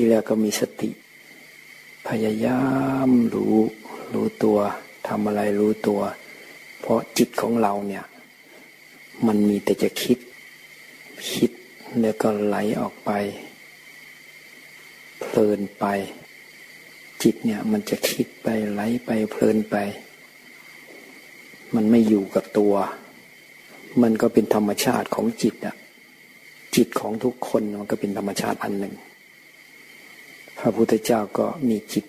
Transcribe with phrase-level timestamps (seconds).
[0.00, 0.90] ที่แรกก็มีสติ
[2.08, 2.62] พยายา
[3.08, 3.56] มรู้
[4.14, 4.58] รู้ตัว
[5.08, 6.00] ทำอะไรรู้ตัว
[6.80, 8.04] เพราะจิตของเราเนี่ย
[9.26, 10.18] มันมีแต่จะคิด
[11.32, 11.50] คิด
[12.00, 13.10] แล้วก็ไหลออกไป
[15.20, 15.84] เพลินไป
[17.22, 19.76] จิตเนี่ยมันจะคิดไปไหลไปเพลินไป
[21.74, 22.74] มันไม่อยู่กับตัว
[24.02, 25.76] มันก็เป็นธรรมชาติของจิตอะ
[26.76, 28.96] จิตของทุกคนมันก็เป็นธรรมชาติอันหนึ่ง
[30.58, 32.04] พระพุทธเจ้าก็มีจิต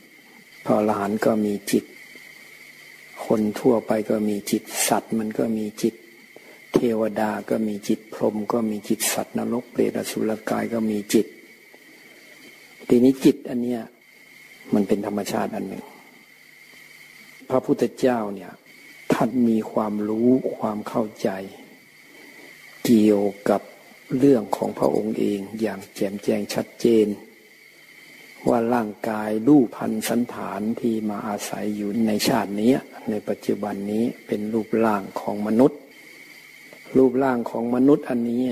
[0.66, 1.85] พระอรหันต์ก็มีจิต
[3.25, 5.95] คนทั่วไปก็มีจิต สัตว์มันก็มีจิต
[6.73, 11.27] เทวดาก็มีจิต พรหมก็มีจิต สัตว์นรกเปรตอสุรกายก็มีจิต
[12.88, 13.81] ทีนี้จิตอันเนี้ย
[14.73, 15.86] มันเป็นธรรมชาติอันหนึ่ง
[17.50, 18.52] พระพุทธเจ้าเนี่ย
[19.13, 21.30] ท่านมีความรู้ความเข้าใจ
[22.86, 23.61] เกี่ยวกับ
[24.17, 27.08] เรื่องของพระองค์เองอย่างแจ่มแจ้งชัดเจน
[28.47, 32.71] ว่าร่างกายรูปพันสันฐานที่มาอาศัยอยู่ในชาตินี้
[33.09, 35.79] ในปัจจุบันนี้เป็นรูปร่างของมนุษย์
[36.97, 38.43] รูปร่างของมนุษย์อันนี้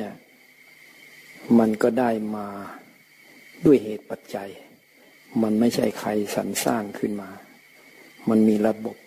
[1.58, 2.48] มันก็ได้มา
[3.66, 4.50] ด้วยเหตุปัจจัย
[5.42, 7.30] มันไม่ใช่ใครสรรสร้างขึ้นมา
[8.30, 8.98] มันมีระบบ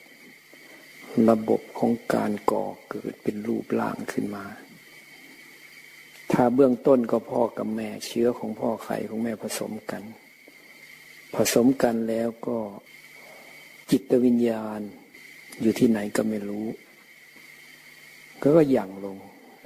[1.30, 4.44] ระบบของการก่อเกิดเป็นรูปร่างขึ้นมา
[6.32, 10.02] ถ้าเบื้องต้นก็พ่อกับแม่เชื้อของพ่อไข่ของแม่ผสมกัน
[11.34, 12.58] ผสมกันแล้วก็
[13.90, 14.80] จิตวิญญาณ
[15.60, 16.66] อยู่ที่ไหนก็ไม่รู้
[18.40, 19.16] ก็ก็หยั่งลง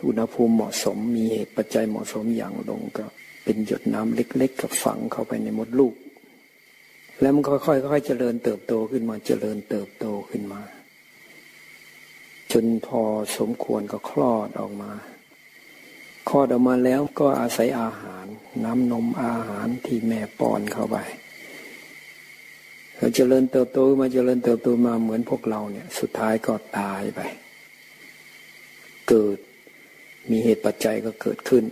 [0.07, 3.05] อุณหภูมิเหมาะสมมีเหตุปัจจัยเหมาะสมหยั่งลงก็
[3.45, 5.95] เป็นหยดน้ำเล็กๆกับฝังเข้าไปในมดลูก
[7.21, 10.61] แล้วมันค่อยๆค่อยๆเจริญเติบโตขึ้นมาเจริญเติบโตขึ้นมา
[12.53, 13.03] จนพอ
[13.39, 14.93] สมควรก็คลอดออกมา
[16.29, 18.27] คลอดออกมาแล้วก็อาศัยอาหาร
[18.65, 20.97] น้ำนมอาหารที่แม่ป้อนเข้าไป
[22.97, 27.21] เขาเจริญเติบโตมาเจริญเติบโตมาเหมือนพวกเราเนี่ย สุดท้ายก็ตายไป
[29.09, 29.39] เกิด
[30.31, 31.65] มีเหตุปัจจัยก็เกิดขึ้น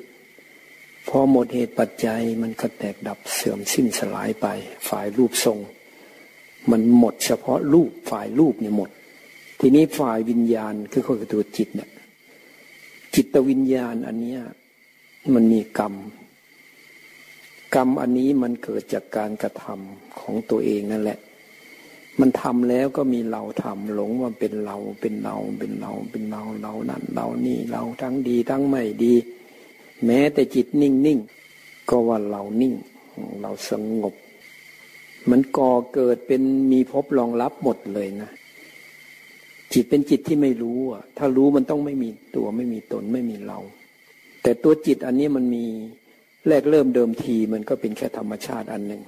[1.09, 4.47] พอหมดเหตุปัจจัยมันก็แตกดับเสื่อมสิ้นสลายไป
[4.89, 5.59] ฝ่ายรูปทรง
[6.71, 8.91] มันหมดเฉพาะรูปฝ่ายรูปเนี่ยหมด
[9.61, 11.91] ทีนี้ฝ่ายวิญญาณคือคือตัวจิตเนี่ย
[13.15, 14.37] จิตวิญญาณอันนี้
[15.35, 15.95] มันมีกรรม
[17.75, 21.19] กรรมอันนี้มันเกิดจากการกระทำของตัวเองนั่นแหละ
[22.21, 29.15] มันทำแล้วก็มีเราทำหลงว่าเป็นเราเป็นเราเป็นเราเป็นเราเรานั่นเรานี่เราทั้งดีทั้งไม่ดี
[30.05, 31.19] แม้แต่จิตนิ่งนิ่ง
[31.91, 32.75] ก็ว่าเรานิ่ง
[33.41, 34.15] เราสงบ
[35.31, 38.31] มันก่อเกิดเป็นมีพบรองรับหมดเลยนะ
[39.73, 43.59] จิตเป็นจิตที่ไม่รู้อะ ถ้ารู้มันต้องไม่มีตัวไม่มีตนไม่มีเรา
[44.43, 45.65] แต่ตัวจิตอันนี้มันมี
[46.49, 49.03] แรกเริ่มเดิมทีมันก็เป็นแค่ธรรมชาติอันหนึ่ง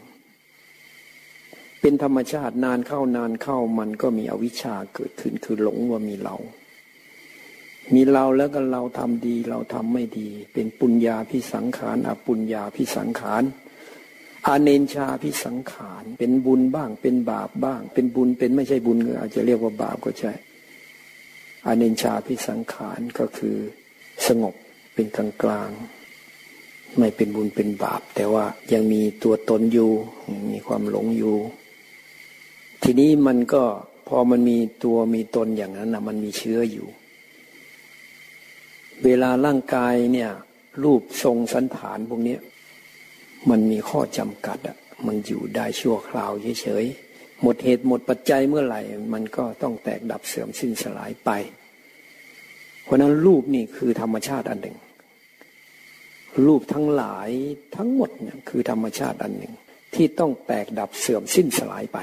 [1.80, 6.36] เป็นธรรมชาตินานเข้านานเข้ามันก็มีอวิชชาเกิดขึ้นคือหลงว่ามีเรา
[7.94, 13.42] มีเราแล้วก็เราทำดีเราทำไม่ดี เป็นปุญญาพิสังขารอปุญญาพิสังขาร
[14.46, 20.32] อาเนนชาพิสังขาร เป็นบุญบ้าง เป็นบาปบ้าง เป็นบุญเป็นไม่ใช่บุญก็อาจจะเรียกว่าบาปก็ใช่
[21.66, 23.56] อาเนินชาพิสังขารก็คือ
[24.26, 24.54] สงบ
[24.94, 25.70] เป็นกลางกลาง
[26.98, 29.90] ไม่เป็นบุญเป็นบาป แต่ว่ายังมีตัวตนอยู่
[30.50, 31.36] มีความหลงอยู่
[32.82, 33.62] ทีนี้มันก็
[34.08, 36.88] พอมันมีตัวมีตนอย่างนั้นนะมันมีเชื้ออยู่
[39.04, 40.30] เวลาร่างกายเนี่ย
[40.82, 42.36] รูปทรงสันฐานพวกนี้
[43.50, 44.76] มันมีข้อจำกัดอะ
[45.06, 46.30] มันอยู่ได้ชั่วคราว
[46.62, 48.80] เฉยๆหมดเหตุหมดปัจจัยเมื่อไหร่
[49.12, 51.30] มันก็ต้องแตกดับเสื่อมสิ้นสลายไป
[52.82, 54.76] เพราะนั้นรูปนี่คือธรรมชาติอันหนึ่ง
[56.46, 57.30] รูปทั้งหลาย
[57.76, 59.54] ทั้งหมดเนี่ยคือธรรมชาติอันหนึ่ง
[59.94, 61.98] ที่ต้องแตกดับเสื่อมสิ้นสลายไป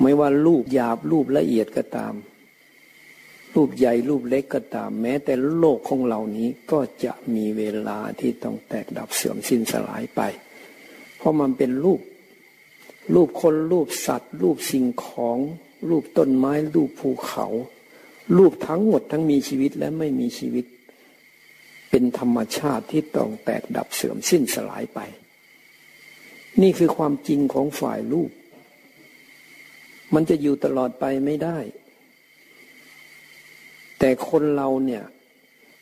[0.00, 2.14] ไม่ว่ารูปหยาบรูปละเอียดก็ตาม
[3.54, 10.20] รูปใหญ่รูปเล็กก็ตาม แม้แต่โลกของเหล่านี้ก็จะมีเวลาที่ต้องแตกดับเสื่อมสิ้นสลายไป
[11.18, 12.00] เพราะมันเป็นรูป
[13.14, 15.38] รูปคนรูปสัตว์ รูปสิ่งของ
[15.88, 17.46] รูปต้นไม้รูปภูเขา
[18.36, 20.64] รูปทั้งหมดทั้งมีชีวิตและไม่มีชีวิต
[21.94, 25.00] เป็นธรรมชาติที่ต้องแตกดับเสื่อมสิ้นสลายไป
[26.62, 28.30] นี่คือความจริงของฝ่ายรูป
[30.14, 31.58] มันจะอยู่ตลอดไปไม่ได้
[33.98, 35.04] แต่คนเราเนี่ย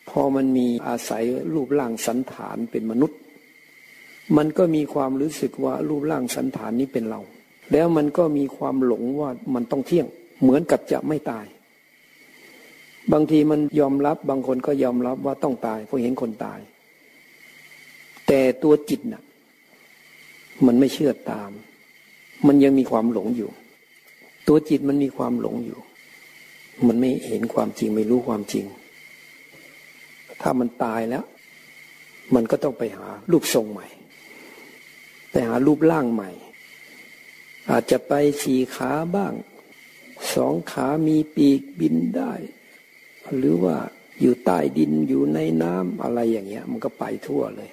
[0.09, 1.23] พอมันมีอาศัย
[1.53, 3.19] รูปร่างสันฐานเป็นมนุษย์
[4.37, 7.21] มันก็มีความรู้สึกว่ารูปร่างสันฐานนี้เป็นเรา
[7.71, 10.07] แล้วมันก็มีความหลงว่ามันต้องเที่ยง
[10.41, 11.45] เหมือนกับจะไม่ตาย
[13.13, 16.59] บางทีมันยอมรับบางคนก็ยอมรับว่าต้องตายเพราะเห็นคนตาย
[18.27, 19.23] แต่ตัวจิตน่ะ
[20.65, 21.51] มันไม่เชื่อตาม
[22.47, 23.49] มันยังมีความหลงอยู่
[24.47, 25.79] ตัวจิตมันมีความหลงอยู่
[26.87, 28.65] มันไม่เห็นความจริงไม่รู้ความจริง
[30.41, 31.23] ถ้ามันตายแล้ว
[32.35, 33.87] มันก็ต้องไปหารูปทรงใหม่
[35.31, 36.31] ไปหารูปร่างใหม่
[37.69, 38.13] อาจจะไป
[38.43, 39.33] สี่ขาบ้าง
[40.33, 42.33] สองขามีปีกบินได้
[43.37, 43.75] หรือว่า
[44.21, 47.71] อยู่ใต้ดินอยู่ในน้ำอะไรอย่างเงี้ย มันก็ไปทั่วเลย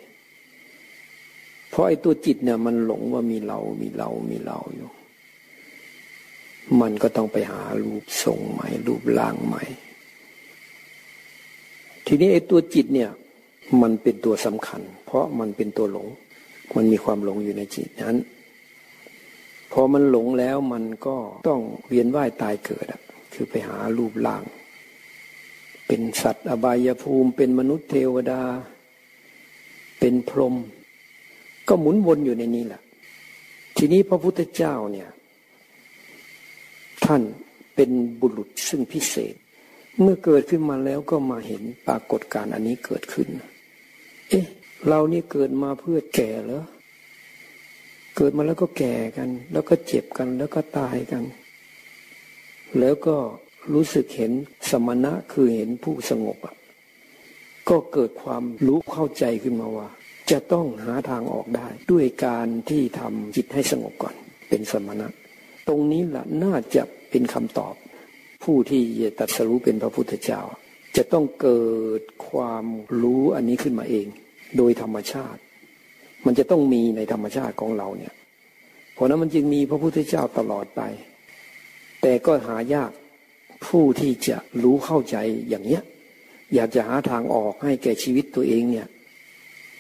[1.70, 4.90] เพราะไอ้ตัวจิตเนี่ยมันหลงว่ามีเรา มีเรา มีเราอยู่
[6.80, 9.64] มันก็ต้องไปหารูปทรงใหม่ รูปร่างใหม่
[12.06, 13.10] ทีนี้ไอ้ตัวจิตเนี่ย
[13.82, 16.06] มันเป็นตัวสำคัญ เพราะมันเป็นตัวหลง
[16.76, 18.16] มันมีความหลงอยู่ในจิตนั้น
[19.72, 21.16] พอมันหลงแล้วมันก็
[21.48, 23.00] ต้องเวียนว่ายตายเกิดอะ
[23.32, 24.42] คือไปหารูปร่าง
[25.88, 28.42] เป็นสัตว์อบายภูมิ เป็นมนุษย์เทวดา
[29.98, 30.54] เป็นพรหม
[31.68, 32.80] ก็หมุนวนอยู่ในนี้แหละ
[33.76, 35.08] ทีนี้พระพุทธเจ้าเนี่ย
[37.04, 37.22] ท่าน
[37.74, 37.90] เป็น
[38.20, 39.34] บุรุษซึ่งพิเศษ
[40.00, 43.28] เมื่อเกิดขึ้นมาแล้วก็มาเห็นปรากฏการณ์อันนี้เกิดขึ้น
[44.28, 44.44] เอ๊ะ
[44.88, 46.64] เรานี่เกิดมาเพื่อแก่เหรอ
[48.16, 51.24] เกิดมาแล้วก็แก่กัน แล้วก็เจ็บกันแล้วก็ตายกัน
[52.78, 53.16] แล้วก็
[53.74, 54.32] รู้สึกเห็น
[54.70, 56.38] สมณะคือเห็นผู้สงบ
[57.68, 59.88] ก็เกิดความรู้เข้าใจขึ้นมาว่า
[60.30, 64.14] จะต้องหาทางออกได้ ด้วยการที่ทำจิตให้สงบก่อน
[64.48, 65.08] เป็นสมณะ
[65.68, 67.74] ตรงนี้แหละน่าจะเป็นคำตอบ
[68.44, 70.40] ผู้ที่จะตัดสรู้เป็นพระพุทธเจ้า
[70.96, 71.66] จะต้องเกิ
[72.00, 72.64] ดความ
[73.02, 74.06] รู้อันนี้ขึ้นมาเอง
[74.56, 75.40] โดยธรรมชาติ
[76.26, 78.14] มันจะต้องมีในธรรมชาติของเราเนี่ย
[78.94, 80.82] เพราะนั้นมันจึงมีพระพุทธเจ้าตลอดไป
[82.02, 82.90] แต่ก็หายาก
[83.66, 85.16] ผู้ที่จะรู้เข้าใจ
[85.48, 85.82] อย่างเนี้ย
[86.54, 88.88] อยากจะหาทางออกให้แก่ชีวิตตัวเองเนี่ย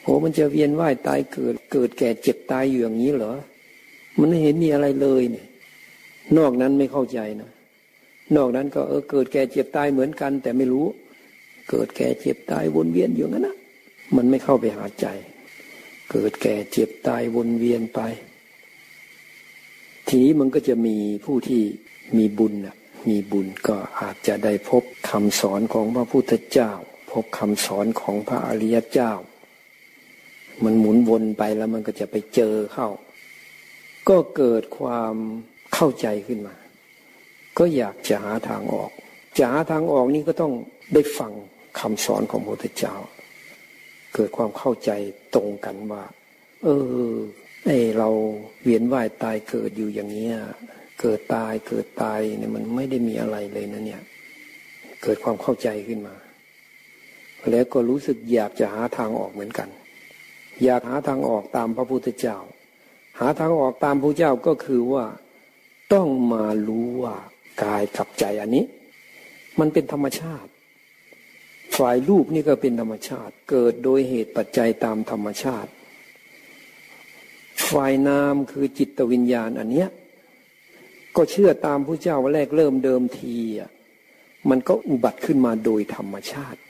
[0.02, 3.34] โหมันจะเวียนว่ายตายเกิดเกิดแก่เจ็บตายอยู่อย่างนี้เหรอ
[4.18, 5.46] มันไม่เห็นมีอะไรเลยเนี่ย
[6.36, 7.50] นอกนั้นไม่เข้าใจนะ
[8.36, 10.86] นอกนั้นก็เออเกิดแก่เจ็บตายเหมือนกัน แต่ไม่รู้
[11.70, 13.56] เกิดแก่เจ็บตายวนเวียนอยู่งั้นนะ
[14.16, 15.06] มันไม่เข้าไปหาใจ
[16.10, 18.00] เกิดแก่เจ็บตายวนเวียนไป
[20.08, 21.62] ทีนี้มันก็จะมีผู้ที่
[22.16, 22.76] มีบุญนะ
[23.08, 26.70] มีบุญก็อาจจะได้พบคำสอนของพระพุทธเจ้า
[27.12, 29.12] พบคำสอนของพระอริยเจ้า
[30.64, 32.88] มันหมุนวนไปแล้วมันก็จะไปเจอเข้า
[34.08, 35.14] ก็เกิดความ
[35.74, 36.56] เข้าใจขึ้นมา
[37.58, 38.90] ก็อยากจะหาทางออก
[39.38, 40.52] จะหาทางออกนี่ก็ต้อง
[40.94, 41.32] ได้ฟัง
[41.80, 42.94] คำสอนของพระพุทธเจ้า
[44.14, 44.90] เกิดความเข้าใจ
[45.34, 46.04] ตรงกันว่า
[46.64, 46.68] เอ
[47.10, 47.12] อ
[47.64, 48.08] ไอเรา
[48.62, 50.36] เวียนว่ายตายเกิดอยู่อย่างเนี้ย
[51.00, 54.02] เกิดตายเกิดตายเนี่ยมันไม่ได้มีอะไรเลยนะเนี่ย
[55.02, 56.14] เกิดความเข้าใจขึ้นมา
[57.50, 59.68] แล้วก็รู้สึกอยากจะหาทางออกเหมือนกัน
[60.64, 62.38] อยากหาทางออกตามพระพุทธเจ้า
[63.18, 65.04] หาทางออกตามพระเจ้าก็คือว่า
[65.92, 67.16] ต้องมารู้ว่า
[67.62, 68.64] กายกับใจอันนี้
[69.58, 70.50] มันเป็นธรรมชาติ
[71.78, 75.70] ฝ่ายรูปนี่ก็เป็นธรรมชาติ เกิดโดยเหตุปัจจัยตามธรรมชาติ
[77.70, 79.88] ฝ่ายนามคือจิตวิญญาณอันเนี้ย
[81.20, 83.70] ก็เชื่อตามพระเจ้าว่าแรกเริ่มเดิมทีอะ
[84.50, 86.60] มันก็อุบัติขึ้นมาโดยธรรมชาติ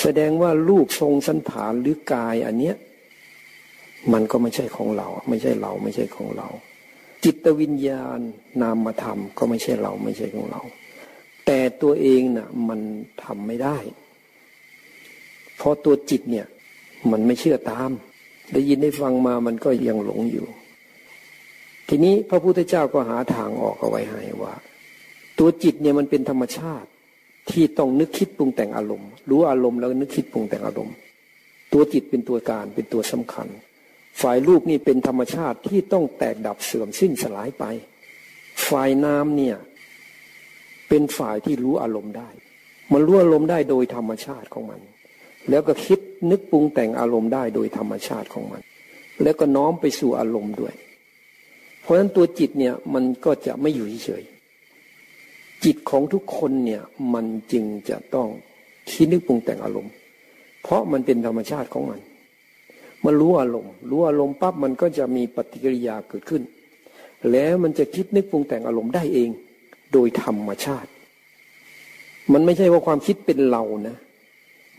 [0.00, 2.76] แสดงว่ารูปทรงสันฐานหรือกายอันเนี้ย
[4.12, 6.48] มันก็ไม่ใช่ของเรา ไม่ใช่เราไม่ใช่ของเรา
[7.24, 8.18] จิตวิญญาณ
[8.62, 10.62] นามธรรมก็ไม่ใช่เราไม่ใช่ของเรา
[11.46, 12.80] แต่ตัวเองน่ะมัน
[13.24, 13.78] ทำไม่ได้
[15.56, 16.46] เพราะตัวจิตเนี่ย
[17.10, 17.90] มันไม่เชื่อตาม
[18.52, 20.48] ได้ยินได้ฟังมามันก็ยังหลงอยู่
[21.88, 24.54] ทีนี้พระพุทธเจ้าก็หาทางออกเอาไว้ให้ว่า
[25.38, 26.88] ตัวจิตเนี่ยมันเป็นธรรมชาติ
[27.50, 30.94] ที่ต้องนึกคิดปรุงแต่งอารมณ์ รู้อารมณ์แล้วนึกคิดปรุงแต่งอารมณ์
[31.72, 33.48] ตัวจิตเป็นตัวการเป็นตัวสำคัญ
[34.22, 37.64] ฝ่ายรูปนี่เป็นธรรมชาติที่ต้องแตกดับเสื่อมสิ้นสลายไป
[38.68, 39.56] ฝ่ายน้ำเนี่ย
[40.88, 42.30] เป็นฝ่ายที่รู้อารมณ์ได้
[42.92, 44.80] มันรู้อารมณ์ได้โดยธรรมชาติของมัน
[45.50, 45.98] แล้วก็คิด
[46.30, 48.62] นึกปรุงแต่งอารมณ์ได้โดยธรรมชาติของมัน
[49.22, 50.74] แล้วก็น้อมไปสู่อารมณ์ด้วย
[51.88, 54.24] ราะฉะนั้นตัวจิตเนี่ยมันก็จะไม่อยู่เฉย
[55.64, 56.82] จิตของทุกคนเนี่ย
[57.14, 58.28] มันจึงจะต้อง
[58.90, 59.92] คิดนึกปรุงแต่งอารมณ์
[60.62, 62.00] เพราะมันเป็นธรรมชาติของมัน
[63.04, 66.42] มันรู้อารมณ์ รู้อารมณ์ปั๊บมันก็จะมีปฏิกิริยาเกิดขึ้น
[67.32, 69.30] แล้วมันจะคิดนึกปรุงแต่งอารมณ์ได้เอง
[69.92, 70.90] โดยธรรมชาติ
[72.32, 73.96] มันไม่ใช่ว่าความคิดเป็นเรานะ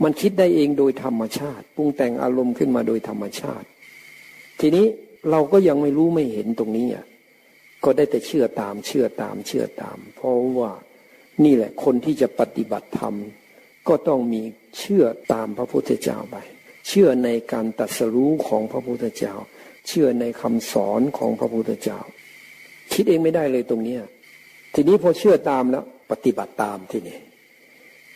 [0.03, 3.67] มันคิดได้เองโดยธรรมชาติ ปรุงแต่งอารมณ์ขึ้นมาโดยธรรมชาติ
[4.59, 4.85] ทีนี้
[5.31, 7.05] เราก็ยังไม่รู้ไม่เห็นตรงนี้อะ
[7.83, 10.71] ก็ได้แต่เชื่อตามเชื่อตามเชื่อตาม เพราะว่า
[11.43, 13.15] นี่แหละคนที่จะปฏิบัติธรรม
[13.87, 14.41] ก็ต้องมี
[14.77, 16.37] เชื่อตามพระพุทธเจ้าไป
[16.87, 19.33] เชื่อในการตัดสรู้ของพระพุทธเจ้า
[19.87, 21.99] เชื่อในคำสอนของพระพุทธเจ้า
[22.93, 23.97] คิดเองไม่ได้เลยตรงนี้
[24.73, 27.17] ทีนี้พอเชื่อตามแล้ว ปฏิบัติตามทีนี้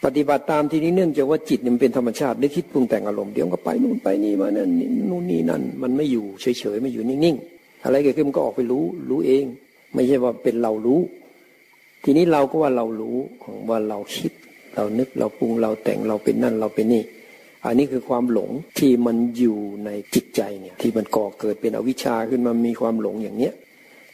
[0.04, 4.70] ปฏิบัติตามทีนี้เนื่องจากว่าจิตมันเป็นธรรมชาติได้คิดปรุงแต่งอารมณ์เดี๋ยวก็ไปนู่นไปนี่มานั่น
[5.10, 9.46] นู่นนี่นั่น มันไม่อยู่เฉยๆไม่อยู่นิ่งๆอะไรเกิดขึ้นก็ออกไปรู้รู้เอง
[9.94, 11.00] ไม่ใช่ว่าเป็นเรารู้
[12.04, 14.32] ทีนี้เราก็ว่าเรารู้ของว่าเราคิด
[14.76, 17.04] เรานึกเราปรุงเราแต่งเราเป็นนั่นเราเป็นนี่
[17.66, 23.54] อันนี้คือความหลงที่มันอยู่ในจิตใจเนี่ยที่มันก่อเกิดเป็นอวิชชาขึ้นมามีความหลงอย่างเนี้ย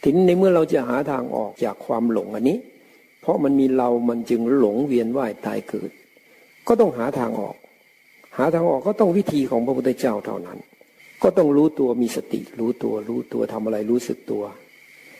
[0.02, 2.58] ทีนี้ในเมื่อเราจะหาทางออกจากความหลงอันนี้
[3.20, 5.90] เพราะมันมีเรามันจึงหลงเวียนว่ายตายเกิด
[6.66, 7.56] ก็ต้องหาทางออก
[8.36, 10.58] หาทางออกก็ต้องวิธีของพระพุทธเจ้าเท่านั้น
[11.22, 14.44] ก็ต้องรู้ตัวมีสติ รู้ตัวรู้ตัวทำอะไรรู้สึกตัว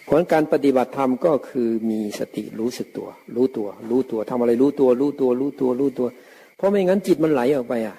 [0.04, 6.08] เพราะการปฏิบัติธรรมก็คือมีสติรู้สึกตัว รู้ตัว รู้ตัวทำอะไรรู้ตัว รู้ตัว รู้ตัวรู้ตัว
[6.56, 7.96] เพราะไม่งั้นจิตมันไหลออกไปอะ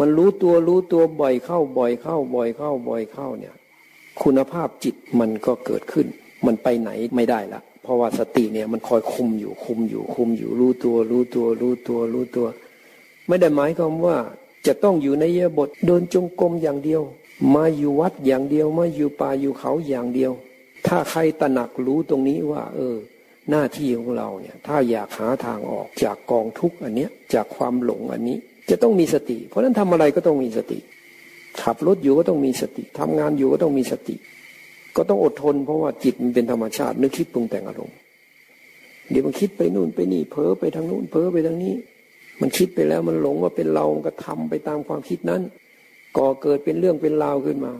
[0.00, 3.54] มันรู้ตัวรู้ตัวบ่อยเข้าบ่อยเข้าบ่อยเข้าบ่อยเข้าเนี่ย
[4.22, 6.06] คุณภาพจิตมันก็เกิดขึ้น
[6.46, 12.46] มันไปไหนไม่ได้ละ เพราะว่าสติเนี่ยมันคอยคุมอยู่คุมอยู่คุมอยู่รู้ตัว รู้ตัว รู้ตัว รู้ตัว
[13.26, 14.16] ไม่ได้หมายความว่า
[14.66, 17.02] จะต้องอยู่ในเยบทเดินจงกรมอย่างเดียว
[17.54, 20.32] มาอยู่วัดอย่างเดียว มาอยู่ป่าอยู่เขาอย่างเดียว
[20.86, 22.96] ถ้าใครตระหนักรู้ตรงนี้ว่า เออ
[23.50, 28.38] หน้าที่ของเราเนี่ย ถ้าอยากหาทางออกจากกองทุกข์อันเนี้ยจากความหลงอันนี้
[28.70, 30.78] จะต้องมีสติ เพราะฉะนั้นทำอะไรก็ต้องมีสติ
[31.62, 34.14] ขับรถอยู่ก็ต้องมีสติทำงานอยู่ก็ต้องมีสติ
[34.96, 37.96] ก็ต้องอดทน เพราะว่าจิตมันเป็นธรรมชาตินึกคิดปรุงแต่งอารมณ์
[39.10, 41.74] เดี๋ยวมันคิดไปนู่นไปนี่เพ้อไปทางนู่นเพ้อไปทางนี้
[42.40, 45.42] มันคิดไปแล้วมันหลงว่าเป็นเราก็ทำไปตามความคิดนั้น
[46.16, 47.72] ก่อเกิดเป็นเรื่องเป็นราวขึ้นมา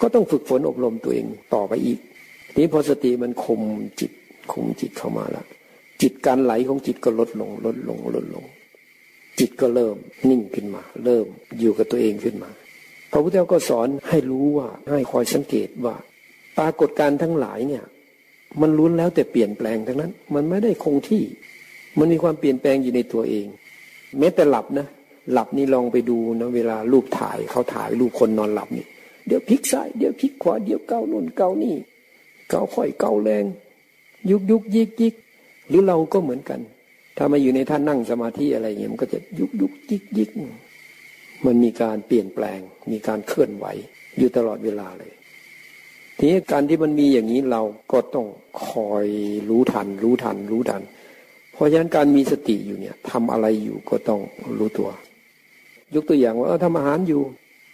[0.00, 1.98] ก็ต้องฝึกฝนอบรมตัวเองต่อไปอีก
[2.56, 3.60] นี้พอสติมันคม
[4.00, 4.12] จิต
[4.52, 5.46] คมจิตเข้ามาแล้ว
[6.02, 8.44] จิตการไหลของจิตก็ลดลง ลดลงลดลง
[9.38, 9.96] จิตก็เริ่ม
[10.28, 11.26] นิ่งขึ้นมา เริ่ม
[11.60, 12.50] อยู่กับตัวเองขึ้นมา
[13.12, 15.94] พระพุทธเจ้าก็สอนให้รู้ว่าให้คอยสังเกตว่า
[16.58, 17.84] ปรากฏการทั้งหลายเนี่ย
[18.60, 21.22] มันล้วนแล้วแต่เปลี่ยนแปลงทั้งนั้น มันไม่ได้คงที่
[21.98, 23.46] มันมีความเปลี่ยนแปลงอยู่ในตัวเอง
[24.18, 24.86] แม้แต่หลับนะ
[25.32, 28.86] หลับนี่ลองไปดูนะเวลารูปถ่ายเขาถ่ายรูปคนนอนหลับนี่
[29.26, 31.76] เดี๋ยวพลิกซ้ายเดี๋ยวพลิกขวาเดี๋ยวเกาโน่นเกานี่
[32.48, 33.44] เกาค่อยเกาแรง
[34.30, 35.14] ยุกยุกยิกยิก
[35.68, 36.60] หรือเราก็เหมือนกัน
[37.16, 40.30] ถ้ามาอยู่ในท่านนั่งสมาธิอะไรเงี้ยมันก็จะยุกยุกยิกยิก
[41.46, 42.60] มันมีการเปลี่ยนแปลง
[42.92, 43.66] มีการเคลื่อนไหว
[44.18, 45.12] อยู่ตลอดเวลาเลย
[46.18, 48.26] ทีนี้การที่มันมีอย่างนี้เราก็ต้อง
[48.66, 49.06] คอย
[49.48, 50.82] รู้ทัน รู้ทัน รู้ทัน
[51.52, 54.20] เพราะฉะนั้นการมีสติอยู่เนี่ยทำอะไรอยู่ก็ต้อง
[54.58, 54.90] รู้ตัว
[55.94, 57.22] ยกตัวอย่างว่าทำอาหารอยู่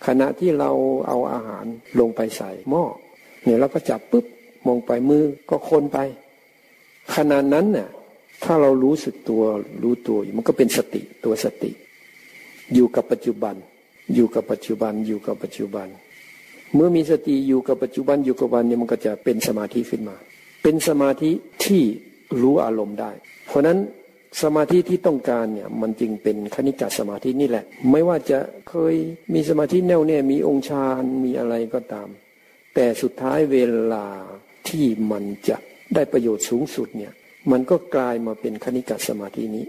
[0.07, 0.71] ขณะที่เรา
[1.09, 1.64] เอาอาหาร
[2.00, 2.85] ลงไปใส่หม้อ
[3.45, 4.25] เนี่ยเราก็จับปุ๊บ
[4.66, 5.99] มองไปมือก็คนไป
[7.14, 7.88] ขณะนั้นเนี่ย
[8.45, 9.42] ถ้าเรารู้สึกตัว
[9.83, 11.71] รู้ตัวอยู่มันก็เป็นสติตัวสติ
[12.75, 13.54] อยู่กับปัจจุบัน
[14.14, 15.88] อยู่กับปัจจุบันอยู่กับปัจจุบัน
[16.75, 20.16] เมื่อมีสติอยู่กับปัจจุบันอยู่กับวันเนี่ยมันก็จะเป็นสมาธิขึ้นมา
[20.62, 21.30] เป็นสมาธิ
[21.64, 21.82] ที่
[22.40, 23.10] รู้อารมณ์ได้
[23.46, 23.78] เพราะนั้น
[24.42, 28.94] สมาธิที่ต้องการเนี่ยมันจึงเป็นคณิกาสมาธินี่แหละ ไม่ว่าจะเคย
[29.34, 32.08] มีสมาธิแน่วแน่มีองค์ฌานมีอะไรก็ตาม
[32.75, 33.58] แต่สุดท้ายเว
[33.92, 34.06] ลา
[34.68, 35.56] ที่มันจะ
[35.94, 37.12] ได้ประโยชน์สูงสุดเนี่ย
[37.50, 39.66] มันก็กลายมาเป็นคณิกาสมาธินี้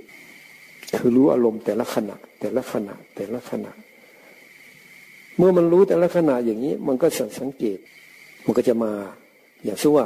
[0.97, 3.71] คือรู้อารมณ์แต่ละขณะแต่ละขณะแต่ละขณะ
[5.39, 7.07] เมื่อมันรู้แต่ละขณะอย่างนี้ มันก็
[7.39, 7.77] สังเกต
[8.45, 8.91] มันก็จะมา
[9.65, 10.05] อย่างเช่นว่า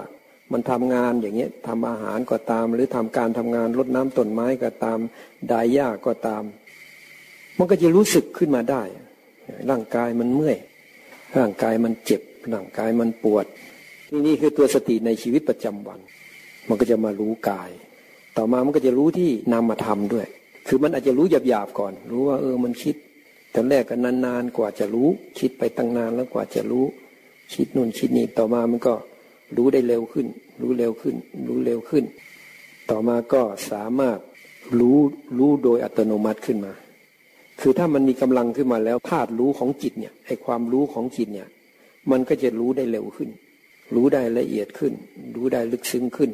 [0.54, 5.00] มันทำงานอย่างเงี้ยทำอาหารก็ตาม หรือทำการทำงานรดน้ำต้นไม้ก็ตาม
[5.52, 6.44] ดายหญ้าก็ตาม
[7.58, 8.84] มันก็จะรู้สึกขึ้นมาได้
[9.70, 10.58] ร่างกายมันเมื่อย
[11.38, 12.22] ร่างกายมันเจ็บ
[12.54, 13.46] ร่างกายมันปวด
[14.12, 16.00] นี่นี่คือตัวสติในชีวิตประจำวัน
[16.68, 17.72] มันก็จะมารู้กาย
[18.38, 20.28] ต่อมามันก็จะรู้ที่นามธรรมด้วย
[20.68, 22.96] คือมันอาจจะรู้หยาบๆก่อน รู้ว่าเออมันคิด
[23.54, 25.08] ตอนแรกก็นานๆกว่าจะรู้
[25.40, 26.86] คิดไปตั้งนานแล้วกว่าจะรู้
[27.54, 28.94] คิดนู่นคิดนี่ต่อมามันก็
[29.58, 30.28] รู้ได้เร็วขึ้น
[30.62, 31.16] รู้เร็วขึ้น
[31.48, 32.04] รู้เร็วขึ้น
[32.90, 33.42] ต่อมาก็
[33.72, 34.18] สามารถ
[34.80, 34.98] รู้
[35.38, 36.74] รู้โดยอัตโนมัติขึ้นมา
[37.62, 41.48] คือถ้ามันมีกำลังขึ้นมาแล้วธาตุรู้ของจิตเนี่ยไอความรู้ของจิตเนี่ย
[42.12, 43.30] มันก็จะรู้ได้เร็วขึ้น
[43.96, 44.94] รู้ได้ละเอียดขึ้น
[45.36, 46.32] รู้ได้ลึกซึ้งขึ้น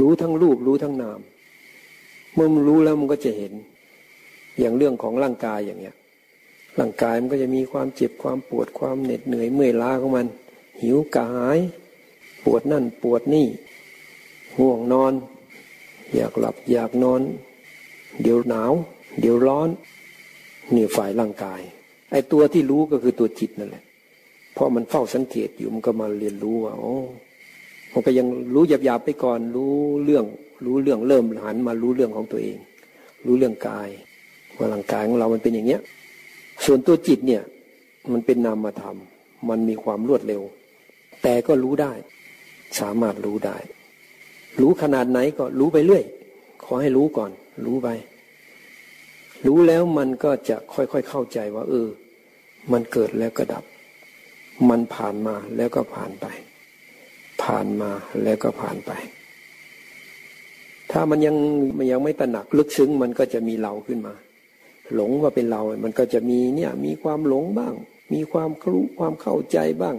[0.00, 1.20] รู้ทั้งรูปรู้ทั้งนาม
[2.34, 3.52] เมื่อมันรู้แล้วมันก็จะเห็น
[4.60, 5.96] อย่างเรื่องของร่างกายอย่างเงี้ย
[6.78, 10.26] ร่างกายมันก็จะมีความเจ็บความปวดความเหน็ดเหนื่อยเมื่อยล้าของมัน
[10.82, 11.58] หิวกระหาย
[12.44, 13.46] ปวดนั่นปวดนี่
[14.58, 15.12] ห่วงนอน
[16.14, 17.20] อยากหลับอยากนอน
[18.22, 18.72] เดี๋ยวหนาว
[19.20, 19.68] เดี๋ยวร้อน
[20.74, 21.60] นี่ฝ่ายร่างกาย
[22.10, 23.84] ไอ้ตัวที่รู้ก็คือตัวจิตนั่นแหละ
[24.54, 26.94] เพราะมันเฝ้าสังเกตอยู่มันก็มาเรียนรู้ว่าโอ้
[27.92, 30.24] มันก็ยังรู้หยาบๆไปก่อนรู้เรื่อง
[30.64, 32.58] รู้เรื่องเริ่มหันมารู้เรื่องของตัวเอง
[33.26, 33.88] รู้เรื่องกาย
[34.58, 35.80] ว่าร่างกายของเรามันเป็นอย่างเนี้ย
[36.64, 37.42] ส่วนตัวจิตเนี่ย
[38.12, 38.96] มันเป็นนามธรรม
[39.48, 40.42] มันมีความรวดเร็ว
[41.22, 41.92] แต่ก็รู้ได้
[42.80, 43.56] สามารถรู้ได้
[44.60, 46.04] รู้ขนาดไหนก็รู้ไปเรื่อย
[46.64, 47.30] ขอให้รู้ก่อน
[47.64, 47.88] รู้ไป
[49.46, 51.88] รู้แล้วมันก็จะค่อยๆเข้าใจว่า เออ
[52.72, 53.64] มันเกิดแล้วก็ดับ
[54.68, 56.26] มันผ่านมาแล้วก็ผ่านไป
[57.42, 57.90] ผ่านมา
[58.22, 58.92] แล้วก็ผ่านไป
[60.92, 61.36] ถ้ามันยัง
[61.76, 64.14] มันยังไม่ตระหนักลึกซึ้งมันก็จะมีเราขึ้นมา
[64.94, 67.74] หลงว่าเป็นเรา มันก็จะมีเนี่ยมีความหลงบ้าง
[68.12, 69.96] มีความรู้ความเข้าใจบ้าง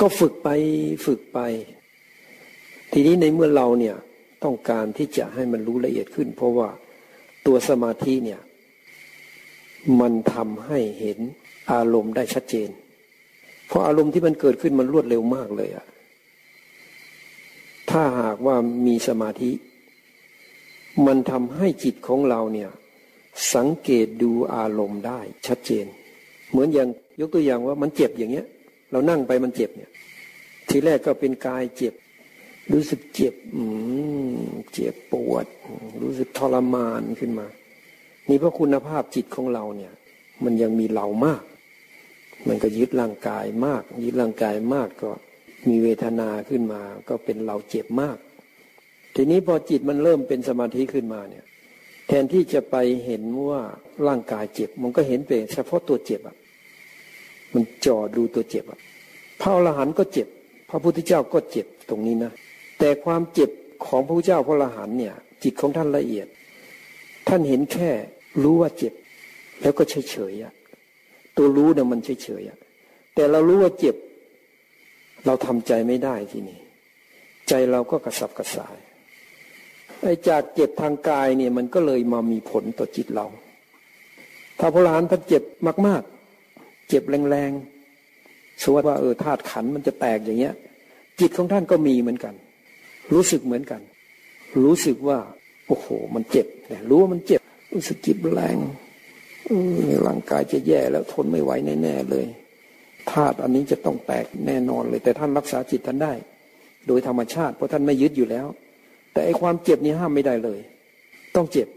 [0.00, 0.48] ก็ฝึกไป
[1.06, 1.38] ฝึกไป
[2.92, 3.96] ทีนี้ในเมื่อเราเนี่ย
[4.44, 6.68] ต้องการที่จะให้มันรู้ละเอียดขึ้น เพราะว่า
[7.46, 8.40] ตัวสมาธิเนี่ย
[10.00, 11.18] มันทำให้เห็น
[11.72, 12.68] อารมณ์ได้ชัดเจน
[13.66, 15.86] เพราะอารมณ์ที่มันเกิดขึ้นมันรวดเร็วมากเลยอะ
[17.90, 19.50] ถ้าหากว่ามีสมาธิ
[21.06, 22.70] มันทำให้จิตของเราเนี่ย
[23.54, 25.86] สังเกตดูอารมณ์ได้ ชัดเจน
[26.50, 26.88] เหมือนอย่าง
[27.20, 28.46] ยกตัวอย่างว่ามันเจ็บอย่างเงี้ย
[28.90, 29.90] เรานั่งไปมันเจ็บเนี่ย
[30.68, 31.94] ทีแรกก็เป็นกายเจ็บ
[32.72, 33.62] รู้สึกเจ็บอื
[34.34, 34.38] ม
[34.72, 35.46] เจ็บปวด
[36.02, 37.46] รู้สึกทรมานขึ้นมา
[38.28, 39.92] นี่เพราะคุณภาพจิตของเราเนี่ย
[40.44, 41.42] มันยังมีเรามาก
[42.48, 45.10] มันก็ยึดร่างกายมาก ยึดร่างกายมากก็
[45.68, 48.16] มีเวทนาขึ้นมา ก็เป็นเราเจ็บมาก
[49.14, 51.44] ทีนี้พอจิตมันเริ่มเป็นสมาธิขึ้นมาเนี่ย
[52.08, 53.60] แทนที่จะไปเห็นว่า
[54.06, 56.36] ร่างกายเจ็บ มันก็เห็นเป็นเฉพาะตัวเจ็บอะ
[57.54, 58.78] มันจ่อดูตัวเจ็บอะ
[59.40, 60.28] พระอรหันต์ก็เจ็บ
[60.70, 62.32] พระพุทธเจ้าก็เจ็บตรงนี้นะ
[62.78, 63.50] แต่ความเจ็บ
[63.86, 66.26] ของพระพุทธเจ้าพระอรหันต์เนี่ย จิตของท่านละเอียด
[67.28, 67.90] ท่านเห็นแค่
[68.42, 68.92] รู้ว่าเจ็บ
[69.62, 70.52] แล้วก็เฉยเฉยอะ
[71.36, 72.58] ตัวรู้เนี่ยมันเฉยเฉยอะ
[73.14, 73.96] แต่เรารู้ว่าเจ็บ
[75.26, 76.58] เราทำใจไม่ได้ทีนี้
[77.48, 78.77] ใจเราก็กระสับกระส่าย
[80.02, 83.26] ไอ้จากเจ็บทางกายเนี่ยมันก็เลยมามีผลต่อจิตเรา
[84.58, 85.42] ถ้าพระหลานท่านเจ็บ
[85.86, 90.54] มากๆ เจ็บแรงๆสมมติว่าเออธาตุขันมันจะแตกอย่างเงี้ย
[91.20, 92.34] จิตของท่านก็มีเหมือนกัน
[93.12, 93.80] รู้สึกเหมือนกัน
[94.64, 95.18] รู้สึกว่า
[95.66, 97.40] โอ้โห มันเจ็บเนี่ยรู้ว่ามันเจ็บ
[97.74, 98.56] รู้สึกจิตแรง
[100.06, 101.50] ร่างกายจะแย่แล้วทนไม่ไหว
[101.82, 102.26] แน่ๆเลย
[103.10, 106.12] ธาตุอันนี้จะต้องแตกแน่นอนเลย แต่ท่านรักษาจิตท่านได้
[106.86, 108.46] โดยธรรมชาติเพราะท่านไม่ยึดอยู่แล้ว
[109.12, 110.58] แต่ไอความเจ็บนี้ห้ามไม่ได้เลย
[111.36, 111.68] ต้องเจ็บ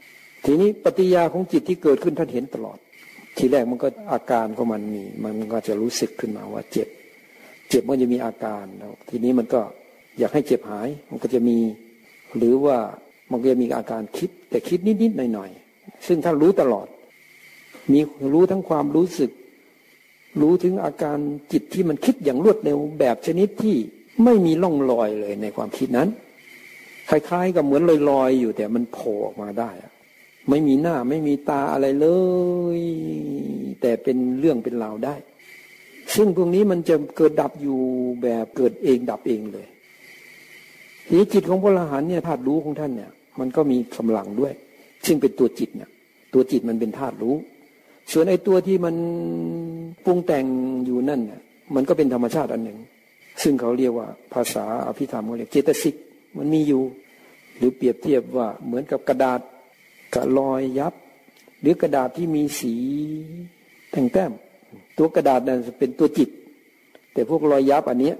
[0.45, 2.77] ทีนี้ปฏิยาของจิตที่เกิดขึ้นท่านเห็นตลอด
[3.37, 6.87] ทีแรกมันก็อาการของมันมี มันก็จะรู้สึกขึ้นมาว่าเจ็บ
[7.69, 9.61] เจ็บมันจะมีอาการแล้วทีนี้มันก็
[10.19, 11.57] อยากให้เจ็บหาย มันก็จะมี
[12.37, 12.77] หรือว่า
[13.31, 16.87] มันก็จะมีอาการคิด แต่คิดนิดๆหน่อยๆซึ่งท่านรู้ตลอด
[17.91, 17.99] มี
[18.33, 19.31] รู้ทั้งความรู้สึก
[20.41, 21.17] รู้ถึงอาการ
[21.51, 23.75] จิตที่มันคิดอย่างรวดเร็วแบบชนิดที่
[24.23, 26.09] ไม่มีล่องรอยเลยในความคิดนั้น
[27.09, 29.71] คล้ายๆกับเหมือนลอยๆอยู่แต่มันโผล่ออกมาได้
[30.49, 32.07] ไม่มีหน้าไม่มีตาอะไรเล
[32.77, 32.81] ย
[33.81, 35.15] แต่เป็นเรื่องเป็นราวได้
[36.15, 37.79] ซึ่งตรงนี้มันจะเกิดดับอยู่
[38.21, 39.67] แบบเกิดเองดับเองเลย
[41.07, 44.53] ทีจิตของพระอรหันต์เนี่ยธาตุรู้ของท่านเนี่ย มันก็มีกำลังด้วย
[45.05, 45.89] ซึ่งเป็นตัวจิตเนี่ย
[46.33, 47.35] ตัวจิตมันเป็นธาตุรู้
[48.11, 48.95] ส่วนไอ้ตัวที่มัน
[50.05, 50.45] ปรุงแต่ง
[50.85, 51.41] อยู่นั่นเนี่ย
[51.75, 52.79] มันก็เป็นธรรมชาติอันหนึ่ง
[53.43, 55.95] ซึ่งเขาเรียกว่าภาษาอภิธรรมเขาเรียกเจตสิก
[56.37, 56.83] มันมีอยู่
[57.57, 59.39] หรือเปรียบเทียบว่าเหมือนกับกระดาษ
[60.15, 60.93] กระลอยยับ
[61.61, 62.75] หรือกระดาษที่มีสี
[63.91, 64.31] แต่งแต้ม
[64.97, 66.29] ตัวกระดาษนั้นเป็นตัวจิต
[67.13, 68.13] แต่พวกรอยยับอันนี้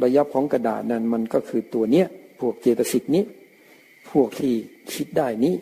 [0.00, 2.06] รอยยับของกระดาษนั้นมันก็คือตัวเนี้ย
[2.40, 3.24] พวกเจตสิกนี้
[4.10, 4.52] พวกที่
[4.92, 5.54] คิดได้นี้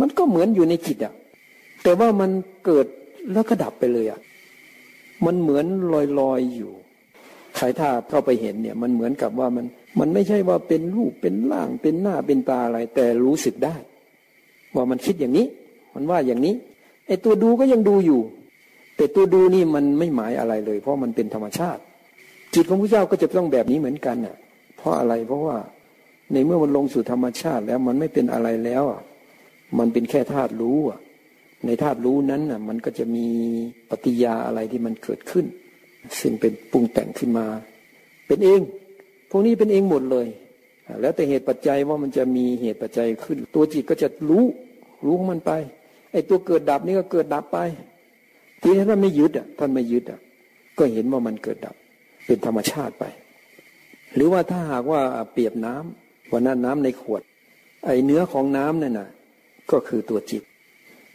[0.00, 1.14] มันก็เหมือนอยู่ในจิตอะ
[1.82, 2.30] แต่ว่ามัน
[2.64, 2.86] เกิด
[3.32, 4.20] แล้วก็ดับไปเลยอะ
[5.24, 6.72] มันเหมือนลอยลอยอยู่
[7.56, 9.66] ใครถ้าเข้าไปเห็นเนี่ย มันเหมือนกับว่ามัน
[9.98, 13.76] มันไม่ใช่ว่าเป็นรูปเป็นร่างเป็นหน้าเป็นตาอะไร แต่รู้สึกได้
[14.74, 15.46] ว่ามันคิดอย่างนี้
[15.94, 16.54] มันว่าอย่างนี้
[17.06, 18.20] ไอ้ตัวดูก็ยังดูอยู่
[18.96, 21.80] แต่ตัวดูนี่มันไม่หมายอะไรเลย เพราะมันเป็นธรรมชาติ
[22.54, 24.36] จิตของพระเจ้าก็จะต้องแบบนี้เหมือนกันอะ
[24.76, 25.56] เพราะอะไรเพราะว่า
[26.32, 29.02] ในเมื่อมันลงสู่ธรรมชาติแล้วมันไม่เป็นอะไรแล้วอะ
[29.78, 30.98] มันเป็นแค่ธาตุรู้อะ
[31.66, 33.26] ในธาตุรู้นั้นน่ะ มันก็จะมี
[33.90, 35.46] ปฏิยาอะไรที่มันเกิดขึ้น
[36.20, 37.46] ซึ่งเป็นปรุงแต่งขึ้นมา
[38.26, 38.60] เป็นเอง
[39.30, 40.26] พวกนี้เป็นเองหมดเลย
[41.00, 44.44] แล้วแต่เหตุปัจจัยว่ามันจะมีเหตุปัจจัยขึ้น ตัวจิตก็จะรู้
[45.04, 45.52] รู้ของมันไป
[46.12, 47.58] ไอ้ตัวเกิดดับนี่ก็เกิดดับไป
[48.62, 50.20] ทีนี้ท่านไม่ยึดอะท่านไม่ยึดอะ
[50.78, 51.76] ก็เห็นว่ามันเกิดดับ
[52.26, 53.04] เป็นธรรมชาติไป
[54.14, 55.00] หรือว่าถ้าหากว่า
[55.32, 57.22] เปรียบน้ำว่านั้นน้ำในขวด
[57.84, 59.08] ไอ้เนื้อของน้ำนั่นน่ะ
[59.70, 60.42] ก็คือตัวจิต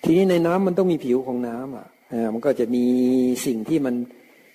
[0.03, 1.87] ทีนี้ในน้ำมันต้องมีผิวของน้ำอะ
[2.33, 2.85] มันก็จะมี
[3.45, 3.95] สิ่งที่มัน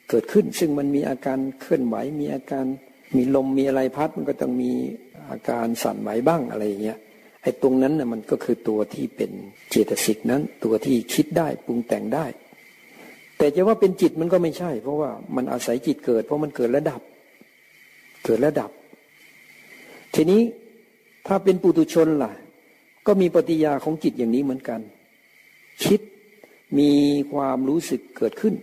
[0.09, 2.65] เกิดขึ้น ซึ่งมันมีอาการเคลื่อนไหวมีอาการ
[3.15, 4.73] มีลมมีอะไรพัดมันก็ต้องมี
[5.31, 6.99] อาการสั่นไหวบ้างอะไรอย่างเงี้ย
[7.43, 9.31] ไอ้ตรงนั้นน่ะมันก็คือตัวที่เป็น
[9.71, 12.27] เจตสิกนั้น ตัวที่คิดได้ปรุงแต่งได้
[13.39, 17.03] แต่จะว่าเป็นจิตมันก็ไม่ใช่ เพราะว่ามันอาศัยจิตเกิด เพราะมันเกิดแล้วดับ
[18.25, 18.71] เกิดแล้วดับ
[20.15, 20.41] ทีนี้
[21.27, 22.33] ถ้าเป็นปุตุชนล่ะ
[23.07, 24.81] ก็มีปฏิยาของจิตอย่างนี้เหมือนกัน
[25.85, 26.01] คิด
[26.79, 26.91] มี
[27.33, 28.55] ความรู้สึกเกิดขึ้น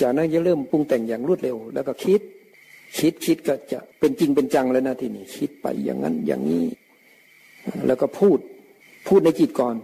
[0.00, 2.20] จากนั้นจะเริ่มปรุงแต่งอย่างรวดเร็ว แล้วก็คิด
[2.98, 6.64] คิดคิดก็จะเป็นจริงเป็นจังแล้วนะทีนี้คิดไปอย่างนั้นอย่างนี้
[7.86, 8.38] แล้วก็พูด
[9.08, 9.74] พูดในจิตก่อน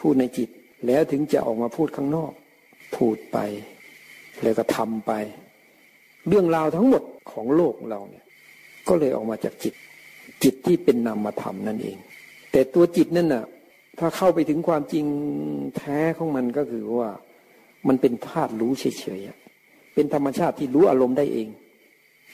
[0.00, 0.48] พูดในจิต
[0.86, 2.32] แล้วถึงจะออกมาพูดข้างนอก
[2.96, 3.38] พูดไป
[4.42, 5.12] แล้วก็ทำไป
[6.28, 8.24] เรื่องราวทั้งหมดของโลกเราเนี่ย
[8.88, 9.74] ก็เลยออกมาจากจิต
[10.42, 11.98] จิตที่เป็นนามธรรมนั่นเอง
[12.52, 13.44] แต่ตัวจิตนั่นน่ะ
[13.98, 15.04] ถ้าเข้าไปถึงความจริง
[15.76, 17.10] แท้ของมันก็คือว่า
[17.88, 21.48] มันเป็นธาตุรู้เฉยๆเป็นธรรมชาติที่รู้อารมณ์ได้เอง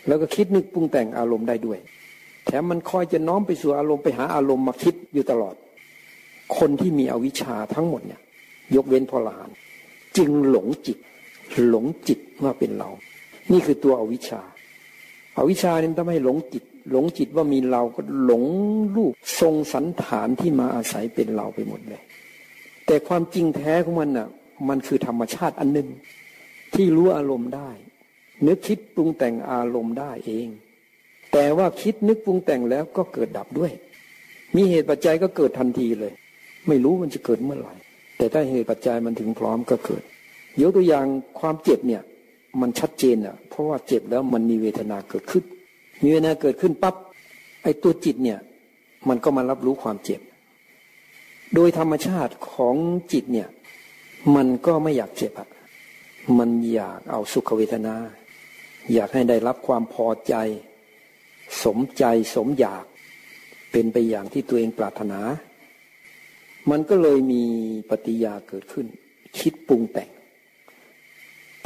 [0.07, 1.79] แล้วก็คิดนึกปรุงแต่งอารมณ์ได้ด้วย
[2.45, 5.55] แถมมันคอยจะน้อมไปสู่อารมณ์ไปหาอารมณ์มาคิดอยู่ตลอด
[6.59, 8.21] คนที่มีอวิชชาทั้งหมดเนี่ย
[8.75, 9.49] ยกเว้นพอลาน
[10.17, 10.99] จึงหลงจิต
[11.69, 12.91] หลงจิตว่าเป็นเรา
[13.53, 14.43] นี่คือตัวอวิชชา
[15.37, 18.45] อาวิชชาเนี่ยทำให้หลงจิต หลงจิตว่ามีเราก็หลง
[18.97, 22.03] รูปทรงสันฐานที่มาอาศัยเป็นเราไปหมดเลย
[22.87, 24.29] แต่ความจริงแท้ของมันน่ะ
[24.69, 25.89] มันคือธรรมชาติอันหนึ่ง
[26.75, 27.71] ที่รู้อารมณ์ได้
[28.47, 30.49] นึกคิดปรุงแต่งอารมณ์ได้เอง
[31.33, 33.73] แต่ว่าคิดนึกปรุงแต่งแล้วก็เกิดดับด้วย
[34.57, 36.13] มีเหตุปัจจัยก็เกิดทันทีเลย
[36.69, 37.75] ไม่รู้มันจะเกิดเมื่อไหร่
[38.17, 40.03] แต่ถ้าเหตุปัจจัยมันถึงพร้อมก็เกิด
[40.61, 41.07] ยกตัวอย่าง
[41.41, 42.03] ความเจ็บเนี่ย
[42.61, 45.45] มันชัดเจนอะ เพราะว่าเจ็บแล้วมันมีเวทนาเกิดขึ้น
[46.03, 46.95] มีเวทนาเกิดขึ้นปั๊บ
[47.63, 48.39] ไอ้ตัวจิตเนี่ย
[49.09, 50.21] มันก็มารับรู้ความเจ็บ
[51.55, 52.77] โดยธรรมชาติของ
[53.13, 53.49] จิตเนี่ย
[54.35, 55.49] มันก็ไม่อยากเจ็บอะ
[56.39, 57.95] มันอยากเอาสุขเวทนา
[58.95, 60.35] อยากให้ได้รับความพอใจ
[61.65, 62.85] สมใจสมอยาก
[63.73, 65.21] เป็นไปอย่างที่ตัวเองปรารถนา
[66.71, 67.45] มันก็เลยมี
[67.91, 68.87] ปฏิยาเกิดขึ้น
[69.39, 70.11] คิดปรุงแต่ง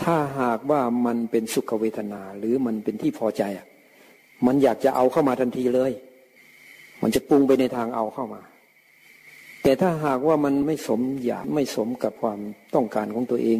[0.02, 3.66] ถ้าหากว่ามันเป็นสุขเวทนาหรือมันเป็นที่พอใจอะ
[4.46, 5.92] มันอยากจะเอาเข้ามาทันทีเลย
[7.02, 8.42] มันจะปรุงไปในทางเอาเข้ามา
[9.62, 12.38] แต่ถ้าหากว่ามันไม่สมอยากไม่สมกับความ
[12.74, 13.59] ต้องการของตัวเอง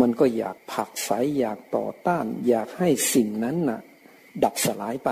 [0.00, 3.80] มันก็อยากผักใสอยากต่อต้าน อยากให้สิ่งนั้นน่ะ
[4.44, 5.10] ดับสลายไป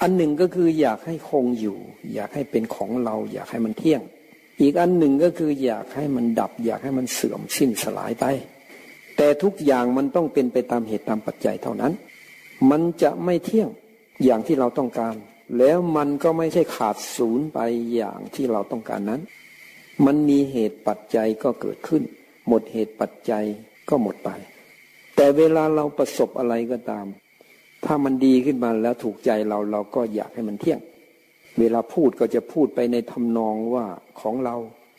[0.00, 1.78] อันหนึ่งก็คืออยากให้คงอยู่
[2.14, 4.02] อยากให้เป็นของเรา อยากให้มันเที่ยง
[4.60, 8.24] อีกอันหนึ่งก็คืออยากให้มันดับ อยากให้มันเสื่อมสิ้นสลายไป
[9.16, 11.92] แต่ทุกอย่างมันต้องเป็นไปตามเหตุตามปัจจัยเท่านั้น
[12.70, 13.68] มันจะไม่เที่ยง
[14.24, 15.14] อย่างที่เราต้องการ
[15.58, 17.58] แล้วมันก็ไม่ใช่ขาดศูนย์ไป
[17.94, 19.20] อย่างที่เราต้องการนั้น
[20.04, 22.02] มันมีเหตุปัจจัยก็เกิดขึ้น
[22.48, 23.44] หมดเหตุปัจจัย
[23.88, 24.30] ก็หมดไป
[25.16, 27.06] แต่เวลาเราประสบอะไรก็ตาม
[27.84, 30.80] ถ้ามันดีขึ้นมาแล้วถูกใจเราเราก็อยากให้มันเที่ยง
[31.58, 33.86] เวลาพูดก็จะพูดไปในทำนองว่า
[34.20, 34.56] ของเรา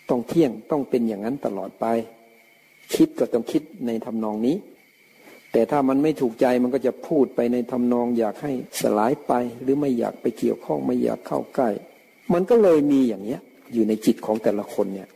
[0.10, 1.86] ต้องเที่ยงต้องเป็นอย่างนั้นตลอดไป
[2.95, 4.56] คิดก็ต้องคิดในทำนองนี้
[5.52, 11.69] แต่ถ้ามันไม่ถูกใจมันก็จะพูดไปในทำนอง อยากให้สลายไป หรือไม่อยากไปเกี่ยวข้องไม่อยากเข้าใกล้
[12.34, 13.41] มันก็เลยมีอย่างเนี้ย
[13.73, 15.10] อยู่ในจิตของแต่ละคนเนี่ย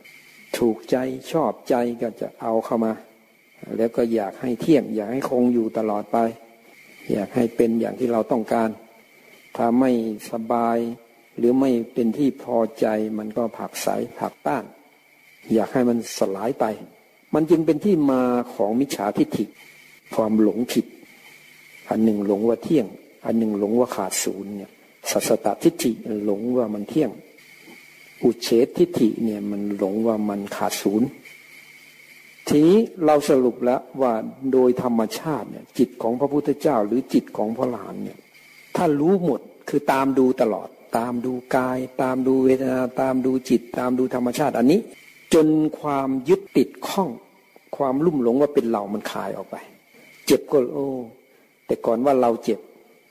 [0.58, 0.96] ถูกใจ
[1.32, 2.92] ชอบใจก็จะเอาเข้ามา
[3.76, 6.18] แล้วก็อยากให้เที่ยง อยากให้คงอยู่ตลอดไป
[7.12, 8.70] อยากให้เป็นอย่างที่เราต้องการ
[9.56, 9.90] ถ้าไม่
[10.30, 10.78] สบาย
[11.38, 12.86] หรือไม่เป็นที่พอใจ
[13.18, 13.88] มันก็ผักใส
[14.20, 14.64] ผักต้าน
[15.54, 16.64] อยากให้มันสลายไป
[17.34, 18.22] มันจึงเป็นที่มา
[18.54, 19.44] ของมิจฉาทิฏฐิ
[20.14, 20.86] ความหลงผิด
[21.88, 22.86] อันหนึ่งหลงว่าเที่ยง
[23.24, 24.70] อันหนึ่งหลงว่าขาดศูนย์เนี่ย
[25.10, 25.92] สัสตทิฏฐิ
[26.24, 27.10] หลงว่ามันเที่ยง
[28.22, 31.08] อุเฉตทิฏฐิเนี่ยมันหลงว่ามันขาดศูนย์
[32.48, 34.12] ทีนี้เราสรุปแล้วว่า
[34.52, 38.18] โดยธรรมชาติเนี่ยจิตของพระพุทธเจ้าหรือจิตของพระหลานเนี่ย
[38.76, 44.80] ถ้ารู้หมดคือตามดูตลอด ตามดูกาย ตามดูเวทนาตามดูจิต ตามดูธรรมชาติอันนี้
[45.34, 45.46] จน
[45.80, 47.10] ความยึดติดข้อง
[47.76, 49.56] ความลุ่มหลงว่าเป็นเรามันคลายออกไป
[50.26, 50.88] เจ็บก็โอ้
[51.66, 52.60] แต่ก่อนว่าเราเจ็บ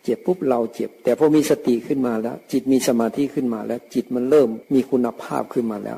[0.04, 5.98] เจ็บปุ๊บเราเจ็บ แต่พอมีสติขึ้นมาแล้ว จิตมีสมาธิขึ้นมาแล้ว จิตมันเริ่มมีคุณภาพขึ้นมาแล้ว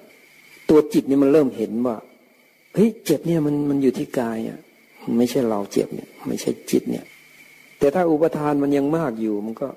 [0.69, 1.95] ตัวจิตนี่มันเริ่มเห็นว่า
[2.73, 4.59] เฮ้ยเจ็บเนี่ยมันมันอยู่ที่กายอะ
[5.17, 7.05] ไม่ใช่เราเจ็บเนี่ย ไม่ใช่จิตเนี่ย
[7.79, 9.67] แต่ถ้าอุปทานมันยังมากอยู่มันก็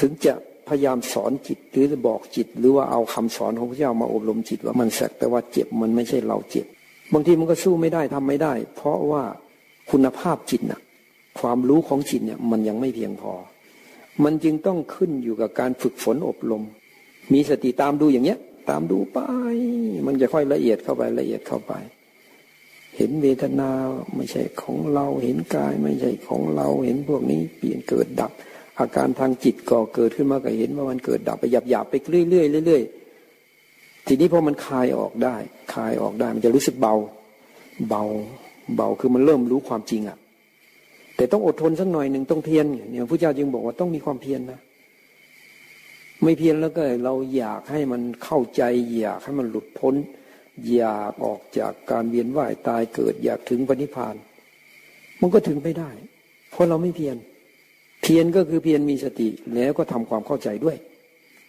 [0.00, 0.34] ถึงจะ
[0.68, 6.66] พยายามสอนจิตหรือบอกจิต หรือว่าเอาคำสอนของพระเจ้ามาอบรมจิตว่ามันสักแต่ว่าเจ็บมันไม่ใช่เราเจ็บ
[7.12, 9.22] บางทีมันก็สู้ไม่ได้ทำไม่ได้ เพราะว่า
[9.90, 10.80] คุณภาพจิตนะ
[11.40, 13.32] ความรู้ของจิตเนี่ยมันยังไม่เพียงพอ
[14.24, 16.62] มันจึงต้องขึ้นอยู่กับการฝึกฝนอบรม
[17.32, 18.38] มีสติตามดูอย่างเนี้ย
[18.70, 19.18] ตามดูไป
[20.06, 21.72] มันจะค่อยละเอียดเข้าไปละเอียดเข้าไป
[22.96, 23.70] เห็นเวทนา
[24.16, 28.32] ไม่ใช่ของเราเห็นกายไม่ใช่ของเราเห็นพวกนี้เปลี่ยนเกิดดับ
[28.78, 32.82] อาการทางจิตก่อเกิดขึ้นมาก็เห็นว่ามันเกิดดับไปหยาบหยาบไปเรื่อยเรื่อยเรื่อย
[34.06, 35.36] ทีนี้พอมันคลายออกได้
[35.74, 36.94] คลายออกได้มันจะรู้สึกเบา
[37.88, 38.02] เบา
[38.76, 40.18] เบาคือมันเริ่มรู้ความจริงอะ่ะ
[41.16, 44.60] แต่ต้องอดทนสักหน่อยหนึ่งต้องเพียรเนี่ยพระเจ้าจึงบอกว่าต้องมีความเพียรนนะ
[46.22, 48.62] ไม่เพียรแล้วก็เราอยากให้มันเข้าใจ
[48.98, 49.94] อยากให้มันหลุดพ้น
[50.70, 54.14] อยากออกจากการเวียนว่ายตายเกิดอยากถึงปณิพพาน
[55.20, 55.90] มันก็ถึงไม่ได้
[56.50, 57.16] เพราะเราไม่เพียร
[58.02, 60.76] เพียรก็คือเพียรมีสติแล้วก็ทำความเข้าใจด้วย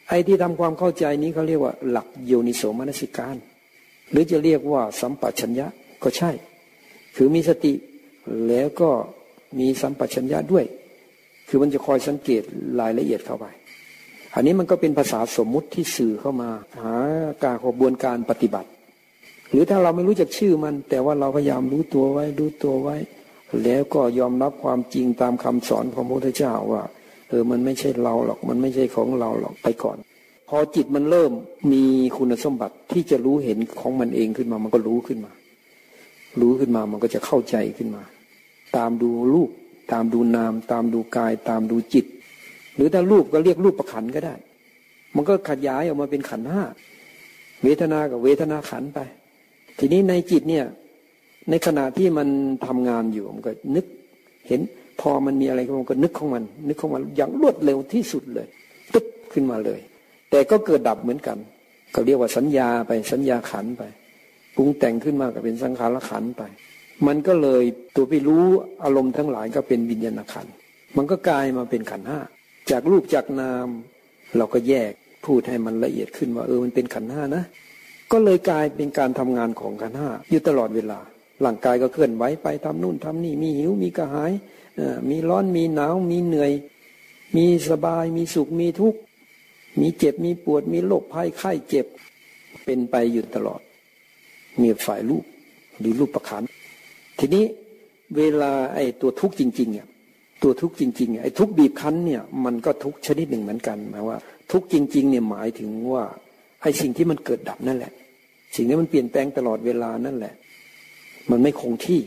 [0.09, 3.35] ไอ้ที่ทำความเข้าใจนี้เขาเรียกว่า หลักโยนิโสมนสิการ
[4.11, 5.67] หรือจะเรียกว่าสัมปชัญญะ
[6.03, 6.31] ก็ใช่
[7.15, 7.73] คือมีสติ
[8.47, 8.89] แล้วก็
[9.59, 10.65] มีสัมปชัญญะด้วย
[11.47, 12.43] คือมันจะคอยสังเกต
[12.79, 13.45] รายละเอียดเข้าไป
[14.35, 16.49] อันนี้มันก็เป็นภาษาสมมุติที่สื่อเข้ามา
[16.81, 16.95] หา
[17.43, 18.69] การกระบวนการปฏิบัติ
[19.53, 22.95] หรือถ้าเราไม่รู้จักชื่อมัน แต่ว่าเราพยายามรู้ตัวไว้รู้ตัวไว้
[23.63, 26.83] แล้วก็ยอมรับความจริงตามคำสอนของพระพุทธเจ้าว่า
[27.29, 29.97] เออมันไม่ใช่เราหรอก มันไม่ใช่ของเราหรอกไปก่อน
[30.49, 31.31] พอจิตมันเริ่ม
[31.71, 31.83] มี
[32.17, 35.31] คุณสมบัติที่จะรู้เห็นของมันเองขึ้นมา มันก็รู้ขึ้นมา
[36.41, 38.03] รู้ขึ้นมามันก็จะเข้าใจขึ้นมา
[38.77, 39.49] ตามดูรูป
[39.91, 42.05] ตามดูนาม ตามดูกาย ตามดูจิต
[42.75, 44.35] หรือถ้ารูปก็เรียกรูปประขันก็ได้
[45.15, 46.63] มันก็ขยายออกมาเป็นขันห้า
[47.63, 48.99] เวทนากับเวทนาขันไป
[49.79, 50.65] ทีนี้ในจิตเนี่ย
[51.49, 52.27] ในขณะที่มัน
[52.65, 53.85] ทำงานอยู่มันก็นึก
[54.47, 54.61] เห็น
[55.01, 58.47] พอมันมีอะไรมันก็นึกของมัน นึกของมันอย่างรวดเร็วที่สุดเลย
[58.93, 59.79] ตึ๊บขึ้นมาเลย
[60.31, 61.37] แต่ก็เกิดดับเหมือนกัน
[61.95, 63.83] ก็เรียกว่าสัญญาไปสัญญาขันไป
[64.55, 66.43] ปรุงแต่งขึ้นมาก็เป็นสังขารขันไป
[67.07, 67.63] มันก็เลย
[67.95, 68.45] ตัวไปรู้
[68.83, 70.47] อารมณ์ทั้งหลายก็เป็นวิญญาณขัน
[70.97, 72.19] มันก็กลายมาเป็นขันห้า
[72.71, 73.67] จากรูปจากนาม
[74.37, 74.91] เราก็แยก
[75.25, 77.43] พูดให้มันละเอียดขึ้นว่า เออมันเป็นขันห้านะ
[78.11, 80.99] ก็เลยกลายเป็นการทำงานของขันห้าอยู่ตลอดเวลา
[81.45, 84.31] ร่างกายก็เคลื่อนไหวไปทำนู่นทำนี่มีหิวมีกระหาย
[85.09, 86.51] มีร้อนมีหนาวมีเหนื่อย
[87.37, 88.99] มีสบายมีสุขมีทุกข์
[89.79, 91.85] มีเจ็บมีปวดมีโรคภัยไข้เจ็บ
[92.65, 93.61] เป็นไปอยู่ตลอด
[94.61, 95.23] มีฝ่ายรูป
[95.79, 96.43] หรือรูปประคัน
[97.19, 97.45] ทีนี้
[98.17, 99.87] เวลาไอ้ตัวทุกข์จริงๆเนี่ย
[100.43, 104.17] ตัวทุกข์จริงๆไอ้ทุกข์บีบคั้นเนี่ยมันก็ทุกข์ชนิดหนึ่งเหมือนกันหมายว่า
[104.51, 106.03] ทุกข์จริงๆเนี่ยหมายถึงว่า
[106.63, 107.93] ไอ้สิ่งที่มันเกิดดับนั่นแหละ
[108.55, 110.33] สิ่งที่มันเปลี่ยนแปลงตลอดเวลานั่นแหละ
[111.29, 111.99] มันไม่คงที่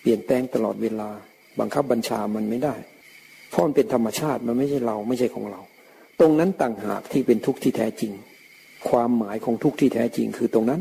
[0.00, 1.08] เปลี่ยนแปลงตลอดเวลา
[1.60, 2.74] บังคับบัญชามันไม่ได้
[3.50, 5.60] เพราะมันเป็นธรรมชาติมันไม่ใช่เราไม่ใช่ของเรา
[6.20, 8.12] ตรงนั้นต่างหากที่เป็นทุกข์ที่แท้จริง
[8.88, 10.80] ความหมายของทุกข์ที่แท้จริงคือตรงนั้น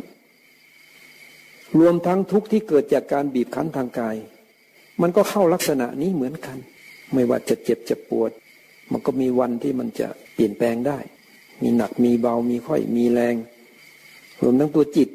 [1.79, 4.15] รวมทั้งทุกข์ที่เกิดจากการบีบคั้นทางกาย
[5.01, 6.57] มันก็เข้าลักษณะนี้เหมือนกัน
[7.13, 8.31] ไม่ว่าจะเจ็บจะปวด
[8.91, 10.97] มันก็มีวันที่มันจะเปลี่ยนแปลงได้
[11.61, 13.35] มีหนักมีเบามีค่อยมีแรง
[14.41, 15.09] รวมทั้งตัวจิต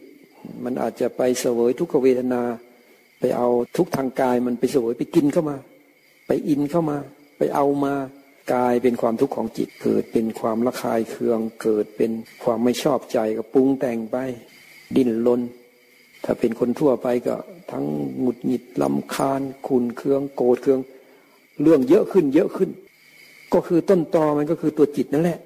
[0.64, 2.42] มันอาจจะไปเสวยทุกขเวทนา
[3.20, 5.56] ไปเอาทุกทางกายมันไปเสวยไปกินเข้ามา
[6.26, 6.98] ไปอินเข้ามา
[7.38, 7.94] ไปเอามา
[8.54, 12.10] กายเป็นความทุกข์ของจิตเกิดเป็นความระคายเคืองเกิดเป็น
[12.42, 14.16] ความไม่ชอบใจก็ปรุงแต่งไป
[14.96, 15.40] ดิ้นรน
[16.24, 17.36] ถ้าเป็นคนทั่วไปก็
[17.72, 17.84] ทั้ง
[18.20, 20.80] หงุดหงิดลำคาญขุนเคืองโกรธเคือง
[21.62, 22.70] เรื่องเยอะขึ้นเยอะขึ้น
[23.54, 25.38] ก็คือต้นตอมันก็คือตัวจิตนั่นแหละ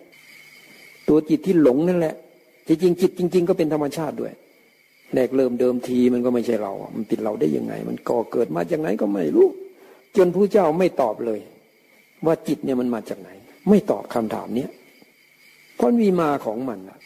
[1.09, 2.15] ตัวจิตที่หลงนั่นแหละ
[2.67, 4.33] จริงจิตจริง ๆ ก็เป็นธรรมชาติด้วย
[5.15, 9.49] แรกเริ่มเดิมทีมันก็ไม่ใช่เรา มันติดเราได้ยังไง มันก่อเกิดมาจากไหนก็ไม่รู้
[10.17, 11.41] จนผู้เจ้าไม่ตอบเลย
[12.27, 13.31] ว่าจิตเนี่ยมันมาจากไหน
[13.69, 14.71] ไม่ตอบคำถามเนี้ย
[15.77, 16.99] เพราะมีมาของมันอะ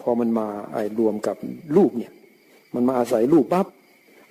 [0.00, 1.36] พอมันมาไอ้รวมกับ
[1.76, 2.12] รูปเนี่ย
[2.74, 3.66] มันมาอาศัยรูปปั๊บ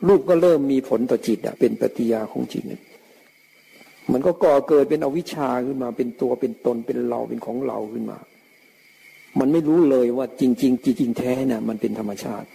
[0.08, 2.82] รูปก็เริ่มมีผลต่อจิตอะเป็นปฏิยาของจิตเนี่ย
[4.12, 8.18] มันก็ก่อเกิดเป็นอวิชชาขึ้นมาเป็นตัวเป็นตนเป็นเราเป็นของเราขึ้นมา
[9.40, 12.48] มันไม่รู้เลยว่าจริงจริงจริงแท้น่ะ มันเป็นธรรมชาติ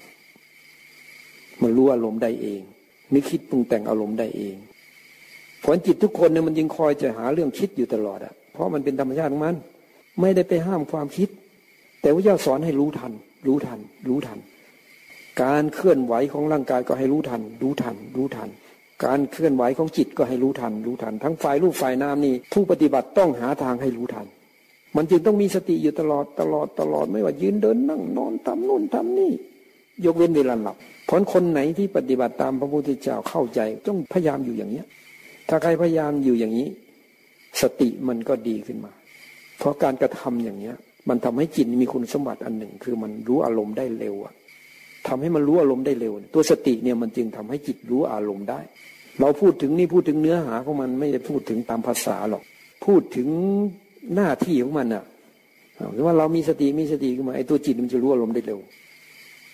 [1.62, 2.62] มันรู้อารมณ์ได้เอง
[3.12, 4.56] นึกคิดปรุงแต่งอารมณ์ได้เอง
[5.64, 9.56] ผลจิตทุกคนเนี่ยมันยังคอยจะหาเรื่องคิดอยู่ตลอดอะ เพราะมันเป็นธรรมชาติของมัน
[10.20, 11.28] ไม่ได้ไปห้ามความคิด
[12.00, 13.12] แต่พระเจ้าสอนให้รู้ทัน
[13.46, 14.38] รู้ทัน รู้ทัน
[15.42, 18.48] การเคลื่อนไหวของร่างกายก็ให้รู้ทัน รู้ทัน รู้ทัน
[19.04, 24.26] การเคลื่อนไหวของจิตก็ให้รู้ทัน รู้ทัน ทั้งฝ่ายรูปฝ่ายนามนี่ผู้ปฏิบัติต้องหาทางให้รู้ทัน
[24.96, 29.32] มันจึงต้องมีสติอยู่ตลอดตลอดตลอดไม่ว่ายืนเดินนั่งนอนทำนู่นทำนี่
[30.04, 34.86] ยกเว้นเวลาหลับเพราะคนไหนที่ปฏิบัติตามพระพุทธเจ้าเข้าใจต้องพยายามอยู่อย่างเนี้ย
[35.48, 36.68] ถ้าใครพยายามอยู่อย่างนี้
[37.60, 38.92] สติมันก็ดีขึ้นมา
[39.58, 40.76] เพราะการกระทำอย่างเนี้ย
[41.08, 44.34] มันทำให้จิตมีคุณสมบัติอันหนึ่ง คือมันรู้อารมณ์ได้เร็วอะ
[45.08, 48.60] ทำให้มันรู้อารมณ์ได้เร็ว ตัวสติเนี่ยมันจึงทำให้จิตรู้อารมณ์ได้
[49.20, 52.42] เราพูดถึงนี่พูดถึงเนื้อหาของมันไม่ได้พูดถึงตามภาษาหรอก
[52.84, 53.28] พูดถึง
[54.14, 55.04] หน้าที่ของมันอะ
[55.94, 58.60] คือว่าเรามีสติมีสติขึ้นมาไอ้ตัวจิตมันจะรู้อารมณ์ได้เร็ว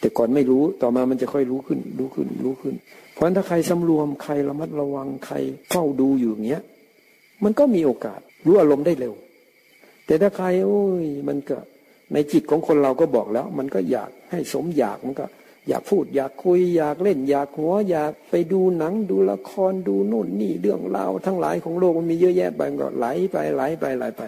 [0.01, 2.75] แต่ก่อนไม่รู้ต่อมามันจะค่อยรู้ขึ้น รู้ขึ้น รู้ขึ้น
[3.13, 5.37] เพราะฉะนั้นถ้าใครสำรวมใครระมัดระวังใคร
[5.71, 6.63] เฝ้าดูอยู่อย่างเงี้ย
[7.45, 9.15] มันก็มีโอกาสรู้อารมณ์ได้เร็ว
[10.07, 11.59] แต่ถ้าใครโอ้ยมันก็
[12.13, 15.27] ในจิตของคนเราก็บอกแล้ว มันก็อยากให้สมอยากมันก็
[15.69, 24.23] อยากพูดอยากคุยอยากเล่น อยากหัวอยากไปดูหนังดูละครดูนู่นนี่เรื่องราวทั้งหลายของโลกมันมีเยอะแยะไปก็ไหลไปไหลไปไหลไป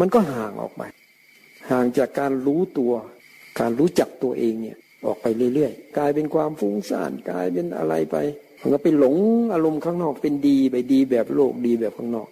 [0.00, 0.82] มันก็ห่างออกไป
[1.70, 2.92] ห่างจากการรู้ตัว
[3.60, 8.16] การรู้จักตัวเองเนี่ยออกไปเรื่อยๆ กลายเป็นความฟุ้งซ่านกลายเป็นอะไรไป
[8.60, 9.16] มันก็ไปหลง
[9.52, 12.28] อารมณ์ข้างนอกเป็นดีไปดีแบบโลกดีแบบข้างนอก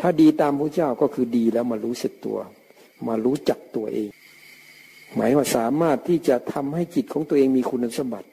[0.00, 2.38] ถ้าดีตามพระเจ้าก็คือดีแล้วมารู้สึกตัว
[3.08, 4.08] มารู้จักตัวเอง
[5.14, 8.28] หมายว่าสามารถที่จะทำให้จิตของตัวเองมีคุณสมบัติ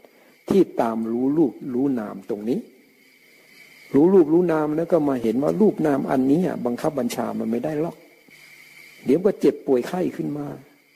[0.49, 2.59] ที่ตามรู้รูปรู้นามตรงนี้
[3.93, 7.95] รู้รูปรู้นามแล้วก็มาเห็นว่ารูปนามอันนี้บังคับบัญชามันไม่ได้หรอก
[9.05, 10.47] เดี๋ยวก็เจ็บป่วยไข้ขึ้นมา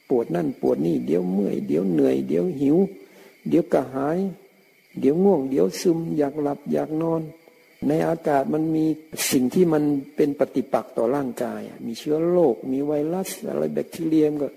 [0.10, 2.78] ปวดนั่นปวดนี่ เดี๋ยวเมื่อย เดี๋ยวเหนื่อย เดี๋ยวหิว
[3.48, 4.20] เดี๋ยวกระหาย
[5.00, 7.22] เดี๋ยวง่วง เดี๋ยวซึม อยากหลับอยากนอน
[7.88, 8.86] ในอากาศมันมี
[9.32, 9.84] สิ่งที่มัน
[10.16, 14.48] เป็นปฏิปักษ์ต่อร่างกาย มีเชื้อโรค มีไวรัส อะไรแบคทีเรียมก็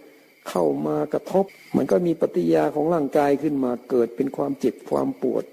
[0.49, 5.45] เข้ามากระทบ มันก็มีปฏิยาของร่างกายขึ้นมาเกิดเป็นความเจ็บความปวด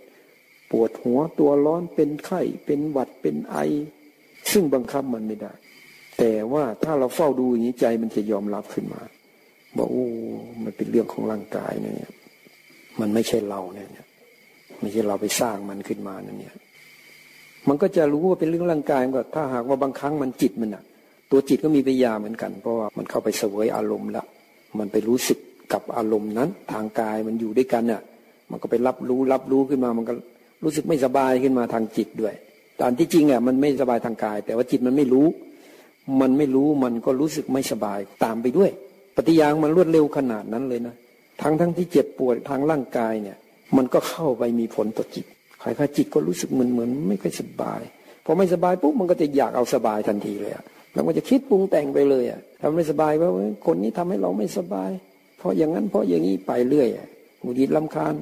[0.71, 3.57] ปวดหัวตัวร้อนเป็นไข้เป็นหวัดเป็นไอ
[4.51, 5.53] ซึ่งบังคับมันไม่ได้
[6.25, 9.01] แต่ว่าถ้าเราเฝ้าดูอย่างนี้ใจมันจะยอมรับขึ้นมา
[9.77, 10.07] บอกโอ้
[10.63, 12.11] มันเป็นเรื่องของร่างกายเนี่ย
[12.99, 13.87] มันไม่ใช่เราเนี่ย
[14.81, 16.55] ไม่ใช่เราไปสร้างมันขึ้นมานั่นเนี่ย
[17.67, 20.83] มันก็จะรู้ว่าเป็นเรื่องร่างกายก็ถ้าหากว่าบางครั้งมันจิตมันอะ
[21.31, 24.23] ตัวจิตก็มีปัญญาเหมือนกัน เพราะว่ามันเข้าไปเสวยอารมณ์ละ
[24.79, 25.39] มันไปรู้สึก
[25.73, 28.01] กับอารมณ์นั้น ทางกายมันอยู่ด้วยกันเนี่ย
[28.51, 30.13] มันก็ไปรับรู้รับรู้ขึ้นมา มันก็
[30.63, 32.33] รู้สึกไม่สบายขึ้นมาทางจิตด้วย
[32.81, 35.27] ตามที่จริงอะมันไม่สบายทางกาย แต่ว่าจิตมันไม่รู้
[36.21, 38.71] มันไม่รู้มันก็รู้สึกไม่สบายตามไปด้วย
[39.15, 40.95] ปฏิยางมันรวดเร็วขนาดนั้นเลยนะ
[41.41, 43.37] ทั้งทั้งที่เจ็บปวดทางร่างกายเนี่ย
[43.77, 45.25] มันก็เข้าไปมีผลต่อจิต
[45.59, 47.81] ใครๆจิตก็รู้สึกเหมือนเหมือนไม่ค่อยสบาย
[48.25, 50.63] พอไม่สบายปุ๊บมันก็จะอยากเอาสบายทันทีเลยอะ
[50.93, 53.29] แล้วมันจะคิดปรุงแต่งไปเลยอะทำไม่สบายว่า
[53.65, 54.91] คนนี้ทำให้เราไม่สบาย
[55.37, 56.87] เพราะอย่างนั้นเพราะอย่างนี้ไปเรื่อย
[57.41, 58.15] หงุดหงิดลำคาญ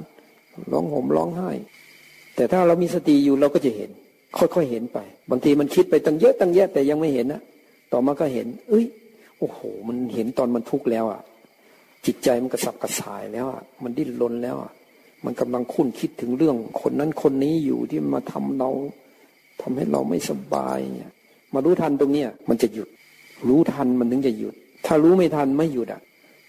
[0.72, 1.50] ร้องห่มร้องไห้
[2.36, 3.90] แต่ถ้าเรามีสติอยู่เราก็จะเห็น
[4.38, 4.98] ค่อยๆเห็นไป
[5.30, 7.42] บางทีมันคิดไปตั้งเยอะตั้งแยะแต่ยังไม่เห็นนะ
[7.92, 8.86] ต่อมาก็เห็น เอ้ย
[9.40, 11.22] โอ้โห มันเห็นตอนมันทุกข์แล้วอะ
[12.06, 14.72] จิตใจมันกระสับกระส่ายแล้วอะ มันดิ้นรนแล้วอะ
[15.26, 18.70] มันกำลังคุ้นคิดถึงเรื่อง คนนั้นคนนี้อยู่ที่มาทำเรา
[19.62, 21.12] ทำให้เราไม่สบายเนี่ย
[21.54, 22.90] มารู้ทันตรงเนี้ยมันจะหยุด
[23.48, 24.54] รู้ทันมันถึงจะหยุด
[24.86, 26.02] ถ้ารู้ไม่ทันไม่หยุดอะ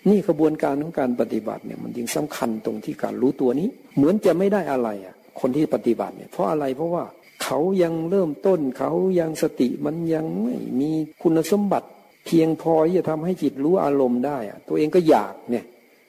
[0.09, 7.05] นี่กระบวนการของการปฏิบัติเนี่ย มันยิ่งสำคัญตรงที่การรู้ตัวนี้ เหมือนจะไม่ได้อะไรอะ คนที่ปฏิบัติเนี่ย เพราะอะไร เพราะว่า
[7.43, 10.91] เขายังเริ่มต้น เขายังสติมันยังไม่มี
[11.23, 11.89] คุณสมบัติ
[12.27, 15.65] เพียงพอที่จะทำให้จิตรู้อารมณ์ได้อะตัวเองก็อยากเนี่ย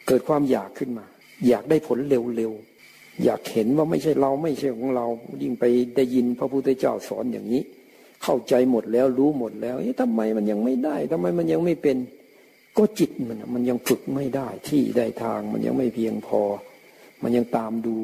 [0.07, 1.05] เกิดความอยากขึ้นมา
[1.47, 5.05] อยากได้ผลเร็วๆอยากเห็นว่าไม่ใช่เราไม่ใช่ของเรา
[5.41, 5.63] ยิ่งไป
[5.95, 7.63] ได้ยินพระพุทธเจ้าสอนอย่างนี้
[8.23, 11.97] เข้าใจหมดแล้วรู้หมดแล้วเอ๊ะทำไมมันยังไม่ได้ทำไมมันยังไม่เป็น
[12.77, 16.41] ก็จิตมันมันยังฝึกไม่ได้ที่ได้ทางมันยังไม่เพียงพอ
[17.23, 17.97] มันยังตามดู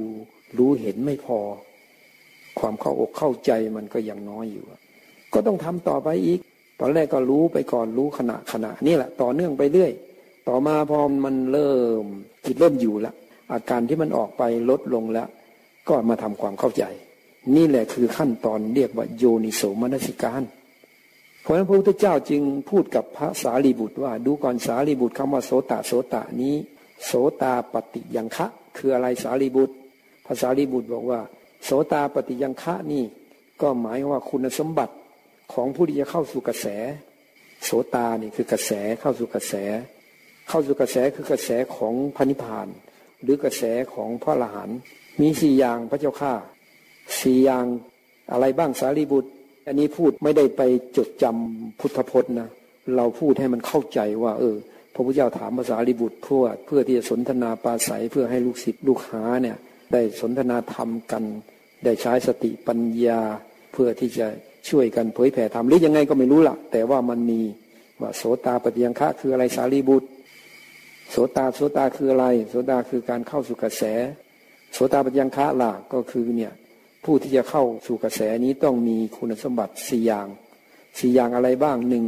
[0.58, 1.40] รู้เห็นไม่พอ
[2.60, 4.66] ความเข้าอกเข้าใจมันก็ยังน้อยอยู่
[5.34, 6.40] ก็ต้องทำต่อไปอีก
[6.80, 9.92] ตอนแรกก็รู้ไปก่อนรู้ขณะขณะนี่แหละต่อเนื่องไปเรื่อย
[10.48, 12.04] ต่อมาพอมันเริ่ม
[12.46, 13.16] จิตเริ่มอยู่ล้ว
[13.52, 15.28] อาการที่มันออกไปลดลงแล้ว
[15.90, 16.84] ก็มาทำความเข้าใจ
[17.56, 20.44] นี่แหละคือขั้นตอนเรียกว่าโยนิโสมนสิการ
[21.42, 26.56] เพราะฉะนั้นพระพุทธเจ้าจึงพูดกับพระสารีบุตรว่า ดูก่อนสารีบุตรคำว่าโสตโสตะนี้
[27.06, 29.76] โสตาปฏิยังคะ คืออะไรสารีบุตร
[30.26, 31.20] ภาษารีบุตรบอกว่า
[31.64, 33.04] โสตาปฏิยังคะนี่
[33.62, 34.94] ก็หมายว่าคุณสมบัติ
[35.54, 36.68] ของผู้ที่จะเข้าสู่กระแส
[37.64, 39.54] โสตานี่คือกระแสเข้าสู่กระแส
[40.50, 42.68] เข้าสู่กระแสคือกระแสของพระนิพพาน
[43.22, 44.80] หรือกระแสของพระอรหันต์
[45.22, 46.34] มีสี่อย่างพระเจ้าข้า
[47.22, 47.66] สี่อย่าง
[48.32, 49.30] อะไรบ้างสารีบุตร
[49.68, 50.62] อันนี้พูดไม่ได้ไป
[50.98, 52.50] จดจำพุทธพจน์นะ
[52.98, 54.56] เราพูดให้มันเข้าใจว่า เออ
[54.94, 59.58] พระพุทธเจ้าถามภาษาลิบุตรเพื่อเพื่อที่จะสนทนาปาศัยเพื่อให้ลูกศิษย์ลูกหาเนี่ย
[59.94, 61.24] ได้สนทนาธรรมกัน
[61.84, 63.20] ได้ใช้สติปัญญา
[63.72, 64.28] เพื่อที่จะ
[64.70, 67.42] ช่วยกันเผยแผ่ธรรมหรือยังไงก็ไม่รู้ละแต่ว่ามันมี
[68.02, 70.08] ว่าโสตาปฏิยังคะคืออะไรสารีบุตร
[71.12, 73.84] โสตาโสตาคืออะไร โสตาคือการเข้าสู่กระแส
[74.74, 76.54] โสตาปัญญคะล่ะก็คือเนี่ย
[77.04, 80.28] ผู้ที่จะเข้าสู่กระแสนี้ต้องมีคุณสมบัติสี่อย่าง
[81.00, 82.06] สี่อย่างอะไรบ้างหนึ่ง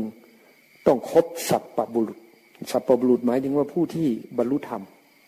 [0.88, 2.20] ต้องครบสัพปบุรุษ
[2.72, 4.08] สัพปบุรุษหมายถึงว่าผู้ที่
[4.38, 4.82] บรรลุธรรม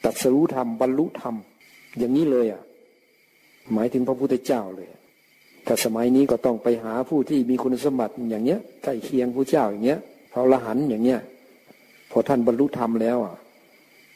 [0.03, 1.35] ตัดสรู้ธรรมบรรลุธรรม
[1.97, 2.61] อย่างนี้เลยอะ
[3.73, 4.89] หมายถึงพระพุทธเจ้าเลย
[5.67, 9.99] ถ้าสมัยนี้ก็ต้องไปหาผู้ที่มีคุณสมบัติอย่างเนี้ยใกล้เคียงพระเจ้าอย่างเงี้ย
[10.31, 11.21] พระละหันอย่างเงี้ย
[12.11, 13.35] พอท่านบรรลุธรรมแล้วอะ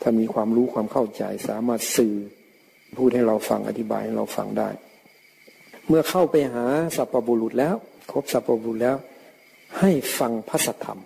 [0.02, 2.16] ถ้านมีความรู้ความเข้าใจสามารถสื่อ
[2.98, 4.70] พูดให้เราฟังอธิบายให้เราฟังได้
[5.88, 6.66] เมื่อเข้าไปหา
[6.96, 7.76] สัพพบุรุษแล้ว
[8.12, 8.98] ครบสัพพบุรุษแล้ว
[9.80, 11.00] ให้ฟังพระสัทธรรม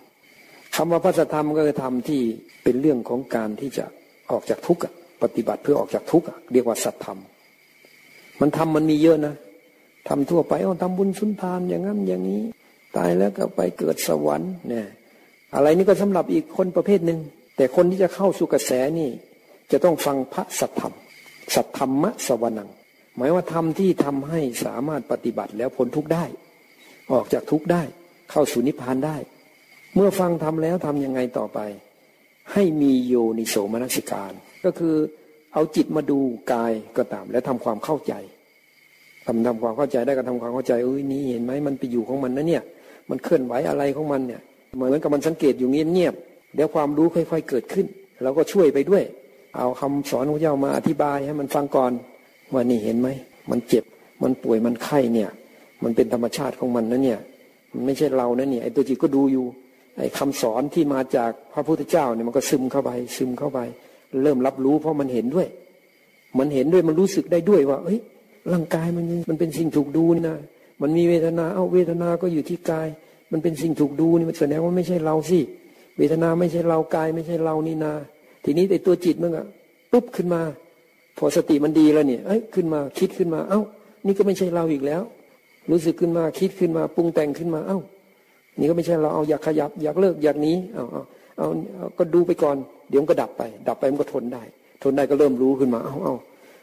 [0.74, 2.20] คำว่าพระสัทธรรมก็คือธรรมที่
[2.62, 3.84] เป็นเรื่องของการที่จะ
[4.30, 4.82] ออกจากทุกข์
[5.22, 7.18] ปฏิบัติเพื่อออกจากทุกข์เรียกว่าสัตธรรม
[8.40, 9.34] มันทำมันมีเยอะนะ
[10.08, 12.42] ทำทั่วไปเอาทำบุญสุนทานอย่างนั้นอย่างนี้
[12.96, 14.86] ตายแล้วก็ไปเกิดสวรรค์เนี่ย
[15.54, 17.18] อะไรนี่ก็สำหรับอีกคนประเภทหนึ่ง
[17.56, 19.10] แต่คนที่จะเข้าสู่กระแสนี่
[19.72, 20.94] จะต้องฟังพระสัทธรรม
[21.54, 22.74] สัทธรรมะสวรรค์
[23.16, 26.24] หมายว่าธรรมที่ทำให้สามารถปฏิบัติแล้วพ้นทุกข์ได้
[27.12, 27.82] ออกจากทุกข์ได้
[28.30, 29.16] เข้าสู่นิพพานได้
[29.94, 31.58] เมื่อฟังทำแล้วทํำยังไงต่อไป
[32.52, 34.32] ให้มีโยนิโสมนสิการ
[34.64, 34.94] ก็คือ
[35.54, 36.18] เอาจิตมาดู
[36.52, 38.14] กายก็ตาม และทำความเข้าใจ
[39.26, 42.62] ทำทำความเข้าใจได้ก็ทำความเข้าใจเอ้ยนี่เห็นไหมมันไปอยู่ของมันนะเนี่ย
[43.10, 44.40] มันเคลื่อนไหวอะไรของมันเนี่ย
[44.76, 47.86] เหมือนกับมันสังเกตอยู่เงียบๆเดี๋ยวความรู้ค่อย ๆเกิดขึ้น
[48.22, 49.02] เราก็ช่วยไปด้วย
[49.56, 51.92] เอาคำสอนของเจ้ามาอธิบายให้มันฟังก่อน
[52.52, 53.08] ว่านี่เห็นไหม
[53.50, 53.84] มันเจ็บ
[54.22, 55.30] มันป่วยมันไข้เนี่ย
[55.84, 57.20] มันเป็นธรรมชาติของมันนะเนี่ย
[57.74, 59.46] มันไม่ใช่เรานะเนี่ยไอ้ตัวจิตก็ดูอยู่
[59.98, 63.60] ไอ้คำสอนที่มาจากพระพุทธเจ้าเนี่ยมันก็ซึมเข้าไป ซึมเข้าไป
[64.22, 65.46] เริ่มรับรู้เพราะมันเห็นด้วย
[66.38, 67.98] มันเห็นด้วยมันรู้สึกได้ด้วยว่าเฮ้ย
[68.52, 70.36] ร่างกายมันมันเป็นสิ่งถูกดูนี่นะ
[70.82, 72.88] มันมีเวทนา เอาเวทนาก็อยู่ที่กาย
[73.32, 75.40] มันเป็นสิ่งถูกดูนี่มันแสดงว่าไม่ใช่เราสิ
[75.98, 77.92] เวทนาไม่ใช่เรากายไม่ใช่เรานี่นา
[78.44, 79.46] ทีนี้ไอ้ตัวจิตมันอะ
[79.92, 80.42] ปุ๊บขึ้นมา
[81.18, 83.60] พอสติมันดีแล้วเนี่ย เอ้ยขึ้นมาคิดขึ้นมา เอ้า
[84.06, 85.02] นี่ก็ไม่ใช่เราอีกแล้ว
[85.70, 87.78] รู้สึกขึ้นมาคิดขึ้นมาปรุงแต่งขึ้นมา เอ้า
[88.58, 91.02] นี่ก็ไม่ใช่เราเอาอยากขยับอยากเลิกอยากนี้ เอาเอา
[91.36, 92.56] เอาก็ดูไปก่อน
[92.92, 94.42] เดี๋ยวมันก็ดับไป ดับไปมันก็ทนได้
[94.82, 96.14] ทนได้ก็เริ่มรู้ขึ้นมา เอาเอา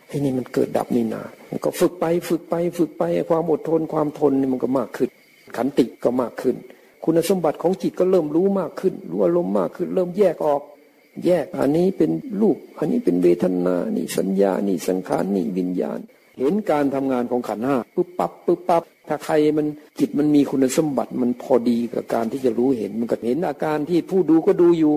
[0.07, 5.09] ไอ้นี่มันเกิดดับนี่นามันก็ฝึกไปฝึกไปฝึกไปความอดทนความทนนี่มันก็มากขึ้น
[5.57, 6.55] ขันติก็มากขึ้น
[7.03, 10.61] คุณสมบัติของจิตก็เริ่มรู้มากขึ้น รู้อารมณ์มากขึ้น เริ่มแยกออก
[11.25, 12.11] แยกอันนี้เป็น
[12.41, 15.99] รูป อันนี้เป็นเวทนานี่สัญญานี่สังขารนี่วิญญาณ
[16.39, 19.67] เห็นการทำงานของขันห้าปุ๊บปั๊บปุ๊บปั๊บถ้าใครมัน
[19.99, 24.95] จิตมันมีคุณสมบัติมันพอดีกับการที่จะรู้เห็นมันก็เห็นอาการที่ผู้ดูก็ดูอยู่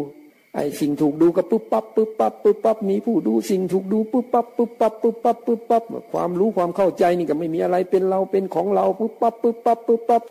[0.55, 5.83] ไอ้สิ่งถูกดูก็ปุ๊บปั๊บปุ๊บปั๊บปุ๊บปั๊บมีผู้ดูสิ่งถูกดูปุ๊บปั๊บปุ๊บปั๊บปุ๊บปั๊บปุ๊บปั๊บ
[6.13, 10.23] ความรู้ความเข้าใจนี่ก็ไม่มีอะไรเป็นเราเป็นของเราปุ๊บปั๊บปุ๊บปั๊บปุ๊บปั๊บ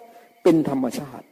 [0.43, 1.25] เป็นธรรมชาติ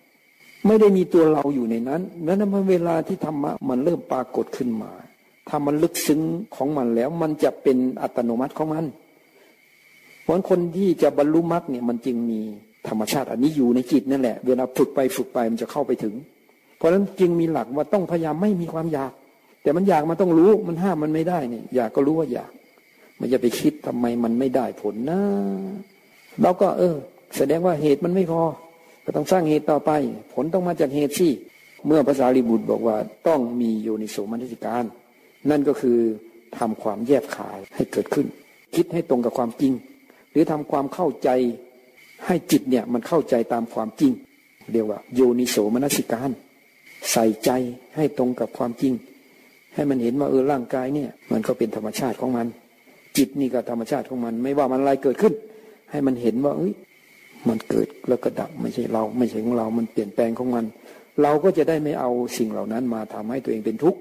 [0.65, 4.91] ไม่ได้มีตัวเราอยู่ในนั้นนั้นมันเวลาที่ธรรมะมันเริ่มปรากฏขึ้นมา
[5.47, 6.21] ถ้ามันลึกซึ้ง
[6.55, 8.85] ของมันแล้วมันจะเป็นอัตโนมัติของมัน
[10.23, 12.39] เพราะคนที่จะบรรลุมรรคเนี่ยมันจึงมี
[12.87, 16.13] ธรรมชาติอันนี้อยู่ในจิตนั่นแหละ เวลาฝึกไปฝึกไปมันจะเข้าไปถึง
[16.79, 19.11] เพราะฉะนั้นจึงมีหลักว่าต้องพยายามไม่มีความอยาก
[19.63, 22.51] แต่มันอยากมันต้องรู้มันห้ามมันไม่ได้เนี่ยอยากก็รู้ว่าอยาก
[23.19, 25.21] มันจะไปคิดทำไมมันไม่ได้ผลนะ
[26.41, 26.95] เราก็เออ
[27.37, 28.41] แสดงว่าเหตุมันไม่พอ
[29.05, 29.91] ก็ต้องสร้างเหตุต่อไป
[30.33, 31.29] ผลต้องมาจากเหตุสิ
[31.85, 34.83] เมื่อภาษาลิบุตรบอกว่าต้องมีโยนิโสมนสิการ
[35.49, 35.97] นั่นก็คือ
[36.57, 38.27] ทำความแยบขายให้เกิดขึ้น
[38.75, 39.73] คิดให้ตรงกับความจริง
[40.31, 41.29] หรือทำความเข้าใจ
[42.25, 44.11] ให้จิตเนี่ยมันเข้าใจตามความจริง
[44.71, 46.29] เรียกว่าโยนิโสมนสิการ
[47.11, 47.49] ใส่ใจ
[47.95, 48.93] ให้ตรงกับความจริง
[49.75, 52.47] ให้มันเห็นว่าเออร่างกายเนี่ย มันก็เป็นธรรมชาติของมัน
[53.17, 55.33] จิตนี่ก็ธรรมชาติของมัน ไม่ว่ามันอะไรเกิดขึ้น
[55.91, 56.73] ให้มันเห็นว่าเอ้ย
[57.47, 60.65] มันเกิดแล้วก็ดับไม่ใช่เรา ไม่ใช่ของเรา มันเปลี่ยนแปลงของมัน
[61.21, 63.99] เราก็จะได้ไม่เอาสิ่งเหล่านั้นมาทำให้ตัวเองเป็นทุกข์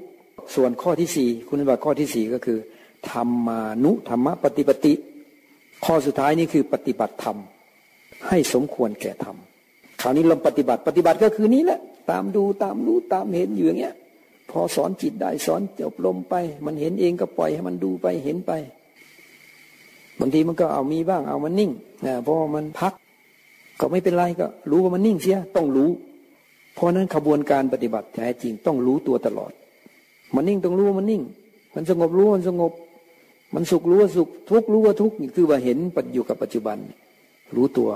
[0.54, 2.58] ส่วนข้อที่สี่คุณบัติข้อที่สี่ก็คือ
[3.10, 4.94] ธรรมานุธรรมปฏิปติ
[5.84, 7.36] ข้อสุดท้ายนี่คือปฏิบัติธรรม
[8.28, 9.36] ให้สมควรแก่ธรรม
[10.00, 11.80] คราวนี้เราปฏิบัติปฏิบัติก็คือนี้แหละ
[12.10, 13.94] ตามดูตามรู้ตามเห็นอยู่อย่างเงี้ย
[14.50, 16.34] พอสอนจิตได้สอนจบลมไป
[16.66, 18.52] มันเห็นเองก็ปล่อยให้มันดูไปเห็นไป
[20.20, 21.70] บางทีมันก็เอามีบ้างเอามันนิ่ง
[22.06, 22.92] นะพอมันพัก
[23.80, 25.90] ก็ไม่เป็นไรก็ รู้ว่ามันนิ่งเสียต้องรู้
[26.74, 29.52] เพราะนั้นขบวนการปฏิบัติแท้จริงต้องรู้ตัวตลอด
[30.34, 31.22] มันนิ่งต้องรู้ว่ามันนิ่ง
[31.74, 32.72] มันสงบรู้ว่ามันสงบ
[33.54, 36.76] มันสุขรู้ว่าสุขทุกรู้ว่าทุกนี่คือว่าเห็นปัจอยู่กับปัจจุบัน
[37.56, 37.90] รู้ตัว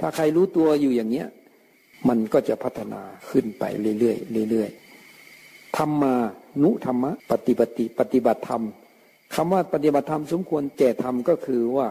[0.00, 1.26] ถ้าใครรู้ตัวอยู่อย่างเนี้ย
[2.08, 3.64] มันก็จะพัฒนาขึ้นไป
[4.00, 6.14] เรื่อยๆเรื่อยๆธรรมา
[6.62, 8.62] นุธรรมะปฏิบัติปฏิบัติธรรม
[9.34, 11.86] คำว่าปฏิบัติธรรมสมควรแก่ธรรมก็คือว่า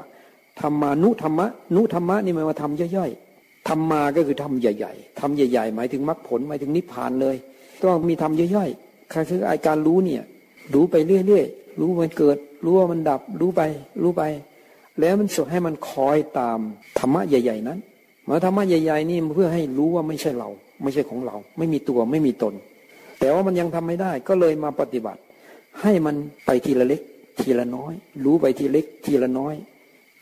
[0.62, 7.36] ธรรมานุธรรมะนุธรรมะนี่หมายว่าทำย่อยๆธรรมาก็คือทำใหญ่ๆทำใหญ่ๆ หมายถึงมรรคผลหมายถึงนิพพานเลย
[7.82, 10.24] ต้องมีทำย่อยๆคือไอการรู้เนี่ย
[10.74, 10.95] รู้ไป
[11.28, 13.62] เรื่อยๆรู้มันเกิด รู้ว่ามันดับรู้ไป
[14.01, 14.24] รู้ไป
[14.99, 16.59] แล้วมันสุดให้มันคอยตาม
[16.99, 17.80] ธรรมะใหญ่ ๆ นั้น
[18.32, 20.49] มาธรรมะใหญ่ๆนี่เพื่อให้รู้ว่าไม่ใช่เรา
[20.84, 22.53] ไม่ใช่ของเรา ไม่มีตัวไม่มีตน
[23.19, 25.21] แต่ว่ามันยังทำไม่ได้ก็เลยมาปฏิบัติ
[25.82, 26.15] ให้มัน
[26.45, 27.01] ไปทีละเล็ก
[27.39, 27.93] ทีละน้อย
[28.25, 29.55] รู้ไปทีเล็ก ทีละน้อย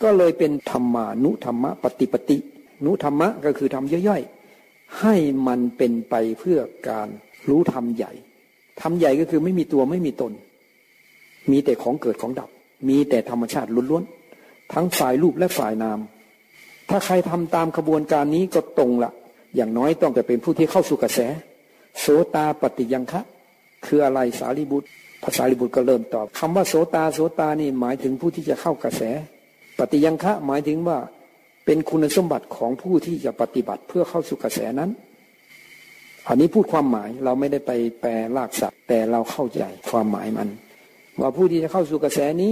[0.04, 2.38] ก็เลยเป็นธรรมานุธรรมะปฏิปติ
[2.86, 5.16] นุธรรมะก็คือทำย่อยๆให้
[5.48, 7.08] มันเป็นไปเพื่อการ
[7.50, 8.12] รู้ธรรมใหญ่
[8.82, 10.34] ธรรมใหญ่ก็คือไม่มีตัวไม่มีตน
[11.52, 12.50] มีแต่ของเกิดของดับ
[12.90, 16.00] มีแต่ธรรมชาติล้วนๆทั้งฝ่ายรูปและฝ่ายนาม
[16.90, 19.12] ถ้าใครทำตามขบวนการนี้ก็ตรงละ
[19.56, 21.20] อย่างน้อยต้องแต่เป็นผู้ที่เข้าสู่กระแส
[22.00, 23.22] โสตาปฏิยังคะ
[23.86, 24.90] คืออะไรสารีบุตร
[25.24, 29.02] ภาษาลิบุตรก็เริ่มตอบคำว่าโสตาโสตานี่หมายถึงผู้ที่จะเข้ากระแส
[29.80, 30.98] ปฏิยังคะหมายถึงว่า
[31.66, 34.90] เป็นคุณสมบัติของผู้ที่จะปฏิบัติเพื่อเข้าสู่กระแสนั้น
[36.28, 37.72] อันนี้พูดความหมายเราไม่ได้ไป
[38.02, 40.50] แปลลากศัพท์แต่เราเข้าใจความหมายมัน
[41.20, 42.52] ว่าผู้ที่จะเข้าสู่กระแสนี้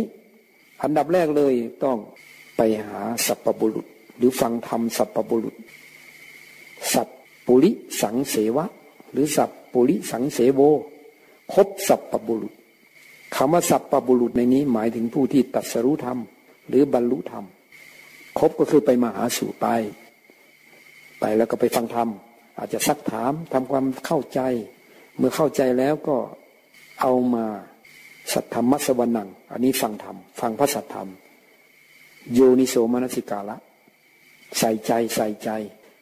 [0.83, 1.97] อันดับแรกเลยต้อง
[2.57, 3.85] ไปหาสัพปบุรุษ
[4.17, 5.55] หรือฟังธรรมสัพปบุรุษ
[6.93, 7.07] สัพ
[7.45, 8.65] ปุริสังเสวะ
[9.11, 10.61] หรือสัพปุริสังเสโว
[11.53, 12.53] คบสัพปบุรุษ
[13.35, 16.17] คำว่าสัพปบุรุษในนี้หมายถึงผู้ที่ตัดสรู้ธรรม
[16.67, 17.45] หรือบรรลุธรรม
[18.39, 19.65] คบก็คือไปมาหาสู่ไป
[21.19, 22.09] ไปแล้วก็ไปฟังธรรม
[22.57, 24.39] อาจจะซักถามทำความเข้าใจ
[25.17, 26.17] เมื่อเข้าใจแล้วก็
[27.01, 27.45] เอามา
[28.33, 31.07] สัทธรรมสวรรนัง อันนี้ฟังธรรม ฟังพระสัทธรรม
[32.33, 33.57] โยนิโสมนสิกาละ
[34.59, 35.49] ใส่ใจใส่ใจ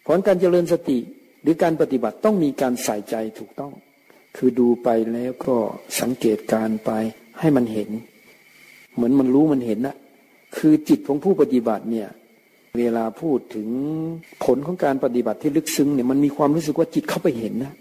[0.06, 1.00] ผลการเจริญสติ
[1.42, 3.74] หรือการปฏิบัติต้องมีการใส่ใจถูกต้อง
[4.36, 5.56] คือดูไปแล้วก็
[6.00, 6.92] สังเกตการไป
[7.40, 7.90] ให้มันเห็น
[8.96, 9.96] เหมือนมันรู้มันเห็นนะ
[10.58, 12.10] คือจิตของผู้ปฏิบัติเนี่ย
[12.78, 13.68] เวลาพูดถึง
[14.44, 17.74] ผลของการปฏิบัติที่ลึกซึ้งเนี่ยมันมีความรู้สึกว่าจิตเข้าไปเห็นนะ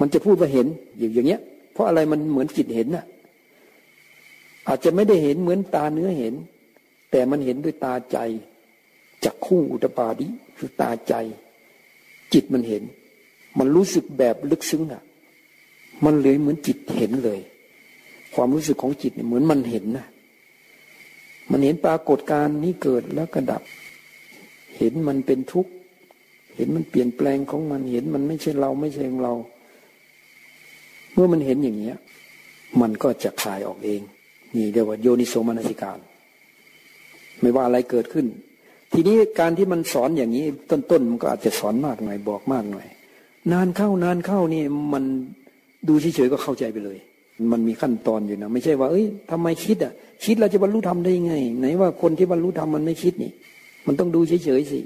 [0.00, 0.66] มันจะพูดว่าเห็น
[0.98, 1.40] อย่างอย่างเงี้ย
[1.72, 3.04] เพราะอะไรมันเหมือนจิตเห็นนะ
[4.68, 6.34] อาจจะไม่ได้เห็นเหมือนตาเนื้อเห็น
[7.10, 8.18] แต่มันเห็นด้วยตาใจ
[9.24, 11.14] จากคู่อุตปาดิคือตาใจ
[12.32, 12.82] จิตมันเห็น
[13.58, 15.02] มันรู้สึกแบบลึกซึ้งอะ
[16.04, 17.40] มันเลยเหมือนจิตเห็นเลย
[18.34, 20.06] ความรู้สึกของจิตเนี่ยเหมือนมันเห็นนะ
[21.50, 23.62] มันเห็นปรากฏการณ์นี้เกิดแล้วก็ดับ
[24.78, 25.70] เห็นมันเป็นทุกข์
[26.56, 29.34] เห็นมันเปลี่ยนแปลงของมันเห็นมันไม่ใช่เราไม่ใช่ของเรา
[31.12, 31.96] เมื่อมันเห็นอย่างเนี้ย
[32.80, 34.00] มันก็จะคลายออกเอง
[34.54, 35.98] นี่เรียกว่าโยนิโสมนสิการ
[37.40, 38.26] ไม่ว่าอะไรเกิดขึ้น
[38.92, 42.86] ทีนี้การที่มันสอนอย่างนี้ต้นๆมันก็อาจจะสอนมากหน่อยบอกมากหน่อย
[43.52, 44.62] นานเข้านานเข้านี่
[44.92, 45.04] มัน
[45.88, 46.98] ดูเฉยๆก็เข้าใจไปเลย
[47.52, 49.92] มันมีขั้นตอนอยู่นะ ไม่ใช่ว่าเอ้ยทำไมคิดอะ
[50.24, 53.32] คิดเราจะบรรลุธรรมได้ยังไง ไหนว่าคนที่บรรลุธรรมมันไม่คิดนี่
[53.86, 54.80] มันต้องดูเฉยๆสิ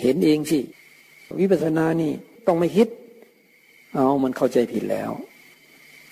[0.00, 0.58] เห็นเองสิ
[1.40, 2.12] วิปัสสนานี่
[2.46, 2.88] ต้องไม่คิด
[3.94, 5.10] เอามันเข้าใจผิดแล้ว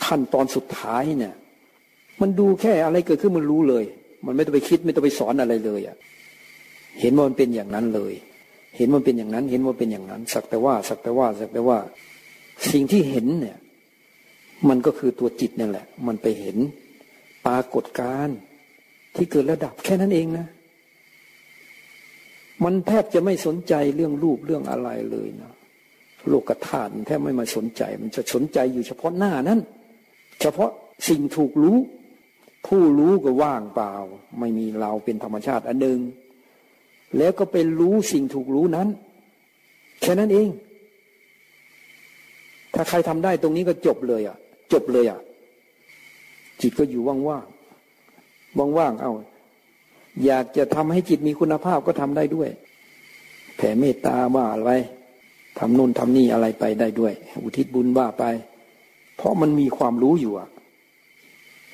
[0.05, 1.35] ขั้นตอนสุดท้ายเนี่ย
[2.21, 3.85] มันดูแค่อะไรเกิดขึ้นมันรู้เลย
[4.27, 5.97] มันไม่ต้องไปคิดไม่ต้องไปสอนอะไรเลยอะ
[7.01, 8.15] เห็นว่ามันเป็นอย่างนั้นเลย
[8.77, 11.79] เห็นมันเป็นอย่างนั้น เห็นว่าเป็นอย่างนั้น สักแต่ว่า สักแต่ว่า สักแต่ว่า
[12.71, 13.59] สิ่งที่เห็นเนี่ย
[14.69, 16.57] มันก็คือตัวจิตนั่นแหละ มันไปเห็น
[17.47, 18.29] ปรากฏการ
[19.15, 20.47] ที่เกิดระดับแค่นั้นเองนะ
[22.65, 25.53] มันแทบจะไม่สนใจเรื่องรูปเรื่องอะไรเลยนะ
[26.29, 29.61] โลกธาตุแทบไม่มาสนใจ มันจะสนใจอยู่เฉพาะหน้านั้น
[30.41, 30.71] เฉพาะ
[31.09, 31.79] สิ่งถูกรู้
[32.67, 33.93] ผู้รู้ก็ว่างเปล่า
[34.39, 35.99] ไม่มีเราเป็นธรรมชาติอันหนึ่ง
[37.19, 38.89] แล้วก็เป็นรู้สิ่งถูกรู้นั้น
[40.01, 40.49] แค่นั้นเอง
[42.75, 44.37] ถ้าใครทำได้ตรงนี้ก็จบเลยอะ่ะ
[44.73, 45.21] จบเลยอะ
[46.61, 47.29] จิตก็อยู่ว่างๆ
[48.79, 49.13] ว่างๆเอา
[50.25, 52.49] อยากจะทำให้จิตมีคุณภาพก็ทำได้ด้วย
[53.57, 54.71] แผ่เมตตาว่าอะไร
[55.59, 58.25] ทำนู่นทำนี่อะไรไปได้ด้วย อุทิศบุญว่าไป
[59.17, 60.49] เพราะมันมีความรู้อยู่อะ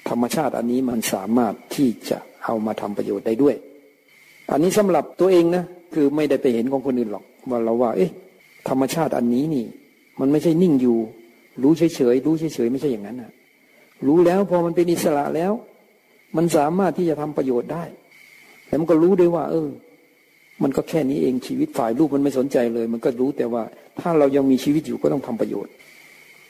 [0.09, 3.57] ธรรมชาติอันนี้มันสามารถที่จะเอามาทำประโยชน์ได้ด้วย
[4.51, 8.11] อันนี้สำหรับตัวเองนะคือไม่ได้ไปเห็นของคนอื่นหรอก ว่าเราว่า เอ๊ะ
[8.68, 9.64] ธรรมชาติอันนี้นี่
[10.20, 10.99] มันไม่ใช่นิ่งอยู่
[11.62, 13.32] รู้เฉยๆรู้เฉยๆไม่ใช่อย่างนั้นนะ
[14.07, 15.53] รู้แล้วพอมันเป็นอิสระแล้ว
[16.36, 17.84] มันสามารถที่จะทำประโยชน์ได้
[18.66, 19.68] แล้วมันก็รู้ด้วยว่า เออ
[20.62, 23.62] มันก็แค่นี้เองชีวิตฝ่ายรูปมันไม่สนใจเลย มันก็รู้แต่ว่า
[24.01, 25.72] ถ้าเรายังมีชีวิตอยู่ก็ต้องทำประโยชน์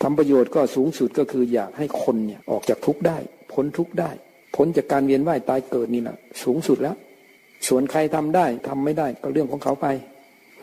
[0.03, 3.19] ทำประโยชน์ก็สูงสุดก็คืออยากให้คนเนี่ยออกจากทุกข์ได้
[3.53, 4.11] พ้นทุกข์ได้
[4.57, 6.97] พ้นจากการเวียนว่ายตายเกิดนี่แหละสูงสุดแล้ว
[7.69, 9.87] ส่วนใครทำได้ทำไม่ได้ก็เรื่องของเขาไป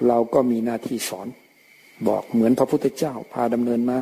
[0.07, 1.27] เราก็มีหน้าที่สอน
[2.07, 3.97] บอกเหมือนพระพุทธเจ้าพาดำเนินมา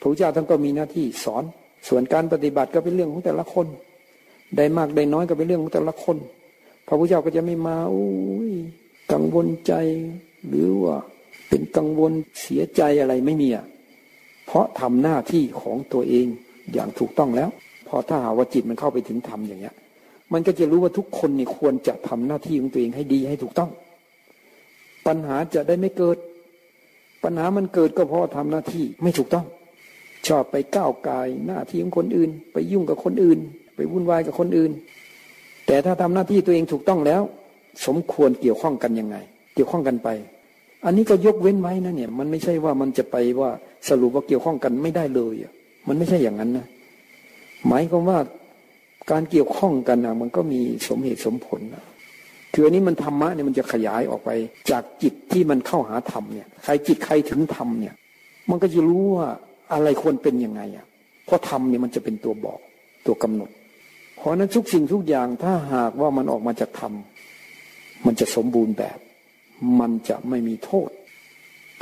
[0.00, 1.44] พระพุทธเจ้าท่านก็มีหน้าที่สอน
[1.88, 3.66] ส่วนการปฏิบัติก็เป็นเรื่องของแต่ละคน
[4.56, 6.16] ได้มากได้น้อยก็เป็นเรื่องของแต่ละคน
[6.86, 8.52] พระพุทธเจ้าก็จะไม่มาอุ้ย
[9.12, 9.72] กังวลใจ
[10.48, 10.96] หรือว่า
[11.48, 13.64] เป็นกังวลเสียใจอะไรไม่มีอะ
[14.46, 16.26] เพราะทำหน้าที่ของตัวเอง
[16.72, 17.50] อย่างถูกต้องแล้ว
[17.88, 19.74] พอถ้าหาว่าจิตมันเข้าไปถึงธรรมอย่างเงี้ย
[20.32, 23.70] มันก็จะรู้ว่าทุกคนนี่ควรจะทำหน้าที่ของตัวเองให้ดีให้ถูกต้อง
[25.06, 26.16] ปัญหาจะได้ไม่เกิด
[27.24, 29.46] ปัญหามันเกิดก็เพราะทำหน้าที่ไม่ถูกต้อง
[30.28, 33.38] ชอบไปก้าวกายหน้าที่ของคนอื่น ไปยุ่งกับคนอื่น
[33.76, 34.72] ไปวุ่นวายกับคนอื่น
[35.66, 37.22] แต่ถ้าทำหน้าที่ตัวเองถูกต้องแล้ว
[37.86, 39.16] สมควรเกี่ยวข้องกันยังไง
[39.54, 40.08] เกี่ยวข้องกันไป
[40.84, 43.50] อันนี้ก็ยกเว้นไว้นะเนี่ย มันไม่ใช่ว่ามันจะไปว่า
[43.88, 45.34] สรุปว่าเกี่ยวข้องกันไม่ได้เลย
[45.88, 46.66] มันไม่ใช่อย่างนั้นนะ
[47.68, 48.18] หมายความว่า
[49.10, 51.84] การเกี่ยวข้องกันนะมันก็มีสมเหตุสมผลนะ
[52.52, 54.30] คืออันนี้มันธรรมะเนี่ยมันจะขยายออกไป
[54.70, 57.94] จากจิตที่มันเข้าหาธรรมเนี่ยใครจิตใครถึงธรรมเนี่ย
[58.50, 59.28] มันก็จะรู้ว่า
[59.72, 60.86] อะไรควรเป็นยังไงอะ
[61.24, 62.60] เพราะธรรมเนี่ยมันจะเป็นตัวบอก
[63.06, 63.50] ตัวกำหนด
[64.16, 66.92] เพราะนั้นทุกสิ่งทุกอย่างถ้าหากว่ามันออกมาจากธรรม
[68.06, 68.98] มันจะสมบูรณ์แบบ
[69.80, 70.90] มันจะไม่มีโทษ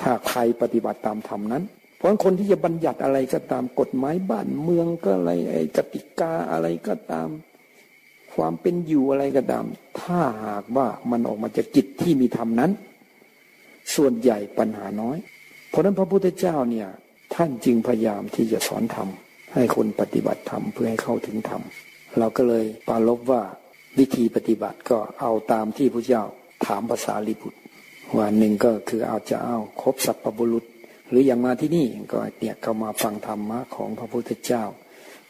[0.00, 1.62] ถ้าใครปฏิบัติตามธรรมนั้น
[1.98, 7.28] เพราะคนที่จะบัญญัติอะไรก็ตามกฎหมายบ้านเมืองก็อะไรไอ้กติกาอะไรก็ตาม
[8.34, 9.64] ความเป็นอยู่อะไรก็ตาม
[10.00, 12.70] ถ้าหากว่ามันออกมาจากจิตที่มีธรรมนั้น
[13.94, 15.18] ส่วนใหญ่ปัญหาน้อย
[15.68, 16.88] เพราะนั้นพระพุทธเจ้าเนี่ย
[17.34, 19.08] ท่านจึงพยายามที่จะสอนธรรม
[19.54, 21.62] ให้คนปฏิบัติธรรมเพื่อให้เข้าถึงธรรม
[22.18, 23.42] เราก็เลยปาลบว่า
[23.98, 26.24] วิธีปฏิบัติก็เอาตามที่พระเจ้า
[26.66, 27.58] ถามภาษาลิบุตร
[28.16, 30.64] ว่าหนึ่งก็คือเอาจะเอาครบสัพพบุรุษ
[31.08, 34.64] หรืออย่างมาที่นี่ก็เนี่ยก็มาฟังธรรมะของพระพุทธเจ้า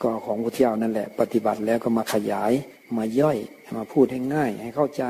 [0.03, 2.53] ก็ของพระเจ้านั่นแหละ ปฏิบัติแล้วก็มาขยาย
[2.97, 3.39] มาย่อย
[3.76, 5.05] มาพูดให้ง่าย ให้เข้าใจ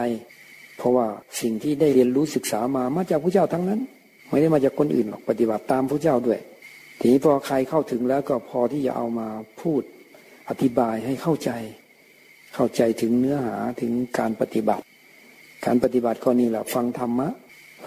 [0.79, 1.07] เพราะว่า
[1.41, 3.81] สิ่งที่ได้เรียนรู้ศึกษามามาจากพระเจ้าทั้งนั้น
[4.29, 6.41] ไม่ได้มาจากคนอื่นหรอกปฏิบัติตามพระเจ้าด้วย
[6.99, 9.29] ทีนี้พอใครเข้าถึงแล้วก็พอที่จะเอามา
[9.61, 9.83] พูด
[10.49, 11.51] อธิบายให้เข้าใจ
[12.55, 14.85] เข้าใจถึงเนื้อหาถึงการปฏิบัติ
[15.67, 17.29] การปฏิบัติก็นี่แหละฟังธรรมะ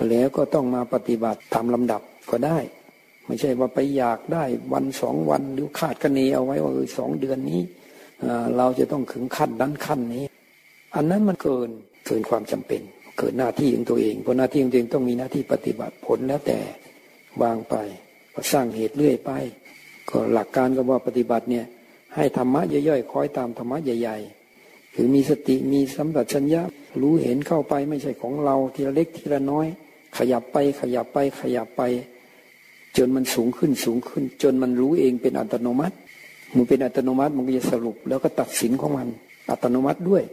[0.10, 2.58] แล้วก็ต้องมาปฏิบัติตามลำดับ ก็ได้
[3.26, 4.44] ไม่ใช่ว่าไปอยากได้
[4.74, 7.62] วันสองวันหรือคาดคะเนเอาไว้ว่าเออสองเดือนนี้
[8.58, 10.26] เราจะต้องถึงขั้นนั้นขั้นนี้
[10.96, 11.70] อันนั้นมันเกิน
[12.06, 12.82] เกินความจำเป็น
[13.18, 16.60] เกิดหน้าที่ของตัวเองเพราะหน้าที่ของตัวเองต้องมีหน้าที่ปฏิบัติผลแล้วแต่
[17.42, 17.76] วางไป
[18.34, 19.32] ก็สร้างเหตุเรื่อยไป
[20.10, 21.66] ก็หลักการก็ว่าปฏิบัติเนี่ย
[22.16, 24.18] ให้ธรรมะย่อยๆคอยตามธรรมะใหญ่
[24.58, 26.62] ๆ คือมีสติมีสัมปชัญญะ
[27.02, 29.68] รู้เห็นเข้าไปไม่ใช่ของเราทีละเล็กทีละน้อย
[30.18, 31.82] ขยับไปขยับไปขยับไป
[32.98, 35.96] จนมันสูงขึ้นสูงขึ้น จนมันรู้เองเป็นอัตโนมัติ
[36.56, 39.08] มันเป็นอัตโนมัติมันก็จะสรุป แล้วก็ตัดสินของมัน
[39.52, 40.24] อัตโนมัติด้วย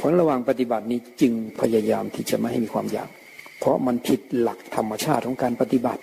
[0.00, 3.08] ผลราะระหว่างปฏิบัตินี้จึงพยายามที่จะไม่ให้มีความอยาก
[3.58, 6.00] เพราะมันผิดหลักธรรมชาติของการปฏิบัติ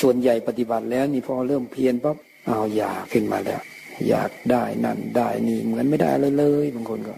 [0.00, 2.16] ส่วนใหญ่ปฏิบัติแล้วนี่พอเริ่มเพียรปั๊บ
[2.46, 3.60] เอาอยากขึ้นมาแล้ว
[4.08, 7.14] อยากได้นั่นได้นี่เหมือนไม่ได้อะไรเลยบางคนก็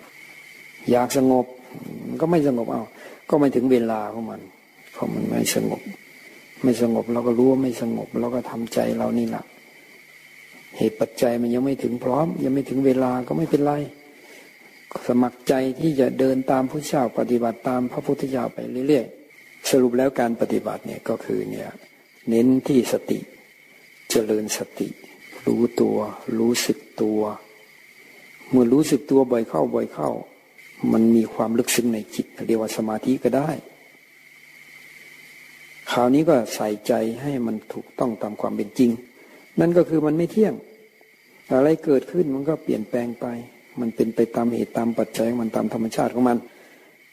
[0.90, 1.46] อยากสงบ
[2.20, 2.82] ก็ไม่สงบเอา
[3.30, 4.40] ก็ไม่ถึงเวลาของมัน
[4.96, 5.82] เพราะมันไม่สงบ
[6.62, 9.44] ไม่สงบเราก็รู้ว่าไม่สงบเราก็ทำใจเรานี่แหละ
[10.78, 13.72] เหตุปัจจัยมันยังไม่ถึงพร้อม ยังไม่ถึงเวลาก็ไม่เป็นไร
[15.08, 21.70] สมัครใจที่จะเดินตามพระเจ้าปฏิบัติตามพระพุทธเจ้าไปเรื่อยๆ สรุปแล้วการปฏิบัติเนี่ยก็คือเนี่ย
[22.28, 23.18] เน้นที่สติ
[24.10, 24.88] เจริญสติ
[25.46, 25.96] รู้ตัว
[26.38, 27.20] รู้สึกตัว
[28.50, 30.10] เมื่อรู้สึกตัวบ่อยเข้าบ่อยเข้า
[30.92, 33.50] มันมีความลึกซึ้งในจิตเรียกว่าสมาธิก็ได้
[35.92, 38.90] คราวนี้ก็ใส่ใจให้มันถูกต้องตามความเป็นจริง
[39.60, 40.54] นั่นก็คือมันไม่เที่ยง
[41.52, 43.26] อะไรเกิดขึ้นมันก็เปลี่ยนแปลงไป
[43.80, 46.38] มันเป็นไปตามเหตุตามปัจจัยมันตามธรรมชาติของมัน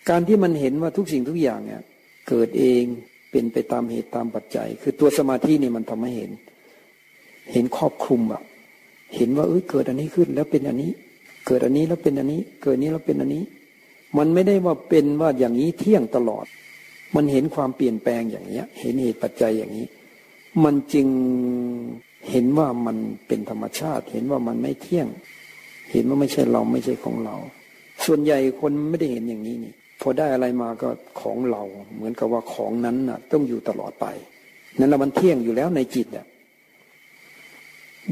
[0.09, 1.81] การที่มันเห็นว่าทุกสิ่งทุกอย่างเนี่ย
[2.29, 2.83] เกิดเอง
[3.31, 6.31] เป็นไปตามเหตุตามปัจจัย คือตัวสมาธินี่มันทำให้เห็น
[7.53, 8.41] เห็นครอบคลุมอะ
[9.15, 10.91] เห็นว่าเอ้ยเกิดอันนี้ขึ้นแล้วเป็นอันนี้
[11.47, 13.43] เกิดอันนี้แล้วเป็นอันนี้ เกิดนี้แล้วเป็นอันนี้
[14.17, 16.45] มันไม่ได้ว่าเป็นว่าอย่างนี้เที่ยงตลอด
[17.15, 19.87] มันเห็นความเปลี่ยนแปลงอย่างเนี้ย เห็นเหตุปัจจัยอย่างนี้
[20.63, 21.07] มันจึง
[22.29, 22.97] เห็นว่ามัน
[23.27, 25.07] เป็นธรรมชาติ เห็นว่ามันไม่เที่ยง
[25.91, 27.35] เห็นว่าไม่ใช่เราไม่ใช่ของเรา
[28.05, 30.89] ส่วนใหญ่คนไม่ได้เห็นอย่างนี้นี่พอได้อะไรมาก็
[31.21, 31.63] ของเรา
[31.95, 34.05] เหมือนกับว่าของนั้นน่ะ ต้องอยู่ตลอดไป
[34.79, 36.25] นั้นแล้วมันเที่ยงอยู่แล้วในจิตเนี่ย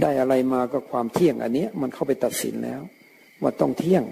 [0.02, 2.82] ได้อะไรมาก็ความเที่ยงอันนี้มันเข้าไปตัดสินแล้ว
[3.41, 4.04] ว่าต้องเที่ยง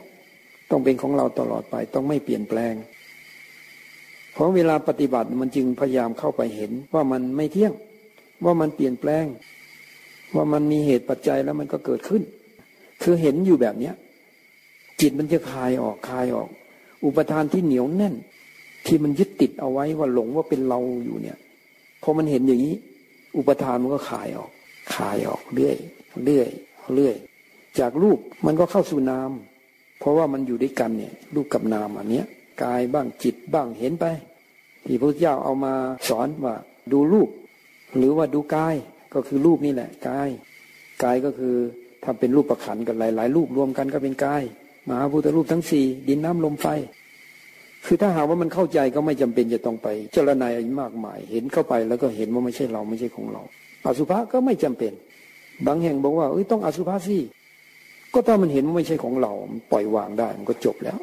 [0.71, 2.73] ต้องเป็นของเราตลอดไป ต้องไม่เปลี่ยนแปลง
[4.41, 7.73] พราะเวลาปฏิบัติมันจึงพยายามเข้าไปเห็นว่ามันไม่เที่ยง
[8.45, 9.25] ว่ามันเปลี่ยนแปลง
[10.35, 12.21] ว่ามันมีเหตุปัจจัยแล้วมันก็เกิดขึ้น
[13.01, 13.95] คือเห็นอยู่แบบเนี้ย
[15.01, 16.49] จิตมันจะคลายออกคลายออก
[17.05, 18.15] อุปทานที่เหนียวแน่น
[18.85, 21.37] ที่มันยึดติดเอาไว้ว่าหลงว่าเป็นเราอยู่เนี่ย
[22.03, 22.75] พอมันเห็นอย่างนี้
[23.37, 24.51] อุปทานมันก็คลายออก
[24.93, 25.75] คลายออกเรื่อย
[26.23, 26.49] เรื่อย
[26.95, 27.15] เรื่อย
[27.79, 29.31] จากรูปมันก็เข้าสู่นาม
[29.99, 32.25] เพราะว่ามันอยู่ด้วยกันเนี่ยรูปกับนามอันเนี้ย
[32.63, 34.05] กายบ้างจิตบ้างเห็นไป
[34.91, 35.73] ที่พระเจ้าเอามา
[36.09, 36.55] สอนว่า
[36.91, 37.29] ดูรูป
[37.97, 38.75] หรือว่าดูกาย
[39.13, 40.29] ก็คือรูปนี่แหละกาย
[41.03, 41.55] กายก็คือ
[42.05, 44.43] ทำเป็นรูปประขันกันหลาย ๆ รูปรวมกันก็เป็นกาย
[44.87, 46.67] มหาพุทธรูปทั้งสี่ดินน้ำลมไฟ
[47.85, 53.41] คือถ้าหากว่ามันเข้าใจก็ไม่จำเป็นจะต้องไป เจรนายมากมาย เห็นเข้าไปแล้วก็เห็นว่าไม่ใช่เราไม่ใช่ของเรา
[53.85, 54.93] อสุภะก็ไม่จำเป็น
[55.67, 57.17] บางแห่งบอกว่าเอ้ยต้องอสุภะสิ
[58.13, 59.31] ก็ถ้ามันเห็นว่าไม่ใช่ของเรา
[59.71, 60.99] ปล่อยวางได้มันก็จบแล้ว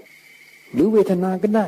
[0.73, 1.67] หรือเวทนาก็ได้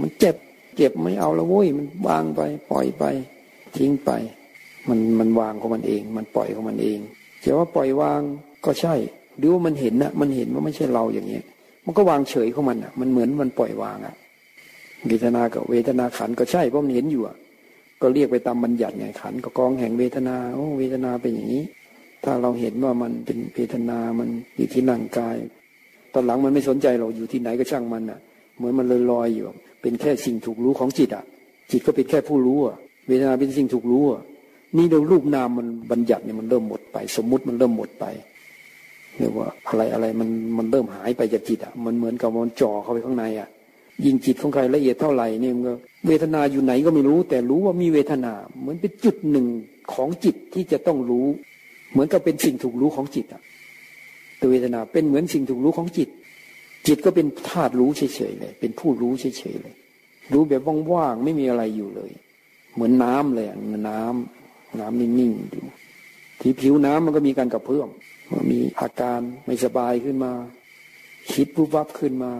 [0.00, 0.36] มันเจ็บ
[0.76, 3.04] เจ็บไม่เอาละโว้ยมันวางไป ปล่อยไป
[3.76, 4.10] ทิ้งไป
[4.88, 6.98] มันมันวางของมันเอง มันปล่อยของมันเอง
[7.42, 8.20] จะว่าปล่อยวาง
[8.64, 8.94] ก็ใช่
[9.38, 11.44] หรือว่ามันเห็นนะมันเห็นว่าไม่ใช่เราอย่างเงี้ย
[11.86, 14.14] มันก็วางเฉยของมันอะ มันเหมือนมันปล่อยวางอะ
[15.06, 17.36] เวทนากับเวทนาขันก็ใช่เพราะมันเห็นอยู่อะ
[18.02, 21.64] ก็เรียกไปตามบัญญัติไงขันก็กองแห่งเวทนาโอ้เวทนาเป็นอย่างนี้
[22.24, 25.36] ถ้าเราเห็นว่ามันเป็นเวทนามันอยู่ที่ร่างกาย
[26.12, 28.18] ตอนหลังมันไม่สนใจเราอยู่ที่ไหนก็ช่างมันอะ
[28.56, 29.46] เหมือนมันลอยลอยอยู่
[29.86, 31.24] เป็นแค่สิ่งถูกรู้ของจิตอะ
[31.70, 32.76] จิตก็เป็นแค่ผู้รู้อะ
[33.08, 34.22] เวทนาเป็นสิ่งถูกรู้อะ
[34.76, 38.04] นี่เรารูปนามมันบัญญัติเนี่ยมันเริ่มหมดไป สมมุติมันเริ่มหมดไป
[39.18, 40.28] เรียกว่าอะไรอะไรมัน
[40.58, 43.48] มันเริ่มหายไปจากจิตอะมันเหมือนกับมันจ่อเข้าไปข้างในอะ
[44.04, 45.72] ยิ่งจิตของใครละเอียดเท่าไหร่เนี่ยมันก็
[46.06, 49.46] เวทนาอยู่ไหนก็ไม่รู้ แต่รู้ว่ามีเวทนา เหมือนเป็นจุดหนึ่ง
[49.92, 51.26] ของจิตที่จะต้องรู้
[51.92, 53.42] เหมือนกับเป็นสิ่งถูกรู้ของจิตอะ
[54.40, 56.08] ตัวเวทนาเป็นเหมือนสิ่งถูกรู้ของจิต
[56.86, 59.74] จิตก็เป็นธาตุรู้เฉยๆเลย เป็นผู้รู้เฉยๆเลย
[60.32, 60.62] รู้แบบ
[60.92, 62.10] ว่างๆไม่มีอะไรอยู่เลย
[62.74, 65.64] เหมือนน้ำเลยเหมือนน้ำน้ำนิ่งๆอยู่
[66.40, 67.88] ที่ผิวน้ำมันก็มีการกระเพื่อม
[68.32, 70.32] มันมีอาการไม่สบายขึ้นมา
[71.32, 72.32] คิดปุ๊บวับขึ้นมา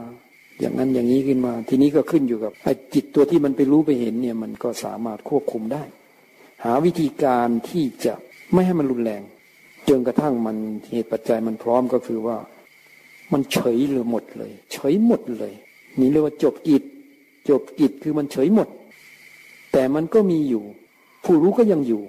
[0.60, 5.82] อย่างนั้นอย่างนี้ขึ้นมา ทีนี้ก็ขึ้นอยู่กับไอ้จิตตัวที่มันไปรู้ไปเห็นเนี่ย มันก็สามารถควบคุมได้
[6.64, 8.14] หาวิธีการที่จะ
[8.52, 9.22] ไม่ให้มันรุนแรง
[9.88, 10.56] จนกระทั่งมัน
[10.90, 12.36] เหตุปัจจัยมันพร้อมก็คือว่า
[13.32, 15.52] มันเฉยเลยหมดเลย เฉยหมดเลย
[15.98, 16.82] นี่เรียกว่าจบกิจ
[17.48, 18.68] จบกิจคือมันเฉยหมด
[19.72, 20.64] แต่มันก็มีอยู่
[21.24, 22.02] ผู้รู้ก็ยังอยู่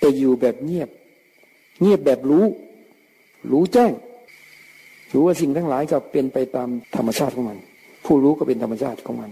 [0.00, 0.88] แต่อยู่แบบเงียบ
[1.80, 2.44] เงียบแบบรู้
[3.52, 3.92] รู้แจ้ง
[5.12, 7.58] รู้ว่าสิ่งทั้งหลายก็เป็นไปตามธรรมชาติของมัน
[8.04, 9.30] ผู้รู้ก็เป็นธรรมชาติของมัน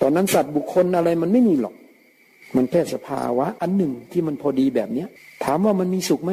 [0.00, 1.74] ตอนนั้นสัตว์บุคคลอะไรมันไม่มีหรอก
[2.56, 5.08] มันแค่สภาวะ อันหนึ่งที่มันพอดีแบบเนี้ย
[5.44, 6.32] ถามว่ามันมีสุขไหม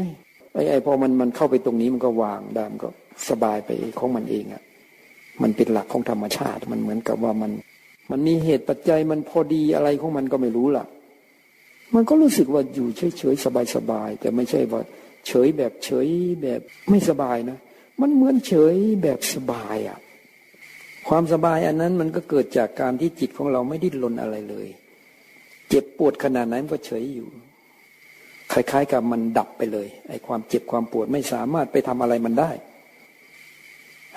[0.53, 2.89] ไอ้ไอ้พอมันมันเข้าไปตรงนี้มันก็วางได้มันก็
[3.29, 4.63] สบายไปของมันเองอะ่ะ
[5.41, 7.51] มันเป็นหลักของธรรมชาติ มันเหมือนกับว่ามัน
[8.11, 10.85] มันมีเหตุปัจจัยมันพอดีอะไรของมันก็ไม่รู้ล่ะ
[11.95, 14.81] มันก็รู้สึกว่าอยู่เฉยเฉยสบายสบายแต่ไม่ใช่ว่า
[15.27, 16.07] เฉยแบบเฉย
[16.41, 17.57] แบบไม่สบายนะ
[18.01, 19.99] มันเหมือนเฉยแบบสบายอะ่ะ
[21.07, 24.67] ความสบายอันนั้นมันก็เกิดจากการที่จิตของเราไม่ดิ้นรนอะไรเลย
[25.69, 27.29] เจ็บปวดขนาดไหนมันก็เฉยอยู่
[28.53, 32.51] คล้ายๆกับมันดับไปเลยไอ้ความเจ็บความปวดไม่สามารถไปทำอะไรมันได้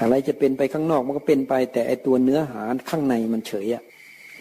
[0.01, 3.83] อะไรจะเป็นไปข้างนอกมันก็เป็นไป แต่ไอ้ตัวเนื้อหาข้างในมันเฉยอะ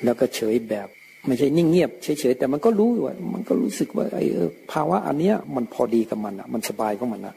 [0.04, 0.88] แล้วก็เฉยแบบ
[1.28, 4.24] ไม่ใช่นิ่งเงียบเฉยๆแต่มันก็รู้ว่ามันก็รู้สึกว่าไอ้
[4.72, 7.36] ภาวะอันเนี้ยมันพอดีกับมันอะมันสบายของมันอะ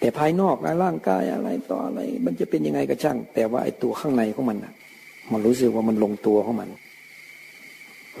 [0.00, 4.72] แต่ภายนอกร่างกายอะไรต่ออะไร มันจะเป็นยังไงก็ช่าง แต่ว่าไอ้ตัวข้างในของมันอะ
[5.32, 6.68] มันรู้สึกว่ามันลงตัวของมัน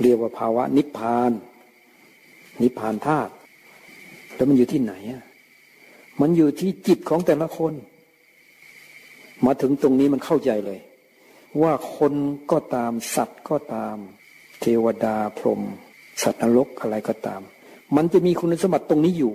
[0.02, 1.30] เรียกว่าภาวะนิพพาน
[2.60, 3.32] นิพพานธาตุ
[4.34, 5.24] แล้วมันอยู่ที่ไหนอะ
[6.20, 7.72] มันอยู่ที่จิตของแต่ละคน
[9.44, 10.80] มาถึงตรงนี้มันเข้าใจเลย
[11.62, 12.12] ว่าคน
[12.50, 13.96] ก็ตามสัตว์ก็ตาม
[14.60, 15.62] เทวดาพรหม
[16.22, 17.42] สัตว์นรกอะไรก็ตาม
[17.96, 19.34] มันจะมีคุณสมบัติตรงนี้อยู่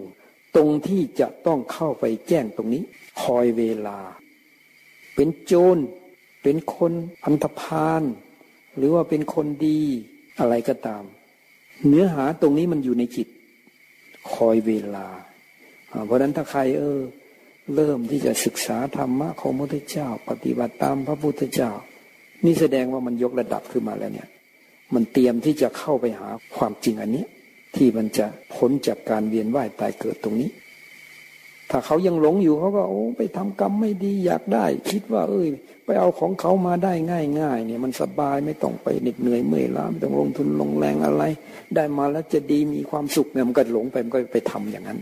[0.55, 2.83] ตรงที่จะต้องเข้าไปแจ้งตรงนี้
[3.21, 3.99] คอยเวลา
[5.15, 5.77] เป็นโจร
[6.43, 6.93] เป็นคน
[7.25, 8.03] อันธพาล
[8.77, 9.81] หรือว่าเป็นคนดี
[10.39, 11.03] อะไรก็ตาม
[11.87, 13.27] เนื้อหาตรงนี้มันอยู่ในจิต
[14.31, 15.07] คอยเวลา
[16.05, 16.99] เพราะนั้นถ้าใครเออ
[17.75, 21.71] เริ่มที่จะศึกษาธรรมะของพระพุทธเจ้า ปฏิบัติตามพระพุทธเจ้า
[22.45, 24.29] นี่แสดงว่ามันยกระดับขึ้นมาแล้วเนี่ย
[24.93, 27.25] มันเตรียมที่จะเข้าไปหาความจริงอันนี้
[27.75, 30.49] ที่มันจะพ้นจากการเวียนว่ายตายเกิดตรงนี้
[31.69, 35.47] ถ้าเขายังหลงอยู่เขาก็โอ้ไปทำกรรมไม่ดีอยากได้ คิดว่า เอ้ย
[35.87, 41.23] ไปเอาของเขามาได้ง่ายง่ายเนี่ยมันสบายไม่ต้องไปเหน็ดเหนื่อยเมื่อยล้าไม่ต้องลงทุนลงแรงอะไร
[41.75, 44.99] ได้มาแล้วจะดีมีความสุขเนี่ยมันก็หลงไปมันก็ไปทำอย่างนั้น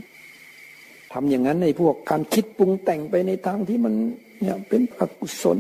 [1.14, 3.94] ทำอย่างนั้นในพวกการคิดปรุงแต่งไปในทางที่มัน
[4.42, 5.60] เนี่ยเป็นอกุศล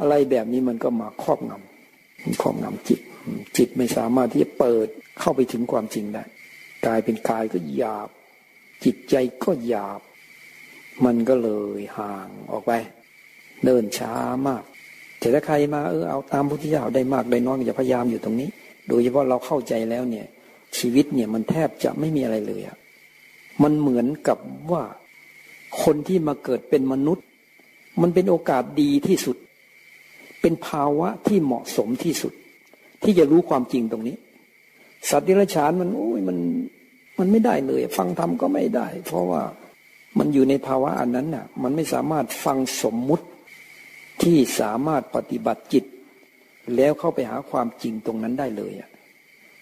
[0.00, 3.00] อะไรแบบนี้มันก็มาครอบงำครอบงำจิต
[3.56, 4.88] จิตไม่สามารถที่จะเปิด
[5.20, 6.24] เข้าไปถึงความจริงได้
[6.86, 8.08] กายเป็นกายก็หยาบ
[8.84, 9.14] จิตใจ
[9.44, 10.00] ก็หยาบ
[11.04, 12.72] มันก็เลยห่างออกไป
[13.64, 14.14] เดินช้า
[14.48, 14.62] มาก
[15.18, 18.48] แต่ถ้าใครมาเออเอาตามพุทธเจ้าได้มากได้น้อยอย่าพยายามอยู่ตรงนี้
[18.88, 20.26] โดยเฉพาะเราเข้าใจแล้วเนี่ย
[20.78, 22.76] ชีวิตเนี่ยมันแทบจะไม่มีอะไรเลยอะ
[23.62, 24.38] มันเหมือนกับ
[24.72, 24.82] ว่า
[25.82, 27.26] คนที่มาเกิดเป็นมนุษย์
[28.02, 29.36] มันเป็นโอกาสดีที่สุด
[30.40, 32.32] เป็นภาวะที่เหมาะสมที่สุด
[33.02, 34.16] ที่จะรู้ความจริงตรงนี้
[35.08, 36.38] สัตว์ดิรัจฉานมันโอ้ยมัน
[37.18, 39.42] มันไม่ได้เลย ฟังธรรมก็ไม่ได้ เพราะว่า
[40.18, 43.24] มันอยู่ในภาวะอันนั้นน่ะ มันไม่สามารถฟังสมมุติ
[44.22, 45.84] ที่สามารถปฏิบัติจิต
[46.76, 48.90] แล้วเข้าไปหาความจริงตรงนั้นได้เลยอะ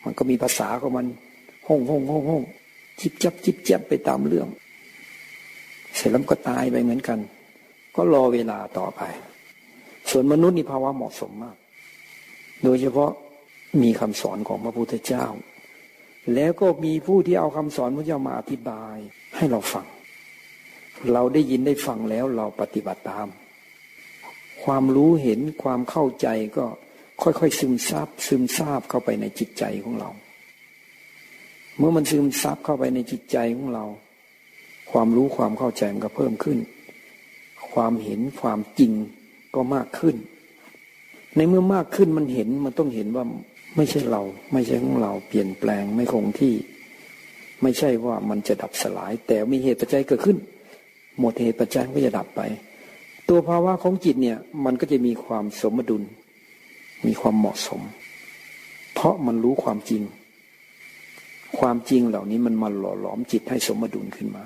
[0.05, 1.07] มันก็มีภาษาของมัน
[1.67, 2.43] ห้องห้องห้องห้อง
[3.01, 4.49] จิบจับจิบจับไปตามเรื่อง
[5.95, 7.19] เสร็จแล้วก็ตายไปเหมือนกัน
[7.97, 9.03] ก็รอเวลาต่อไป
[10.11, 11.57] ส่วนมนุษย์นี่ภาวะเหมาะสมมาก
[12.65, 13.11] โดยเฉพาะ
[13.83, 15.25] มีคำสอนของพระพุทธเจ้า
[16.35, 18.97] แล้วก็มีผู้ที่เอาคำสอนพระเจ้ามาอธิบาย
[19.37, 19.87] ให้เราฟัง
[21.13, 23.29] เราได้ยินได้ฟังแล้วเราปฏิบัติตาม
[24.65, 26.67] ความรู้เห็นความเข้าใจก็
[27.23, 30.11] ค่อยๆซึมซาบซึมซาบเข้าไปในจิตใจของเรา
[31.79, 33.85] เมื่อมันซึมซับเข้าไปในจิตใจของเรา
[34.91, 36.59] ความรู้ความเข้าใจมันก็เพิ่มขึ้น
[37.73, 38.93] ความเห็นความจริง
[39.55, 40.17] ก็มากขึ้น
[41.37, 43.25] ในเมื่อมากขึ้นมันเห็นมันต้องเห็นว่า
[43.77, 46.55] ไม่ใช่เรา ไม่ใช่ของเราเปลี่ยนแปลงไม่คงที่
[47.63, 50.39] ไม่ใช่ว่ามันจะดับสลาย แต่มีเหตุปัจจัยเกิดขึ้น
[51.19, 52.41] หมดเหตุปัจจัยก็จะดับไป
[53.29, 56.03] ตัวภาวะของจิตเนี่ย มันก็จะมีความสมดุล
[57.07, 57.81] มีความเหมาะสม
[58.95, 60.03] เพราะมันรู้ความจริง
[61.59, 64.45] ความจริงเหล่านี้มันมาหล่อหลอมจิตให้สมดุลขึ้นมา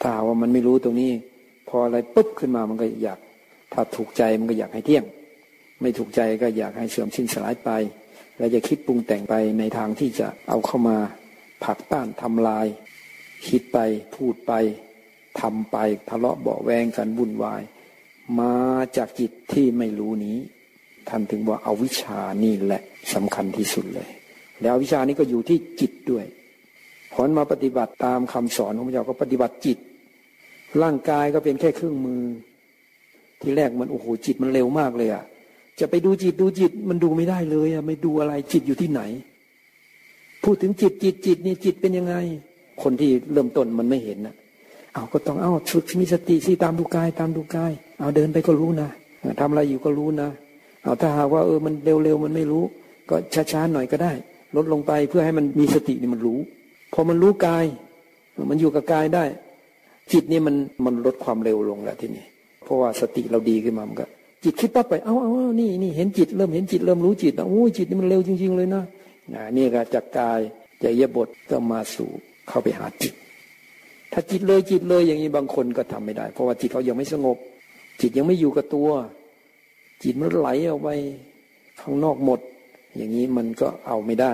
[0.00, 1.12] ถ้าว่ามันไม่รู้ตรงนี้
[1.68, 3.18] พออะไรปุ๊บขึ้นมามันก็อยาก
[3.72, 5.04] ถ้าถูกใจมันก็อยากให้เที่ยง
[5.80, 7.70] ไม่ถูกใจก็อยากให้เสื่อมสิ้นสลายไป
[8.36, 10.96] แล้วจะคิดปรุงแต่งไปในทางที่จะเอาเข้ามา
[11.64, 12.66] ผลักต้านทำลาย
[13.48, 13.78] คิดไป
[14.14, 14.52] พูดไป
[15.40, 15.76] ทำไป
[16.08, 17.62] ทะเลาะเบาแวงกันวุ่นวาย
[18.40, 18.54] มา
[18.96, 20.38] จากจิตที่ไม่รู้นี้
[21.08, 22.82] ท่านถึงว่าอาวิชานี่แหละ
[23.14, 24.10] สำคัญที่สุดเลย
[24.62, 26.26] แล้ววิชานี้ก็อยู่ที่จิตด้วย
[27.14, 29.78] ผลมาปฏิบัติตามคำสอนของพระเจ้าก็ปฏิบัติจิต
[30.82, 32.22] ร่างกายก็เป็นแค่เครื่องมือ
[33.40, 35.24] ที่แรกมันโอ้โหจิตมันเร็วมากเลยอะ
[35.80, 39.02] จะไปดูจิตดูจิตมันดูไม่ได้เลยอะไม่ดูอะไรจิตอยู่ที่ไหน
[40.44, 42.14] พูดถึงจิตจิตจิตนี่จิตเป็นยังไง
[42.82, 44.34] คนที่เริ่มต้นมันไม่เห็นนะ
[44.94, 48.88] เอาก็ต้องเอาฝึกมีสติสิตามดูกายตามดูกาย เอาเดินไปก็รู้นะ
[49.40, 50.28] ทำอะไรอยู่ก็รู้นะ
[50.82, 52.64] เอาถ้าหากว่าเออมันเร็วๆมันไม่รู้
[53.10, 53.16] ก็
[53.52, 54.12] ช้าๆหน่อยก็ได้
[54.56, 56.38] ลดลงไปเพื่อให้มันมีสตินี่มันรู้
[56.92, 57.64] พอมันรู้กาย
[58.50, 59.24] มันอยู่กับกายได้
[60.12, 62.24] จิตนี่มันมันลดความเร็วลงแล้วทีนี้
[62.64, 64.06] เพราะว่าสติเราดีขึ้นมามันก็
[64.44, 65.30] จิตคิดปั๊บไป เอาเอา
[65.60, 68.82] นี่นี่เห็นจิตเริ่มเห็นจิตเริ่มรู้จิตโอ้ยจิตนี่มันเร็วจริง ๆ เลยนะ
[69.56, 70.40] นี่ก็จากกาย
[70.82, 72.10] จากยบทก็มาสู่
[72.48, 73.14] เข้าไปหาจิต
[74.12, 77.36] ถ้าจิตเลยจิตเลยอย่างนี้บางคนก็ทำไม่ได้ เพราะว่าจิตเขายังไม่สงบ
[78.00, 78.90] จิตยังไม่อยู่กับตัว
[80.02, 80.88] จิตมันไหลออกไป
[81.80, 82.40] ข้างนอกหมด
[82.96, 84.32] อย่างนี้มันก็เอาไม่ได้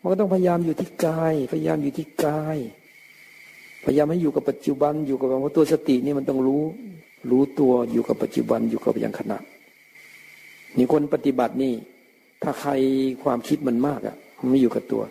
[0.00, 2.58] มันก็ต้องพยายามอยู่ที่กาย พยายามอยู่ที่กาย
[3.84, 6.62] พยายามให้อยู่กับปัจจุบันอยู่กับว่าตัวสตินี่มันต้องรู้
[7.30, 9.38] รู้ตัวอยู่กับปัจจุบันอยู่กับอย่างขณะ
[10.76, 11.74] นี่คนปฏิบัตินี่
[12.42, 12.70] ถ้าใคร
[13.22, 15.02] ความคิดมันมากอะ่ะมันไม่อยู่กับตัว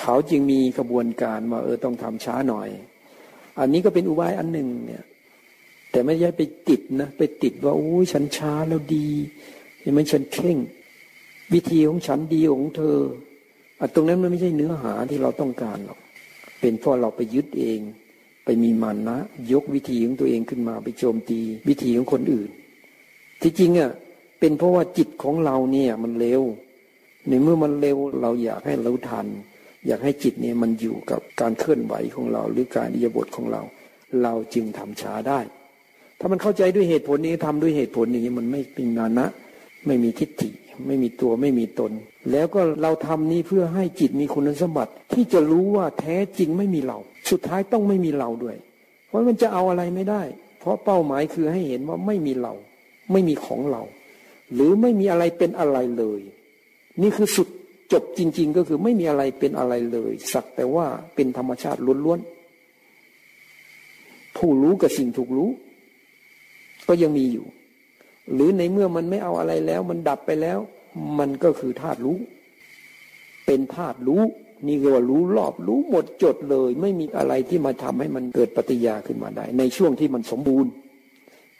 [0.00, 2.68] เขาจึงมีกระบวนการว่าเออต้องทำช้าหน่อย
[3.58, 5.04] อันนี้ก็เป็นอุบายอันหนึ่งเนี่ย
[5.90, 9.08] แต่ไม่ใช่ไปติดนะไปติดว่าโอ้ยฉันช้าแล้วดี
[9.84, 10.56] ยังไม่ฉันเข่ง
[11.54, 12.98] วิธีของฉันดีของเธอ
[13.80, 15.98] อตรงนั้นมันไม่ใช่เนื้อหาที่เราต้องการหรอก
[16.60, 17.80] เป็นเพราะเราไปยึดเอง
[18.44, 19.18] ไปมีมันนะ
[19.52, 22.50] ยกวิธีของตัวเองขึ้นมาไปโจมตี วิธีของคนอื่น
[23.42, 23.90] ที่จริงอะ
[24.40, 26.42] เป็นเพราะว่าจิตของเราเนี่ย มันเร็ว
[27.28, 29.26] ในเมื่อมันเร็วเราอยากให้เรู้ทัน
[29.86, 33.62] อยากให้จิตเนี่ยมันอยู่กับการเคลื่อนไหวของเรา หรือการอิยบทของเรา
[34.22, 35.40] เราจึงทำช้าได้
[36.18, 39.26] ถ้ามันเข้าใจด้วยเหตุผลนี้ทำด้วยเหตุผลอย่างนี้มันไม่เป็นนานะ
[39.86, 40.50] ไม่มีทิฏฐิ
[40.86, 41.92] ไม่มีตัวไม่มีตน
[42.30, 46.98] แล้วก็เราทำนี้เพื่อให้จิตมีคุณสมบัติ ที่จะรู้ว่าแท้จริงไม่มีเรา
[47.30, 48.56] สุดท้ายต้องไม่มีเราด้วย
[49.06, 50.22] เพราะมันจะเอาอะไรไม่ได้
[50.60, 52.54] เพราะเป้าหมายคือให้เห็นว่าไม่มีเรา
[53.12, 53.82] ไม่มีของเรา
[54.54, 56.20] หรือไม่มีอะไรเป็นอะไรเลย
[57.02, 57.48] นี่คือสุด
[57.92, 65.50] จบจริง ๆ ก็คือไม่มีอะไรเป็นอะไรเลย สักแต่ว่าเป็นธรรมชาติล้วนๆผู้รู้กับสิ่งถูกรู้
[66.88, 67.46] ก็ยังมีอยู่
[68.32, 70.58] หรือในเมื่อมันไม่เอาอะไรแล้ว มันดับไปแล้ว
[71.18, 72.18] มันก็คือธาตุรู้
[73.46, 74.22] เป็นธาตุรู้
[74.66, 80.70] นี่ก็ว่ารู้รอบรู้หมดจดเลย ไม่มีอะไรที่มาทำให้มันเกิดปฏิยาขึ้นมาได้ ในช่วงที่มันสมบูรณ์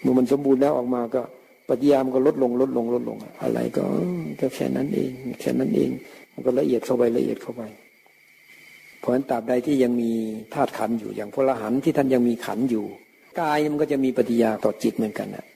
[0.00, 1.22] เมื่อมันสมบูรณ์แล้วออกมาก็
[1.68, 3.84] ปฏิยามันก็ลดลงลดลงลดลง อะไรก็
[4.40, 5.10] ก็แค่นั้นเอง
[5.40, 5.90] แค่นั้นเอง
[6.32, 7.62] มันก็ละเอียดเข้าไปละเอียดเข้าไป
[8.98, 10.10] เพราะฉะนั้นตราบใดที่ยังมี
[10.54, 12.84] ธาตุขันอยู่อย่างพลหันที่ท่านยังมีขันอยู่
[13.40, 15.46] กายมันก็จะมีปฏิยาต่อจิตเหมือนกันนะ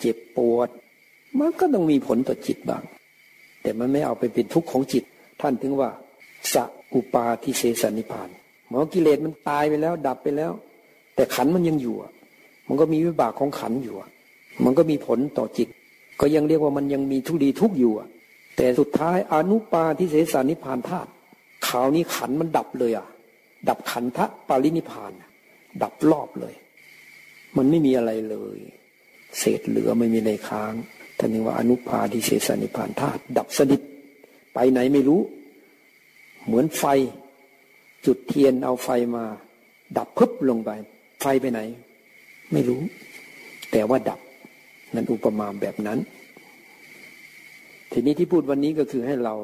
[0.00, 0.68] เจ็บปวด
[1.38, 2.82] มันก็ต้องมีผลต่อจิตบ้าง
[3.62, 5.04] แต่มันไม่เอาไปเป็นทุกข์ของจิต
[5.40, 5.90] ท่านถึงว่า
[6.52, 6.54] ส
[6.94, 8.28] อุปาทิเสสนิพาน
[8.68, 10.52] หมอกิเลสมันตายไปแล้ว ดับไปแล้ว
[11.14, 11.96] แต่ขันมันยังอยู่
[12.68, 13.94] มันก็มีวิบากของขันอยู่
[14.64, 15.68] มันก็มีผลต่อจิต
[16.20, 18.08] ก็ยังเรียกว่ามันยังมีทุกดีทุกอยู่อะ
[18.56, 21.10] แต่สุดท้ายอนุปาทิเสสนิพานธาตุ
[21.66, 23.06] ขาวนี้ขันมันดับเลยอะ
[23.68, 25.12] ดับขันทะปารินิพาน
[25.82, 26.54] ดับรอบเลย
[27.56, 28.58] มันไม่มีอะไรเลย
[29.38, 30.72] เศษเหลือไม่มีในค้าง
[31.18, 33.80] ท่านเรียกว่าอนุปาทิเสสนิพานธาตุดับสนิท
[34.54, 35.20] ไปไหนไม่รู้
[36.46, 36.84] เหมือนไฟ
[38.06, 39.24] จุดเทียนเอาไฟมา
[39.96, 40.70] ดับพึบลงไป
[41.20, 41.60] ไฟไปไหน
[42.52, 42.80] ไม่รู้
[43.72, 44.20] แต่ว่าดับ
[44.94, 45.98] นั่นอุปมาแบบนั้น
[47.92, 49.34] ทีนี้ที่พูดวันนี้ก็คือให้เรา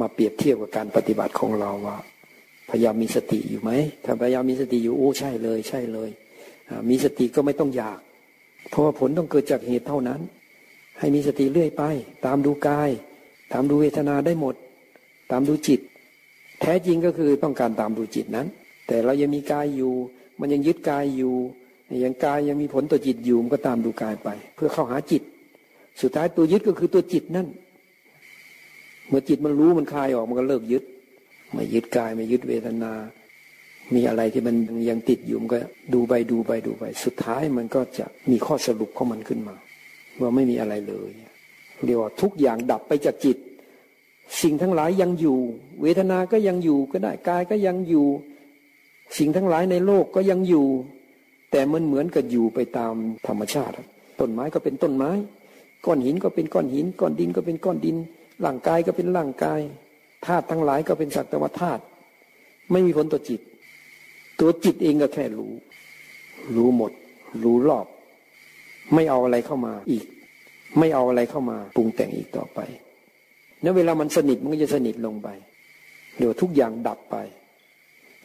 [0.00, 1.96] มาเปรียบเทียบกับการปฏิบัติของเราว่า
[2.70, 3.70] พยายามมีสติอยู่ไหม
[4.04, 6.10] ถ้าพยายามมีสติอยู่โอ้ใช่เลย ใช่เลย
[6.90, 7.98] มีสติก็ไม่ต้องอยาก
[8.70, 10.20] เพราะว่าผลต้องเกิดจากเหตุเท่านั้น
[10.98, 11.82] ให้มีสติเรื่อยไป
[12.26, 12.90] ตามดูกาย
[13.52, 14.54] ตามดูเวทนาได้หมด
[15.30, 15.80] ตามดูจิต
[16.60, 18.46] แท้จริงก็คือต้องการตามดูจิตนั้น
[18.86, 19.94] แต่เรายังมีกายอยู่
[20.40, 21.34] มันยังยึดกายอยู่
[21.88, 25.22] อย่างกายยังมีผลต่อจิตอยู่มันก็ตามดูกายไป เพื่อเข้าหาจิต
[26.00, 27.46] สุดท้ายตัวยึดก็คือตัวจิตนั่น
[29.08, 30.84] เมื่อจิตมันรู้มันคลายออกมันก็เลิกยึด
[31.52, 32.92] ไม่ยึดกายไม่ยึดเวทนา
[33.94, 34.56] มีอะไรที่มัน
[34.90, 35.58] ยังติดอยู่มันก็
[35.94, 39.56] ดูไปดูไปดูไป สุดท้ายมันก็จะมีข้อสรุปของมันขึ้นมา
[40.20, 41.10] ว่าไม่มีอะไรเลย
[41.84, 43.36] เรียกว่าทุกอย่างดับไปจากจิต
[44.42, 45.38] สิ่งทั้งหลายยังอยู่
[45.82, 48.06] เวทนาก็ยังอยู่ก็ได้กายก็ยังอยู่
[49.18, 50.66] สิ่งทั้งหลายในโลกก็ยังอยู่
[51.50, 52.94] แต่มันเหมือนกับอยู่ไปตาม
[53.26, 53.74] ธรรมชาติ
[54.20, 55.10] ต้นไม้ก็เป็นต้นไม้
[55.86, 57.96] ก้อนหินก็เป็นก้อนหิน ก้อนดินก็เป็นก้อนดิน
[58.44, 59.60] ร่างกายก็เป็นร่างกาย
[60.26, 61.82] ธาตุทั้งหลายก็เป็นสักแต่ว่าธาตุ
[62.70, 63.40] ไม่มีผลต่อจิต
[64.40, 65.52] ตัวจิตเองก็แค่รู้
[66.56, 66.92] รู้หมด
[67.42, 67.86] รู้รอบ
[68.94, 70.04] ไม่เอาอะไรเข้ามาอีก
[70.78, 72.60] ไม่เอาอะไรเข้ามาปรุงแต่งอีกต่อไป
[73.62, 75.28] นั้นเวลามันสนิทมันก็จะสนิทลงไป
[76.18, 77.16] เดี๋ยวทุกอย่างดับไป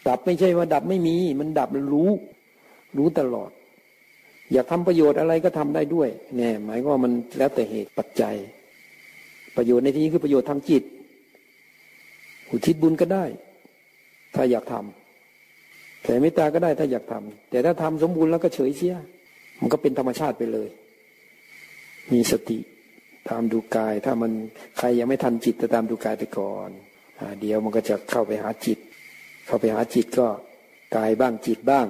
[0.08, 2.10] ดับไม่ใช่ว่าดับไม่มี มันดับรู้
[2.98, 3.52] รู้ตลอด
[4.52, 8.36] อยากทำประโยชน์อะไรก็ทำได้ด้วยแน่หมายว่ามันแล้วแต่เหตุปัจจัย
[9.56, 10.84] ประโยชน์ในที่นี้คือประโยชน์ทางจิต
[12.50, 13.26] อุทิศบุญก็ได้
[14.36, 18.96] ถ้าอยากทำแผ่เมตตาก็ได้ถ้าอยากทำแต่ถ้าทำสมบูรณ์แล้วก็เฉยเสีย
[19.60, 20.70] มันก็เป็นธรรมชาติไปเลย
[22.12, 22.60] มีสติ
[23.30, 24.32] ตามดูกาย ถ้ามัน
[24.78, 26.70] ใครยังไม่ทันจิตจะตามดูกายไปก่อน
[27.20, 28.80] อเดี๋ยวมันก็จะเข้าไปหาจิต
[29.48, 30.28] เข้าไปหาจิตก็
[30.96, 31.88] กายบ้างจิตบ้าง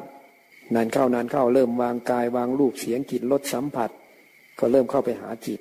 [0.75, 3.89] นานเข้านานเข้าเริ่มวางกายวางรูปเสียงจิตลดสัมผัส
[4.59, 5.59] ก็เริ่มเข้าไปหาจิต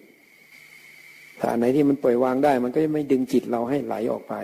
[1.40, 4.34] ถ้าไหนที่มันปล่อยวางได้ มันก็จะไม่ดึงจิตเราให้ไหลออกไป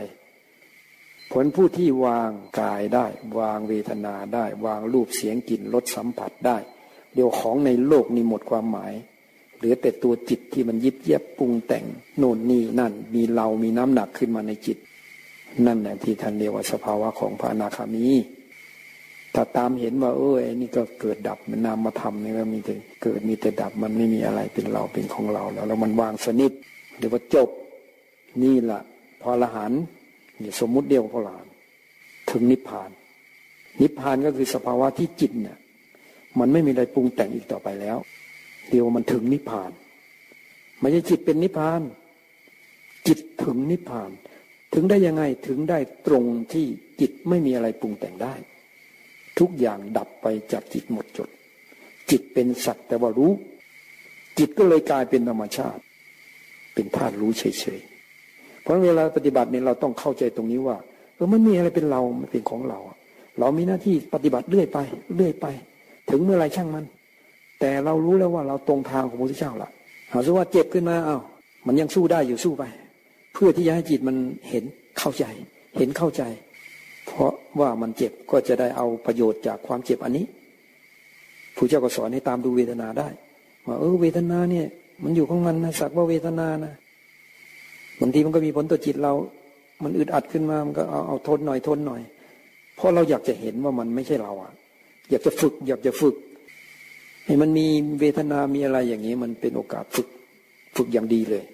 [1.33, 3.07] ผลผู้ที่วางกายได้
[3.39, 6.57] วางเวทนาได้ วางรูปเสียงกลิ่นรสสัมผัสได้
[7.15, 8.93] เดี๋ยวของในโลกนี้หมดความหมาย
[9.57, 11.85] เหลือแต่ตัวจิตที่มันยิบเย็บปรุงแต่ง
[12.19, 14.79] โน่นนี่นั่น มีเรามีน้ำหนักขึ้นมาในจิต
[15.67, 18.07] นั่นแหละที่ท่านเรียกว่าสภาวะของพระนาคามี
[19.39, 26.53] ถ้าตามเห็นว่าเออไอ้นี่ก็เกิดดับมันนามมาทำนี่ก็มีแต่เกิดมีแต่ดับมันไม่มีอะไรเป็นเราเป็นของเราแล้วแล้วมันวางสนิท
[26.99, 27.49] เดี๋ยวว่าจบ
[28.43, 28.81] นี่แหละ
[29.21, 29.73] พอละหัน
[30.43, 31.47] นี่สมมุติเดียวพอละหลาน
[32.31, 32.91] ถึงนิพพาน
[33.83, 35.59] นิพพานก็คือสภาวะที่จิตเนี่ย
[36.39, 37.99] มันไม่มีอะไรปรุงแต่งอีกต่อไปแล้ว
[38.71, 39.71] เดียวมันถึงนิพพาน
[40.81, 41.81] ไม่ใช่จิตเป็นนิพพาน
[43.07, 44.11] จิตถึงนิพพาน
[44.75, 46.67] ถึงได้ยังไงถึงได้ตรงที่
[47.01, 48.35] จิตไม่มีอะไรปรุงแต่งได้
[49.39, 51.29] ทุกอย่างดับไปจากจิตหมดจด
[52.11, 53.33] จิตเป็นสัตว์แต่ว่ารู้
[54.39, 55.81] จิตก็เลยกลายเป็นธรรมชาติ
[56.75, 60.77] เป็นธาตุรู้เฉยๆเพราะเวลาปฏิบัติเนี่ยเราต้องเข้าใจตรงนี้ว่า
[61.15, 62.79] เออมันมีอะไรเป็นเรามันเป็นของเรา
[63.39, 64.79] เรามีหน้าที่ปฏิบัติเรื่อยไป
[65.17, 65.47] เรื่อยไป
[66.11, 66.85] ถึงเมื่อไรช่างมัน
[67.61, 69.71] แต่เรารู้แล้วว่าเราตรงทางของพระพุทธเจ้าละ
[70.13, 71.19] หาซะว่าเจ็บขึ้นมาเอา้า
[71.67, 72.65] มันยังสู้ได้อยู่สู้ไป
[73.33, 74.17] เพื่อที่จะให้จิตมัน
[74.51, 74.65] เห็น
[74.99, 75.25] เข้าใจ
[75.77, 76.23] เห็นเข้าใจ
[77.07, 80.27] เพราะ ว่ามันเจ็บก็จะได้เอาประโยชน์จากความเจ็บอันนี้
[81.57, 83.09] ผู้เจ้าก็สอนให้ตามดูเวทนาได้
[83.67, 84.67] ว่าเออเวทนาเนี่ย
[85.03, 86.75] มันอยู่ของมันนะสักว่าเวทนานะ
[88.01, 89.13] บางทีมันก็มีผลต่อจิตเรา
[89.83, 92.03] มันอึดอัดขึ้นมามันก็เอาเอาทนหน่อยทนหน่อย
[92.77, 94.53] เพราะเราอยากจะเห็นว่ามันไม่ใช่เราอะ
[95.11, 96.17] อยากจะฝึก อยากจะฝึก
[97.27, 97.67] ให้มันมี
[98.01, 100.09] เวทนามีอะไรอย่างนี้ มันเป็นโอกาสฝึก
[100.77, 101.45] ฝึกอย่างดีเลย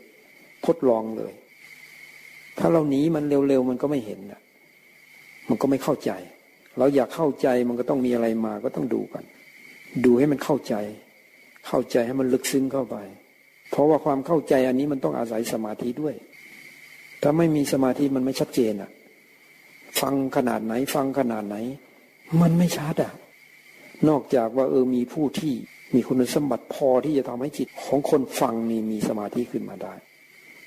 [0.66, 1.32] ทดลองเลย
[2.58, 4.40] ถ้าเราหนีมันเร็วๆมันก็ไม่เห็นนะ
[5.48, 6.10] มันก็ไม่เข้าใจ
[6.78, 9.24] เราอยากเข้าใจมันก็ต้องมีอะไรมาก็ต้องดูกัน
[10.04, 10.74] ดูให้มันเข้าใจ
[11.66, 12.96] เข้าใจให้มันลึกซึ้งเข้าไป
[13.70, 16.14] เพราะว่าความเข้าใจอันนี้มันต้องอาศัยสมาธิด้วย
[17.22, 18.90] ถ้าไม่มีสมาธิมันไม่ชัดเจนอะ
[20.00, 21.56] ฟังขนาดไหน ฟังขนาดไหน
[22.40, 23.12] มันไม่ชัดอะ
[24.08, 25.54] นอกจากว่าเออมีผู้ที่
[25.94, 29.94] มีคุณสมบัติพอที่จะทำให้จิตของคนฟังนี่มีสมาธิขึ้นมาได้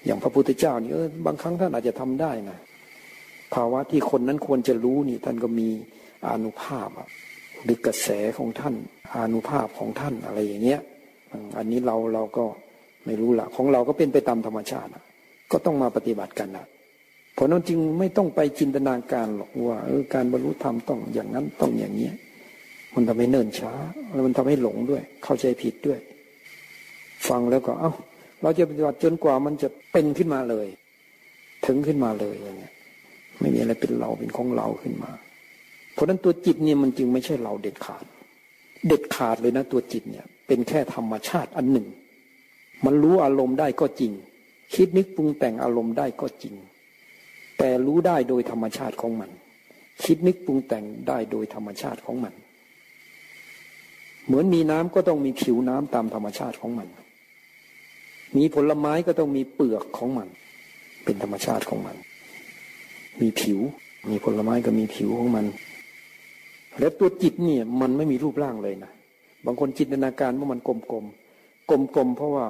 [0.05, 2.57] อย่างพระพุทธเจ้านี่เออบางครั้งท่านอาจจะทำได้นะ
[3.55, 5.69] ภาวะที่คนนั้นควรจะรู้นี่ท่านก็มี
[6.29, 6.89] อนุภาพ
[7.63, 8.75] หรือกระแสของท่าน
[9.17, 10.81] อนุภาพของท่านอะไรอย่างเงี้ย
[11.57, 12.45] อันนี้เราเราก็
[13.05, 14.89] ไม่รู้ละของเราก็เป็นไปตามธรรมชาติ
[15.51, 16.65] ก็ต้องมาปฏิบัติกันนะ
[17.33, 22.13] เพราะนั้นจึงไม่ต้องไปจินตนาการหรอกว่าเออการบรรลุธรรมต้องอย่างนั้นต้องอย่างเนี้ย
[22.95, 23.73] มันทำให้เนิ่นช้า
[24.13, 25.99] แล้วมันทำให้หลงด้วย เข้าใจผิดด้วย
[27.27, 27.91] ฟังแล้วก็เอา้า
[28.41, 30.67] เราจะปฏิบัติจนกว่ามันจะเป็นขึ้นมาเลย
[31.65, 32.74] ถึงขึ้นมาเลยอย่างเงี้ย
[33.39, 35.11] ไม่มีอะไรเป็นเราเป็นของเราขึ้นมา
[35.93, 38.05] เพราะนั้นตัวจิตเนี่ยมันจึงไม่ใช่เราเด็ดขาด
[38.87, 41.87] เด็ดขาดเลยนะตัวจิตเนี่ย เป็นแค่ธรรมชาติอันหนึ่ง
[42.85, 44.11] มันรู้อารมณ์ได้ก็จริง
[44.75, 46.55] คิดนึกปรุงแต่งอารมณ์ได้ก็จริง
[47.57, 49.29] แต่รู้ได้โดยธรรมชาติของมัน
[50.03, 52.33] คิดนึกปรุงแต่งได้โดยธรรมชาติของมัน
[54.25, 56.87] เหมือนมีน้ำก็ต้องมีผิวน้ำตามธรรมชาติของมัน
[58.37, 60.27] มีผลไม้ก็ต้องมีเปลือกของมัน
[61.03, 61.95] เป็นธรรมชาติของมัน
[63.21, 63.59] มีผิว
[64.09, 65.45] มีผลไม้ก็มีผิวของมัน
[66.79, 68.91] แล้วตัวจิตเนี่ยมันไม่มีรูปร่างเลยนะ
[69.45, 72.45] บางคนจินตนาการว่ามันกลมๆกลมๆเพราะว่า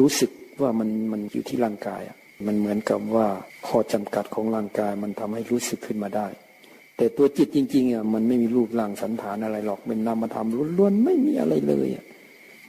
[0.00, 0.30] รู้สึก
[0.62, 2.16] ว่ามันมันอยู่ที่ร่างกายอะ
[2.46, 3.26] มันเหมือนกับว่า
[3.66, 6.26] ข้อจำกัดของร่างกายมันทำให้รู้สึกขึ้นมาได้
[6.96, 10.48] แต่ตัวจิตจริงๆอะมันไม่มีรูปร่างสันฐานอะไรหรอกเป็นนามธรรม
[10.78, 12.04] ล้วนๆไม่มีอะไรเลยอะ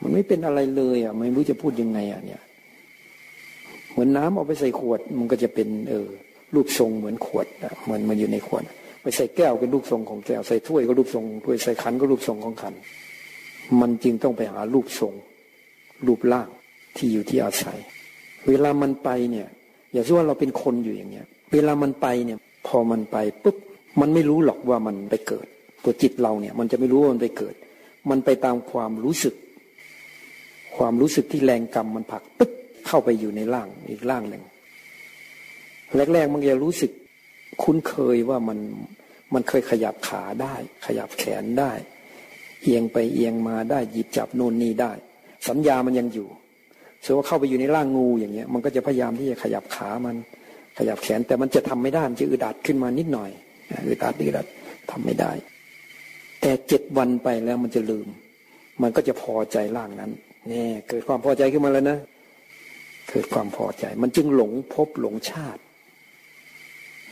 [0.01, 2.41] มันไม่เป็นอะไรเลยอะไม่รู้จะพูดยังไงอะเนี่ย
[3.91, 6.07] เหมือนน้ำเอาไปใส่ขวดมันก็จะเป็นเออ
[6.55, 7.47] รูปทรงเหมือนขวด
[7.83, 8.63] เหมือนมันอยู่ในขวด
[9.01, 12.73] ไปใส่แก้วเป็นรูปทรงของแก้วใส่ถ้วยก็รูปทรงถ้วยใส่ขันก็รูปทรงของขัน
[13.81, 15.13] มันจึงต้องไปหารูปทรง
[16.07, 16.49] รูปร่าง
[16.97, 17.79] ที่อยู่ที่อาศัย
[18.47, 19.47] เวลามันไปเนี่ย
[19.93, 22.37] อย่าคิดว่าเราเป็นคนอยู่อย่างเงี้ย เวลามันไปเนี่ย
[22.67, 23.57] พอมันไปปุ๊บ
[23.99, 25.47] มันไม่รู้หรอกว่ามันไปเกิด
[25.83, 27.55] ตัวจิตเราเนี่ย มันจะไม่รู้ว่ามันไปเกิด
[28.09, 29.35] มันไปตามความรู้สึก
[30.77, 32.51] ความรู้สึกที่แรงกรรมมันผลักปึ๊บ
[32.87, 34.43] เข้าไปอยู่ในร่างอีกร่างหนึ่ง
[36.13, 36.91] แรกๆมันจะรู้สึก
[37.63, 38.59] คุ้นเคยว่ามัน
[39.33, 41.71] มันเคยขยับขาได้ ขยับแขนได้
[42.63, 44.91] เอียงไปเอียงมาได้หยิบจับโน่นนี่ได้
[45.47, 46.27] สัญญามันยังอยู่
[47.03, 50.15] ส่วนว่าเข้าไปอยู่ในร่างงูอย่างเงี้ย มันก็จะพยายามที่จะขยับขามัน
[50.77, 53.31] ขยับแขนแต่มันจะทำไม่ได้มันจะอึดอัดขึ้นมานิดหน่อย
[53.87, 54.47] อึดอัดอึดอัด
[54.91, 55.31] ทำไม่ได้
[56.41, 58.07] แต่เจ็ดวันไปแล้วมันจะลืม
[58.81, 60.11] มันก็จะพอใจร่างนั้น
[60.51, 61.99] นี่เกิดความพอใจขึ้นมาแล้วนะ
[63.09, 65.61] เกิดความพอใจ มันจึงหลงพบหลงชาติ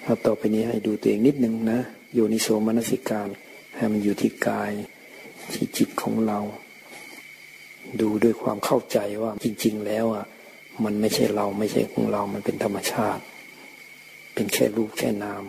[0.04, 1.80] เราต่อไปนี้ให้ดูตัวเองนิดนึงนะ
[2.14, 3.28] โยนิโสมนสิการ
[3.76, 4.72] ให้มันอยู่ที่กาย
[5.54, 6.40] ที่จิตของเรา
[8.02, 10.26] ดูด้วยความเข้าใจว่าจริง ๆ แล้วอะ
[10.84, 13.24] มันไม่ใช่เราไม่ใช่ของเรา มันเป็นธรรมชาติ
[14.34, 15.44] เป็นแค่รูปแค่นาม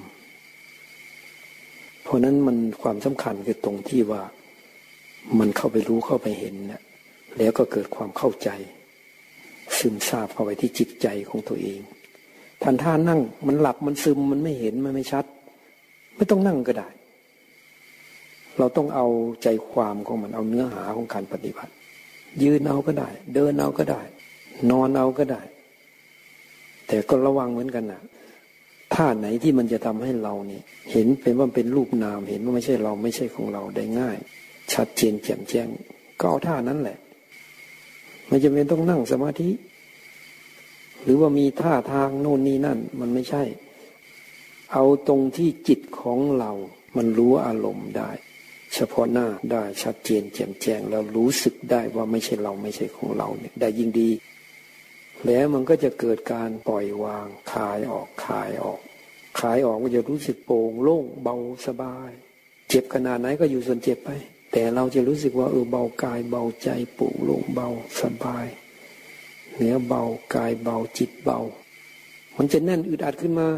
[2.03, 4.22] เพราะนั้นมันความสำคัญคือตรงที่ว่า
[5.38, 6.82] มันเข้าไปรู้เข้าไปเห็นเนี่ย
[7.38, 8.50] แล้วก็เกิดความเข้าใจ
[9.78, 11.80] ซึมซาบเข้าไปที่จิตใจของตัวเอง
[12.62, 15.24] ท่านท่านั่ง มันหลับมันซึมมันไม่เห็นมันไม่ชัด
[16.16, 16.88] ไม่ต้องนั่งก็ได้
[18.58, 19.06] เราต้องเอา
[19.42, 21.72] ใจความของมันเอาเนื้อหาของการปฏิบัติ
[22.42, 24.02] ยืนเอาก็ได้ เดินเอาก็ได้
[24.70, 25.42] นอนเอาก็ได้
[26.86, 28.02] แต่ก็ระวังเหมือนกันนะ
[28.94, 34.18] ท่าไหนที่มันจะทำให้เราเนี่ยเห็นเป็นว่าเป็นรูปนามเห็นว่าไม่ใช่เราไม่ใช่ของเราได้ง่าย
[34.72, 35.68] ชัดเจนแจ่มแจ้ง
[36.18, 36.98] ก็เอาท่านั้นแหละ
[38.28, 39.48] ไม่จำเป็นต้องนั่งสมาธิ
[41.03, 43.42] หรือว่ามีท่าทางโน่นนี่นั่น มันไม่ใช่
[44.72, 46.53] เอาตรงที่จิตของเรา
[46.96, 48.11] มันรู้อารมณ์ได้
[48.74, 54.11] เฉพาะหน้าได้ชัดเจนแจ่มแจ้งแล้วรู้สึกได้ว่าไม่ใช่เราไม่ใช่ของเราเนี่ยได้ยิ่งดี
[55.26, 58.80] แล้วมันก็จะเกิดการปล่อยวางคลายออกคลายออก
[59.38, 61.36] คลายออกก็จะรู้สึกโปร่งโล่งเบา
[61.66, 62.11] สบาย
[62.68, 64.11] เจ็บขนาดไหนก็อยู่ส่วนเจ็บไป
[64.53, 67.68] แต่เราจะรู้สึกว่าเออเบากายเบาใจโปร่งโล่งเบา
[68.00, 68.46] สบาย
[69.57, 70.03] เนื้อเบา
[70.34, 71.38] กายเบาจิตเบา
[72.36, 73.48] มันจะแน่นอึดอัดขึ้นมา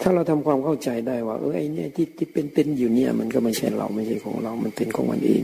[0.00, 5.42] ถ้าเราทำความเข้าใจได้ว่า เออไอเนี่ยที่ที่เป็นเป็นอยู่เนี่ย มันก็ไม่ใช่เราไม่ใช่ของเรา มันเป็นของมันเอง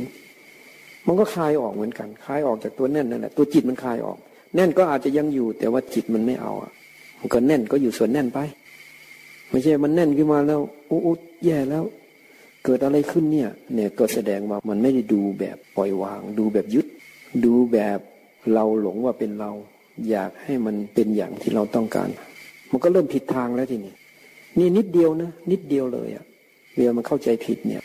[1.06, 4.18] มันก็คลายออกเหมือนกัน คลายออกจากตัวแน่นนั่นแหละตัวจิตมันคลายออก
[4.54, 6.72] แน่นก็อาจจะยังอยู่ แต่ว่าจิตมันไม่เอาอะ
[7.18, 8.38] มันก็แน่นก็อยู่ส่วนแน่นไป
[9.50, 10.60] ไม่ใช่มันแน่นขึ้นมาแล้ว
[10.90, 11.84] อุ๊แย่แล้ว
[12.64, 16.86] เกิดอะไรขึ้นเนี่ย เนี่ยก็แสดงว่ามันไม่ได้ดูแบบปล่อยวาง ดูแบบยึด
[17.44, 17.98] ดูแบบ
[18.52, 19.50] เราหลงว่าเป็นเรา
[20.10, 22.08] อยากให้มันเป็นอย่างที่เราต้องการ
[22.70, 23.94] มันก็เริ่มผิดทางแล้วทีนี้
[24.58, 26.24] นี่นิดเดียวนะนิดเดียวเลยอะ
[26.74, 27.82] เวลามันเข้าใจผิดเนี่ย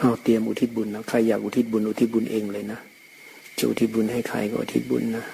[0.00, 2.78] เอาเตรียมอุทิศบุญนะใครอยากอุทิศบุญอุทิศบุญเองเลยนะ
[3.58, 5.24] จะอุทิศบุญให้ใครก็อุทิศบุญนะ